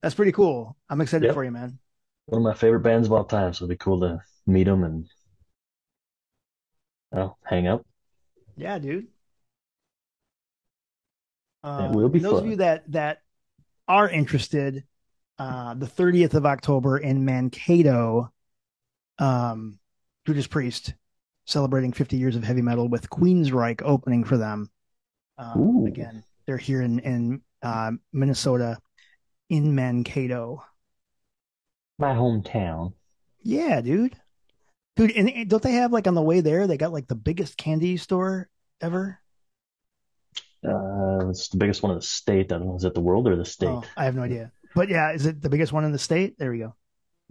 that's 0.00 0.14
pretty 0.14 0.32
cool. 0.32 0.76
I'm 0.88 1.00
excited 1.00 1.26
yep. 1.26 1.34
for 1.34 1.44
you, 1.44 1.50
man. 1.50 1.78
One 2.26 2.40
of 2.40 2.44
my 2.44 2.54
favorite 2.54 2.80
bands 2.80 3.08
of 3.08 3.12
all 3.12 3.24
time, 3.24 3.52
so 3.52 3.64
it'd 3.64 3.76
be 3.76 3.84
cool 3.84 4.00
to 4.00 4.22
meet 4.46 4.64
them 4.64 4.84
and 4.84 5.06
Oh, 7.12 7.36
hang 7.44 7.66
up. 7.66 7.84
Yeah, 8.56 8.78
dude. 8.78 9.08
Uh, 11.64 11.88
it 11.90 11.96
will 11.96 12.08
be 12.08 12.20
those 12.20 12.34
fun. 12.34 12.44
of 12.44 12.50
you 12.50 12.56
that 12.56 12.90
that 12.92 13.22
are 13.88 14.08
interested, 14.08 14.84
uh, 15.40 15.74
the 15.74 15.86
30th 15.86 16.34
of 16.34 16.46
October 16.46 16.98
in 16.98 17.24
Mankato, 17.24 18.32
um, 19.18 19.80
Judas 20.24 20.46
Priest 20.46 20.94
celebrating 21.50 21.92
50 21.92 22.16
years 22.16 22.36
of 22.36 22.44
heavy 22.44 22.62
metal 22.62 22.88
with 22.88 23.10
Queensryche 23.10 23.82
opening 23.84 24.24
for 24.24 24.36
them. 24.36 24.70
Um, 25.38 25.84
again, 25.86 26.22
they're 26.46 26.56
here 26.56 26.82
in 26.82 26.98
in 27.00 27.42
uh, 27.62 27.92
Minnesota, 28.12 28.78
in 29.48 29.74
Mankato, 29.74 30.62
my 31.98 32.14
hometown. 32.14 32.94
Yeah, 33.42 33.80
dude. 33.80 34.16
Dude, 34.96 35.12
and 35.12 35.48
don't 35.48 35.62
they 35.62 35.72
have 35.72 35.92
like 35.92 36.06
on 36.06 36.14
the 36.14 36.22
way 36.22 36.40
there? 36.40 36.66
They 36.66 36.76
got 36.76 36.92
like 36.92 37.08
the 37.08 37.14
biggest 37.14 37.56
candy 37.56 37.96
store 37.96 38.48
ever. 38.80 39.18
Uh, 40.62 41.28
it's 41.30 41.48
the 41.48 41.56
biggest 41.56 41.82
one 41.82 41.92
in 41.92 41.98
the 41.98 42.02
state. 42.04 42.52
I 42.52 42.58
don't 42.58 42.66
know. 42.66 42.76
Is 42.76 42.84
it 42.84 42.94
the 42.94 43.00
world 43.00 43.26
or 43.28 43.36
the 43.36 43.44
state? 43.44 43.68
Oh, 43.68 43.82
I 43.96 44.04
have 44.04 44.14
no 44.14 44.22
idea. 44.22 44.52
But 44.74 44.88
yeah, 44.88 45.12
is 45.12 45.26
it 45.26 45.40
the 45.40 45.48
biggest 45.48 45.72
one 45.72 45.84
in 45.84 45.92
the 45.92 45.98
state? 45.98 46.38
There 46.38 46.50
we 46.50 46.58
go. 46.58 46.74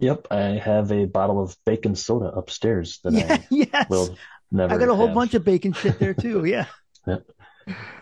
Yep, 0.00 0.28
I 0.30 0.40
have 0.40 0.90
a 0.92 1.04
bottle 1.04 1.42
of 1.42 1.56
bacon 1.64 1.94
soda 1.94 2.26
upstairs 2.26 3.00
that 3.04 3.12
yeah, 3.12 3.36
I 3.38 3.46
yes. 3.50 3.90
will 3.90 4.16
never. 4.50 4.74
I 4.74 4.78
got 4.78 4.88
a 4.88 4.94
whole 4.94 5.08
have. 5.08 5.14
bunch 5.14 5.34
of 5.34 5.44
bacon 5.44 5.72
shit 5.72 5.98
there 5.98 6.14
too. 6.14 6.44
Yeah. 6.44 6.66
yep. 7.06 7.24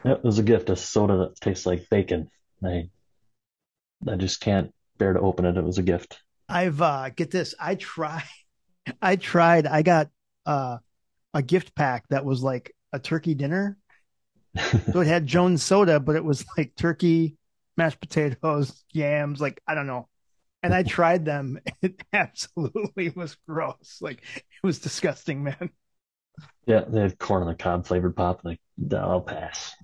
Yep, 0.05 0.19
it 0.19 0.25
was 0.25 0.39
a 0.39 0.43
gift. 0.43 0.71
A 0.71 0.77
soda 0.77 1.17
that 1.19 1.41
tastes 1.41 1.67
like 1.67 1.89
bacon. 1.91 2.31
I, 2.65 2.89
I 4.09 4.17
just 4.17 4.41
can't 4.41 4.73
bear 4.97 5.13
to 5.13 5.21
open 5.21 5.45
it. 5.45 5.57
It 5.57 5.65
was 5.65 5.79
a 5.79 5.83
gift. 5.83 6.21
I've 6.49 6.81
uh 6.81 7.11
get 7.11 7.31
this. 7.31 7.55
I 7.61 7.75
try 7.75 8.25
I 9.01 9.17
tried. 9.17 9.67
I 9.67 9.83
got 9.83 10.09
uh, 10.47 10.79
a 11.35 11.43
gift 11.43 11.75
pack 11.75 12.09
that 12.09 12.25
was 12.25 12.43
like 12.43 12.75
a 12.93 12.99
turkey 12.99 13.35
dinner. 13.35 13.77
so 14.93 15.01
it 15.01 15.07
had 15.07 15.27
Jones 15.27 15.63
soda, 15.63 16.01
but 16.01 16.17
it 16.17 16.25
was 16.25 16.45
like 16.57 16.75
turkey, 16.77 17.37
mashed 17.77 18.01
potatoes, 18.01 18.85
yams, 18.93 19.41
like 19.41 19.61
I 19.67 19.75
don't 19.75 19.87
know. 19.87 20.09
And 20.63 20.75
I 20.75 20.83
tried 20.83 21.25
them. 21.25 21.59
It 21.83 22.03
absolutely 22.13 23.11
was 23.11 23.37
gross. 23.49 23.99
Like 24.01 24.23
it 24.37 24.45
was 24.63 24.81
disgusting, 24.81 25.45
man. 25.45 25.71
Yeah, 26.67 26.85
they 26.87 27.01
had 27.01 27.19
corn 27.19 27.43
on 27.43 27.49
the 27.49 27.55
cob 27.55 27.87
flavored 27.87 28.17
pop. 28.17 28.45
Like 28.45 28.61
I'll 28.93 29.21
pass. 29.21 29.75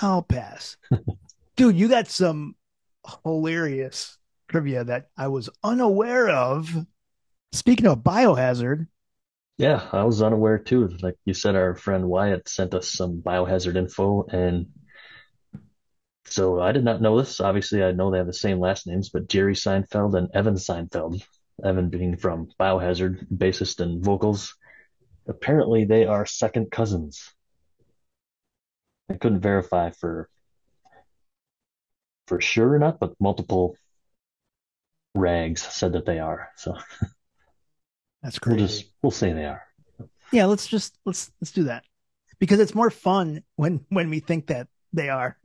I'll 0.00 0.22
pass. 0.22 0.76
Dude, 1.56 1.76
you 1.76 1.88
got 1.88 2.08
some 2.08 2.56
hilarious 3.24 4.18
trivia 4.48 4.84
that 4.84 5.10
I 5.16 5.28
was 5.28 5.50
unaware 5.62 6.28
of 6.30 6.86
Speaking 7.52 7.86
of 7.86 8.00
biohazard, 8.00 8.88
yeah, 9.56 9.88
I 9.92 10.04
was 10.04 10.22
unaware 10.22 10.58
too. 10.58 10.88
Like 11.00 11.16
you 11.24 11.34
said, 11.34 11.54
our 11.54 11.74
friend 11.74 12.08
Wyatt 12.08 12.48
sent 12.48 12.74
us 12.74 12.88
some 12.90 13.22
biohazard 13.22 13.76
info, 13.76 14.24
and 14.28 14.66
so 16.26 16.60
I 16.60 16.72
did 16.72 16.84
not 16.84 17.02
know 17.02 17.18
this. 17.18 17.40
Obviously, 17.40 17.82
I 17.82 17.92
know 17.92 18.10
they 18.10 18.18
have 18.18 18.26
the 18.26 18.32
same 18.32 18.60
last 18.60 18.86
names, 18.86 19.10
but 19.10 19.28
Jerry 19.28 19.54
Seinfeld 19.54 20.16
and 20.16 20.28
Evan 20.34 20.54
Seinfeld, 20.54 21.22
Evan 21.62 21.90
being 21.90 22.16
from 22.16 22.48
Biohazard, 22.58 23.26
bassist 23.34 23.80
and 23.80 24.04
vocals, 24.04 24.54
apparently 25.26 25.84
they 25.84 26.06
are 26.06 26.26
second 26.26 26.70
cousins. 26.70 27.32
I 29.10 29.14
couldn't 29.14 29.40
verify 29.40 29.90
for 29.90 30.28
for 32.26 32.40
sure 32.40 32.74
or 32.74 32.78
not, 32.78 32.98
but 32.98 33.14
multiple 33.20 33.76
rags 35.14 35.62
said 35.62 35.92
that 35.92 36.06
they 36.06 36.18
are. 36.18 36.48
So 36.56 36.76
That's 38.24 38.38
crazy. 38.38 38.56
We'll 38.56 38.66
just 38.66 38.84
we'll 39.02 39.10
say 39.10 39.32
they 39.34 39.44
are. 39.44 39.62
Yeah, 40.32 40.46
let's 40.46 40.66
just 40.66 40.98
let's 41.04 41.30
let's 41.40 41.52
do 41.52 41.64
that 41.64 41.84
because 42.38 42.58
it's 42.58 42.74
more 42.74 42.90
fun 42.90 43.44
when 43.56 43.84
when 43.90 44.08
we 44.08 44.20
think 44.20 44.46
that 44.46 44.66
they 44.94 45.10
are. 45.10 45.36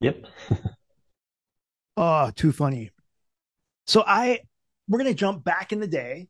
Yep. 0.00 0.26
oh, 1.96 2.30
too 2.34 2.52
funny. 2.52 2.90
So 3.86 4.04
I 4.06 4.40
we're 4.88 4.98
gonna 4.98 5.14
jump 5.14 5.44
back 5.44 5.72
in 5.72 5.80
the 5.80 5.86
day, 5.86 6.28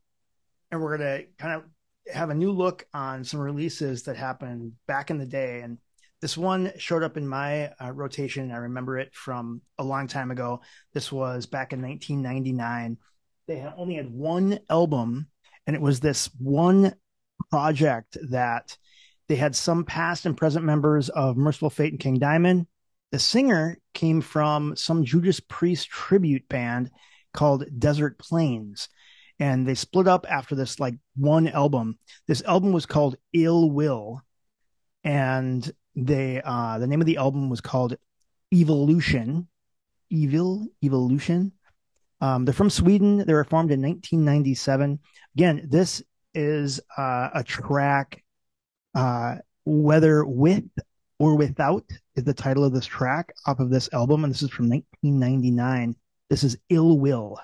and 0.70 0.80
we're 0.80 0.96
gonna 0.96 1.22
kind 1.38 1.54
of 1.54 1.64
have 2.12 2.30
a 2.30 2.34
new 2.34 2.52
look 2.52 2.86
on 2.94 3.24
some 3.24 3.40
releases 3.40 4.04
that 4.04 4.16
happened 4.16 4.72
back 4.86 5.10
in 5.10 5.18
the 5.18 5.26
day, 5.26 5.60
and 5.60 5.78
this 6.20 6.36
one 6.36 6.72
showed 6.78 7.02
up 7.02 7.16
in 7.16 7.28
my 7.28 7.70
uh, 7.80 7.92
rotation. 7.92 8.50
I 8.50 8.56
remember 8.56 8.98
it 8.98 9.14
from 9.14 9.60
a 9.78 9.84
long 9.84 10.08
time 10.08 10.30
ago. 10.30 10.60
This 10.92 11.12
was 11.12 11.46
back 11.46 11.72
in 11.72 11.80
1999. 11.80 12.96
They 13.46 13.64
only 13.76 13.94
had 13.94 14.10
one 14.10 14.58
album 14.68 15.28
and 15.68 15.76
it 15.76 15.82
was 15.82 16.00
this 16.00 16.30
one 16.38 16.94
project 17.50 18.16
that 18.30 18.76
they 19.28 19.36
had 19.36 19.54
some 19.54 19.84
past 19.84 20.24
and 20.24 20.34
present 20.34 20.64
members 20.64 21.10
of 21.10 21.36
Mercyful 21.36 21.68
Fate 21.68 21.92
and 21.92 22.00
King 22.00 22.18
Diamond. 22.18 22.66
The 23.10 23.18
singer 23.18 23.78
came 23.94 24.20
from 24.20 24.76
some 24.76 25.04
Judas 25.04 25.40
Priest 25.40 25.88
tribute 25.88 26.48
band 26.48 26.90
called 27.32 27.64
Desert 27.78 28.18
Plains. 28.18 28.88
And 29.40 29.66
they 29.66 29.74
split 29.74 30.08
up 30.08 30.26
after 30.28 30.54
this 30.54 30.80
like 30.80 30.94
one 31.16 31.48
album. 31.48 31.98
This 32.26 32.42
album 32.42 32.72
was 32.72 32.86
called 32.86 33.16
Ill 33.32 33.70
Will. 33.70 34.22
And 35.04 35.70
they 35.94 36.40
uh 36.44 36.78
the 36.78 36.86
name 36.86 37.00
of 37.00 37.06
the 37.06 37.16
album 37.16 37.48
was 37.48 37.60
called 37.60 37.96
Evolution. 38.52 39.48
Evil 40.10 40.66
Evolution. 40.82 41.52
Um, 42.20 42.44
they're 42.44 42.54
from 42.54 42.70
Sweden. 42.70 43.18
They 43.18 43.34
were 43.34 43.44
formed 43.44 43.70
in 43.70 43.82
1997. 43.82 44.98
Again, 45.36 45.66
this 45.68 46.02
is 46.34 46.80
uh, 46.96 47.30
a 47.34 47.44
track, 47.44 48.24
uh, 48.94 49.36
whether 49.64 50.24
with 50.24 50.64
or 51.18 51.36
without 51.36 51.84
is 52.16 52.24
the 52.24 52.34
title 52.34 52.64
of 52.64 52.72
this 52.72 52.86
track 52.86 53.32
off 53.46 53.60
of 53.60 53.70
this 53.70 53.88
album, 53.92 54.24
and 54.24 54.32
this 54.32 54.42
is 54.42 54.50
from 54.50 54.68
1999. 54.68 55.96
This 56.30 56.44
is 56.44 56.58
Ill 56.68 56.98
Will. 56.98 57.38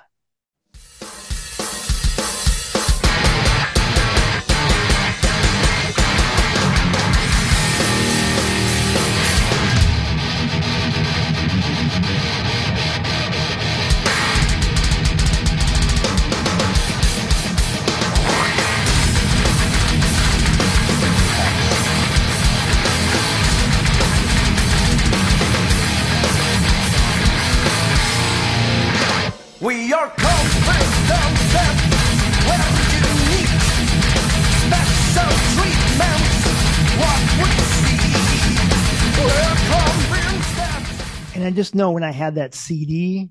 Just 41.55 41.75
know 41.75 41.93
when 41.93 42.05
I 42.05 42.13
had 42.13 42.35
that 42.37 42.55
CD, 42.55 43.31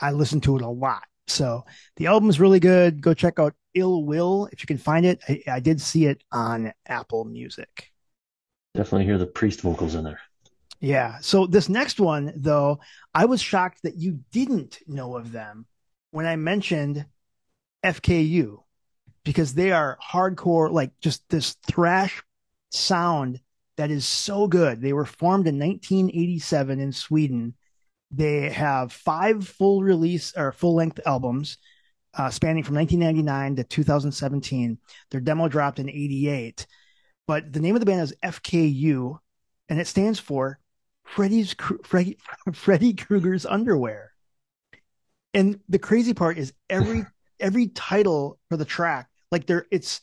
I 0.00 0.10
listened 0.12 0.42
to 0.44 0.56
it 0.56 0.62
a 0.62 0.68
lot. 0.68 1.04
So 1.28 1.64
the 1.96 2.06
album's 2.06 2.40
really 2.40 2.60
good. 2.60 3.00
Go 3.00 3.14
check 3.14 3.38
out 3.38 3.54
Ill 3.74 4.04
Will 4.04 4.48
if 4.52 4.62
you 4.62 4.66
can 4.66 4.78
find 4.78 5.06
it. 5.06 5.20
I, 5.28 5.42
I 5.48 5.60
did 5.60 5.80
see 5.80 6.06
it 6.06 6.22
on 6.32 6.72
Apple 6.86 7.24
Music. 7.24 7.92
Definitely 8.74 9.04
hear 9.04 9.18
the 9.18 9.26
priest 9.26 9.60
vocals 9.60 9.94
in 9.94 10.04
there. 10.04 10.20
Yeah. 10.80 11.18
So 11.20 11.46
this 11.46 11.68
next 11.68 12.00
one, 12.00 12.32
though, 12.34 12.80
I 13.14 13.26
was 13.26 13.40
shocked 13.40 13.80
that 13.84 13.96
you 13.96 14.20
didn't 14.32 14.80
know 14.88 15.16
of 15.16 15.30
them 15.30 15.66
when 16.10 16.26
I 16.26 16.36
mentioned 16.36 17.06
FKU 17.84 18.62
because 19.24 19.54
they 19.54 19.70
are 19.70 19.98
hardcore, 20.04 20.72
like 20.72 20.90
just 21.00 21.28
this 21.28 21.56
thrash 21.66 22.22
sound 22.70 23.40
that 23.76 23.90
is 23.90 24.06
so 24.06 24.46
good. 24.46 24.80
They 24.80 24.92
were 24.92 25.06
formed 25.06 25.46
in 25.46 25.58
1987 25.58 26.80
in 26.80 26.92
Sweden. 26.92 27.54
They 28.10 28.50
have 28.50 28.92
five 28.92 29.46
full 29.46 29.82
release 29.82 30.32
or 30.36 30.52
full 30.52 30.74
length 30.74 31.00
albums 31.06 31.56
uh, 32.14 32.30
spanning 32.30 32.62
from 32.62 32.76
1999 32.76 33.56
to 33.56 33.64
2017. 33.64 34.78
Their 35.10 35.20
demo 35.20 35.48
dropped 35.48 35.78
in 35.78 35.88
88. 35.88 36.66
But 37.26 37.52
the 37.52 37.60
name 37.60 37.74
of 37.74 37.80
the 37.80 37.86
band 37.86 38.02
is 38.02 38.14
FKU, 38.22 39.18
and 39.68 39.80
it 39.80 39.86
stands 39.86 40.18
for 40.18 40.58
Freddy's 41.04 41.54
Freddy, 41.84 42.18
Freddy 42.52 42.94
Krueger's 42.94 43.46
Underwear. 43.46 44.12
And 45.34 45.60
the 45.68 45.78
crazy 45.78 46.14
part 46.14 46.36
is 46.36 46.52
every 46.68 47.06
every 47.40 47.68
title 47.68 48.38
for 48.48 48.56
the 48.56 48.64
track, 48.64 49.08
like 49.30 49.46
there, 49.46 49.66
it's 49.70 50.00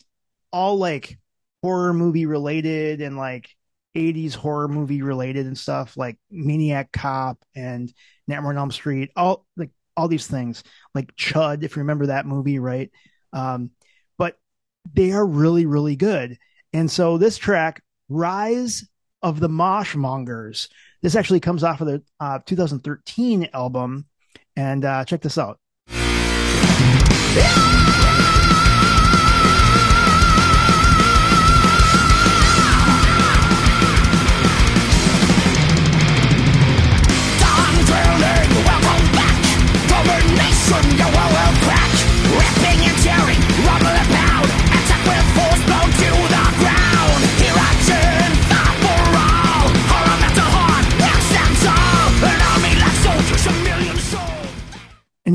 all 0.52 0.78
like 0.78 1.20
horror 1.62 1.94
movie 1.94 2.26
related 2.26 3.02
and 3.02 3.18
like 3.18 3.56
80s 3.96 4.36
horror 4.36 4.68
movie 4.68 5.02
related 5.02 5.46
and 5.46 5.58
stuff 5.58 5.98
like 5.98 6.18
Maniac 6.30 6.92
Cop 6.92 7.40
and 7.56 7.92
Nightmare 8.28 8.52
on 8.52 8.58
Elm 8.58 8.72
Street, 8.72 9.12
all 9.16 9.46
like 9.58 9.72
all 9.98 10.08
these 10.08 10.28
things 10.28 10.64
like 10.96 11.16
Chud, 11.16 11.64
if 11.64 11.76
you 11.76 11.82
remember 11.82 12.08
that 12.08 12.26
movie, 12.26 12.60
right? 12.60 12.90
Um, 13.34 13.72
but 14.18 14.38
they 14.94 15.12
are 15.12 15.26
really, 15.26 15.66
really 15.66 15.96
good. 15.96 16.38
And 16.74 16.90
so 16.90 17.18
this 17.18 17.38
track, 17.38 17.82
Rise 18.08 18.88
of 19.22 19.40
the 19.40 19.50
Moshmongers, 19.50 20.70
this 21.02 21.16
actually 21.16 21.40
comes 21.40 21.64
off 21.64 21.82
of 21.82 21.88
the 21.88 22.04
uh, 22.20 22.40
2013 22.46 23.50
album. 23.54 24.06
And 24.56 24.84
uh, 24.84 25.06
check 25.06 25.22
this 25.22 25.38
out. 25.38 25.60
and 25.88 27.79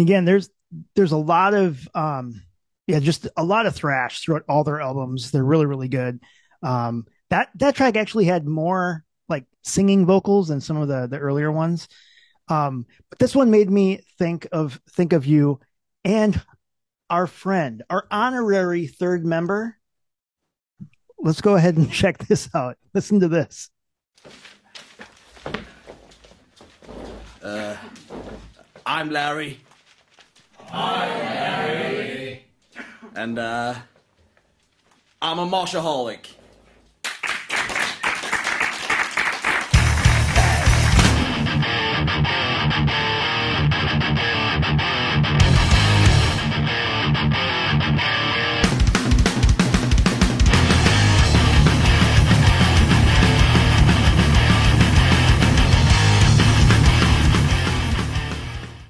again, 0.04 0.24
there's 0.24 0.50
there's 0.94 1.12
a 1.12 1.16
lot 1.16 1.54
of 1.54 1.88
um 1.94 2.42
yeah, 2.86 3.00
just 3.00 3.26
a 3.36 3.44
lot 3.44 3.66
of 3.66 3.74
thrash 3.74 4.20
throughout 4.20 4.44
all 4.48 4.62
their 4.64 4.80
albums. 4.80 5.30
They're 5.30 5.44
really, 5.44 5.66
really 5.66 5.88
good. 5.88 6.20
Um 6.62 7.06
that 7.30 7.48
that 7.56 7.74
track 7.74 7.96
actually 7.96 8.26
had 8.26 8.46
more 8.46 9.04
like 9.28 9.44
singing 9.62 10.06
vocals 10.06 10.48
than 10.48 10.60
some 10.60 10.76
of 10.76 10.88
the 10.88 11.06
the 11.06 11.18
earlier 11.18 11.50
ones. 11.50 11.88
Um, 12.48 12.86
but 13.08 13.18
this 13.18 13.34
one 13.34 13.50
made 13.50 13.70
me 13.70 14.00
think 14.18 14.46
of 14.52 14.80
think 14.90 15.12
of 15.12 15.26
you 15.26 15.60
and 16.04 16.40
our 17.08 17.26
friend, 17.26 17.82
our 17.88 18.06
honorary 18.10 18.86
third 18.86 19.24
member. 19.24 19.78
Let's 21.18 21.40
go 21.40 21.54
ahead 21.54 21.76
and 21.76 21.90
check 22.02 22.18
this 22.18 22.48
out. 22.54 22.76
Listen 22.92 23.20
to 23.20 23.28
this. 23.28 23.70
Uh, 27.42 27.76
I'm 28.86 29.10
Larry. 29.10 29.60
I'm 30.74 32.40
And 33.14 33.38
uh, 33.38 33.74
I'm 35.22 35.38
a 35.38 35.46
moshaholic. 35.46 36.26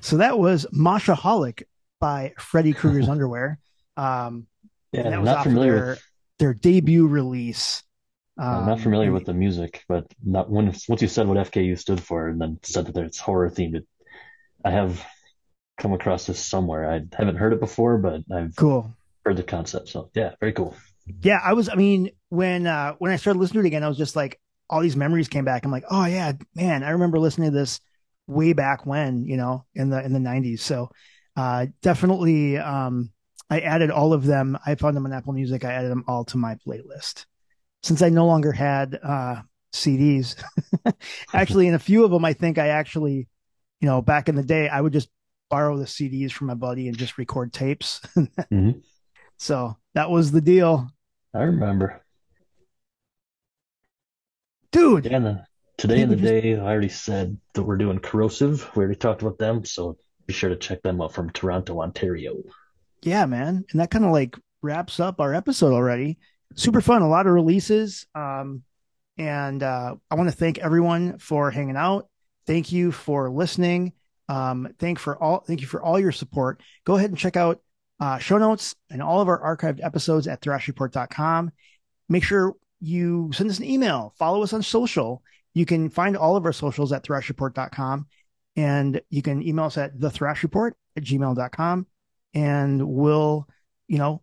So 0.01 0.19
that 0.19 0.39
was 0.39 0.65
Masha 0.71 1.13
Moshaholic 1.13 1.65
by 2.05 2.35
Freddy 2.39 2.75
Krueger's 2.75 3.09
Underwear. 3.09 3.59
Um, 3.97 4.47
Yeah, 4.93 5.11
that 5.11 5.21
was 5.21 5.31
not 5.31 5.43
familiar 5.43 5.75
their, 5.75 5.85
with 5.89 6.03
their 6.39 6.55
debut 6.55 7.07
release. 7.07 7.83
I'm 8.51 8.65
not 8.65 8.79
Um, 8.79 8.81
familiar 8.81 9.13
with 9.13 9.25
the 9.25 9.35
music, 9.35 9.85
but 9.89 10.07
not 10.23 10.51
when 10.51 10.67
once 10.89 11.03
you 11.03 11.09
said 11.09 11.27
what 11.27 11.39
FKU 11.39 11.77
stood 11.77 12.03
for 12.03 12.29
and 12.29 12.41
then 12.41 12.59
said 12.63 12.87
that 12.87 12.97
it's 13.05 13.19
horror 13.19 13.51
themed, 13.51 13.77
it, 13.77 13.87
I 14.65 14.71
have 14.73 15.05
come 15.79 15.93
across 15.95 16.27
this 16.27 16.45
somewhere. 16.45 16.91
I 16.91 17.03
haven't 17.17 17.37
heard 17.37 17.53
it 17.55 17.61
before, 17.61 17.99
but 17.99 18.23
I've 18.35 18.57
Cool. 18.57 18.97
heard 19.25 19.37
the 19.39 19.45
concept. 19.45 19.89
So 19.91 20.11
yeah, 20.15 20.35
very 20.41 20.53
cool. 20.53 20.77
Yeah, 21.23 21.41
I 21.43 21.53
was. 21.53 21.69
I 21.69 21.75
mean, 21.75 22.11
when 22.31 22.67
uh 22.67 22.95
when 22.99 23.11
I 23.13 23.17
started 23.17 23.39
listening 23.39 23.63
to 23.63 23.67
it 23.67 23.69
again, 23.69 23.83
I 23.85 23.89
was 23.89 23.99
just 23.99 24.17
like, 24.17 24.41
all 24.71 24.81
these 24.81 24.97
memories 24.97 25.29
came 25.29 25.45
back. 25.45 25.65
I'm 25.65 25.71
like, 25.71 25.85
oh 25.91 26.07
yeah, 26.07 26.33
man, 26.55 26.83
I 26.83 26.91
remember 26.91 27.19
listening 27.19 27.51
to 27.51 27.57
this 27.59 27.81
way 28.27 28.53
back 28.55 28.87
when, 28.87 29.25
you 29.27 29.37
know, 29.37 29.67
in 29.75 29.91
the 29.91 30.03
in 30.03 30.13
the 30.13 30.19
90s. 30.19 30.63
So, 30.63 30.91
uh, 31.37 31.67
definitely, 31.83 32.59
um, 32.59 33.11
I 33.51 33.61
added 33.61 33.91
all 33.91 34.13
of 34.13 34.25
them. 34.25 34.59
I 34.67 34.75
found 34.75 34.97
them 34.97 35.07
on 35.07 35.13
Apple 35.13 35.33
Music. 35.33 35.65
I 35.65 35.73
added 35.73 35.91
them 35.91 36.05
all 36.09 36.25
to 36.27 36.37
my 36.39 36.57
playlist 36.67 37.27
since 37.83 38.03
I 38.03 38.09
no 38.09 38.27
longer 38.27 38.53
had 38.53 38.99
uh 39.03 39.43
CDs. 39.73 40.37
actually, 41.35 41.69
in 41.69 41.75
a 41.75 41.79
few 41.79 42.05
of 42.05 42.11
them, 42.11 42.25
I 42.25 42.33
think 42.33 42.59
I 42.59 42.69
actually, 42.69 43.29
you 43.81 43.89
know, 43.89 44.01
back 44.03 44.29
in 44.29 44.37
the 44.37 44.43
day, 44.43 44.69
I 44.69 44.81
would 44.81 44.93
just 44.93 45.09
borrow 45.51 45.77
the 45.77 45.87
CDs 45.87 46.33
from 46.33 46.47
my 46.49 46.55
buddy 46.55 46.89
and 46.89 46.97
just 46.97 47.19
record 47.19 47.53
tapes. 47.53 48.01
Mhm. 48.53 48.83
So 49.37 49.77
that 49.95 50.11
was 50.11 50.31
the 50.31 50.41
deal. 50.41 50.89
I 51.35 51.41
remember. 51.43 52.03
Dude, 54.71 55.07
Yeah, 55.07 55.45
today 55.77 56.01
in 56.03 56.09
the 56.09 56.17
day, 56.17 56.57
I 56.57 56.61
already 56.61 56.89
said 56.89 57.39
that 57.55 57.63
we're 57.63 57.77
doing 57.77 57.99
Korrosive. 57.99 58.75
We 58.75 58.85
already 58.85 58.99
talked 58.99 59.23
about 59.23 59.39
them, 59.39 59.65
so 59.65 59.99
be 60.27 60.33
sure 60.33 60.51
to 60.51 60.57
check 60.57 60.83
them 60.83 61.01
out 61.01 61.13
from 61.13 61.31
Toronto, 61.31 61.81
Ontario. 61.81 62.43
yeah, 63.03 63.27
man. 63.27 63.65
And 63.71 63.81
that 63.81 63.91
kind 63.91 64.05
of 64.05 64.11
like 64.13 64.37
wraps 64.63 65.01
up 65.01 65.21
our 65.21 65.35
episode 65.35 65.73
already. 65.73 66.19
Super 66.55 66.81
fun, 66.81 67.03
a 67.03 67.09
lot 67.09 67.27
of 67.27 67.33
releases. 67.33 68.07
Um, 68.15 68.63
and 69.19 69.63
uh, 69.63 69.95
I 70.11 70.15
want 70.15 70.31
to 70.31 70.37
thank 70.37 70.59
everyone 70.59 71.19
for 71.19 71.51
hanging 71.51 71.77
out. 71.77 72.09
Thank 72.47 72.73
you 72.73 72.93
for 72.93 73.31
listening. 73.31 73.93
Um, 74.29 74.69
thank 74.79 74.99
for 74.99 75.23
all 75.23 75.41
thank 75.47 75.61
you 75.61 75.67
for 75.67 75.83
all 75.83 76.01
your 76.01 76.13
support. 76.13 76.63
Go 76.85 76.97
ahead 76.97 77.11
and 77.11 77.19
check 77.19 77.37
out 77.37 77.61
uh, 78.01 78.19
show 78.19 78.39
notes 78.39 78.75
and 78.91 79.03
all 79.03 79.21
of 79.21 79.29
our 79.29 79.57
archived 79.57 79.85
episodes 79.85 80.27
at 80.27 80.41
thrashreport.com. 80.41 81.53
Make 82.09 82.25
sure 82.25 82.55
you 82.81 83.31
send 83.33 83.51
us 83.51 83.59
an 83.59 83.65
email, 83.65 84.15
follow 84.19 84.43
us 84.43 84.53
on 84.53 84.63
social. 84.63 85.23
You 85.53 85.67
can 85.67 85.91
find 85.91 86.17
all 86.17 86.37
of 86.37 86.45
our 86.45 86.53
socials 86.53 86.93
at 86.93 87.05
thrashreport.com 87.05 88.07
and 88.57 89.01
you 89.11 89.23
can 89.23 89.43
email 89.43 89.67
us 89.67 89.79
at 89.79 89.99
the 89.99 90.11
thrash 90.11 90.43
report 90.43 90.77
at 90.97 91.05
gmail.com 91.05 91.87
and 92.35 92.89
we'll, 92.89 93.49
you 93.89 93.99
know, 93.99 94.23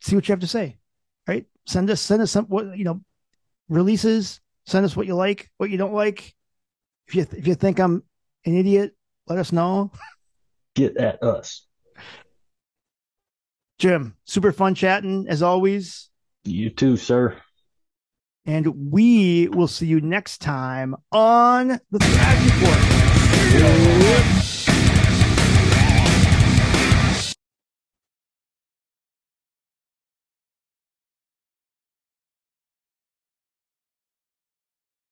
see 0.00 0.14
what 0.14 0.28
you 0.28 0.32
have 0.32 0.40
to 0.40 0.46
say. 0.46 0.78
Right. 1.26 1.46
Send 1.66 1.90
us, 1.90 2.00
send 2.00 2.22
us 2.22 2.30
some, 2.30 2.46
what, 2.46 2.76
you 2.76 2.84
know, 2.84 3.00
releases, 3.68 4.40
send 4.66 4.84
us 4.84 4.96
what 4.96 5.06
you 5.06 5.14
like, 5.14 5.50
what 5.58 5.70
you 5.70 5.76
don't 5.76 5.94
like. 5.94 6.34
If 7.06 7.14
you, 7.14 7.26
if 7.32 7.46
you 7.46 7.54
think 7.54 7.78
I'm 7.78 8.02
an 8.44 8.56
idiot, 8.56 8.94
let 9.26 9.38
us 9.38 9.52
know. 9.52 9.92
Get 10.74 10.96
at 10.96 11.22
us. 11.22 11.66
Jim, 13.78 14.14
super 14.24 14.52
fun 14.52 14.74
chatting 14.74 15.26
as 15.28 15.42
always. 15.42 16.10
You 16.44 16.70
too, 16.70 16.96
sir. 16.96 17.36
And 18.46 18.90
we 18.90 19.48
will 19.48 19.68
see 19.68 19.86
you 19.86 20.00
next 20.00 20.38
time 20.38 20.96
on 21.12 21.78
the 21.90 21.98
Thrash 21.98 22.44
Report. 22.44 22.78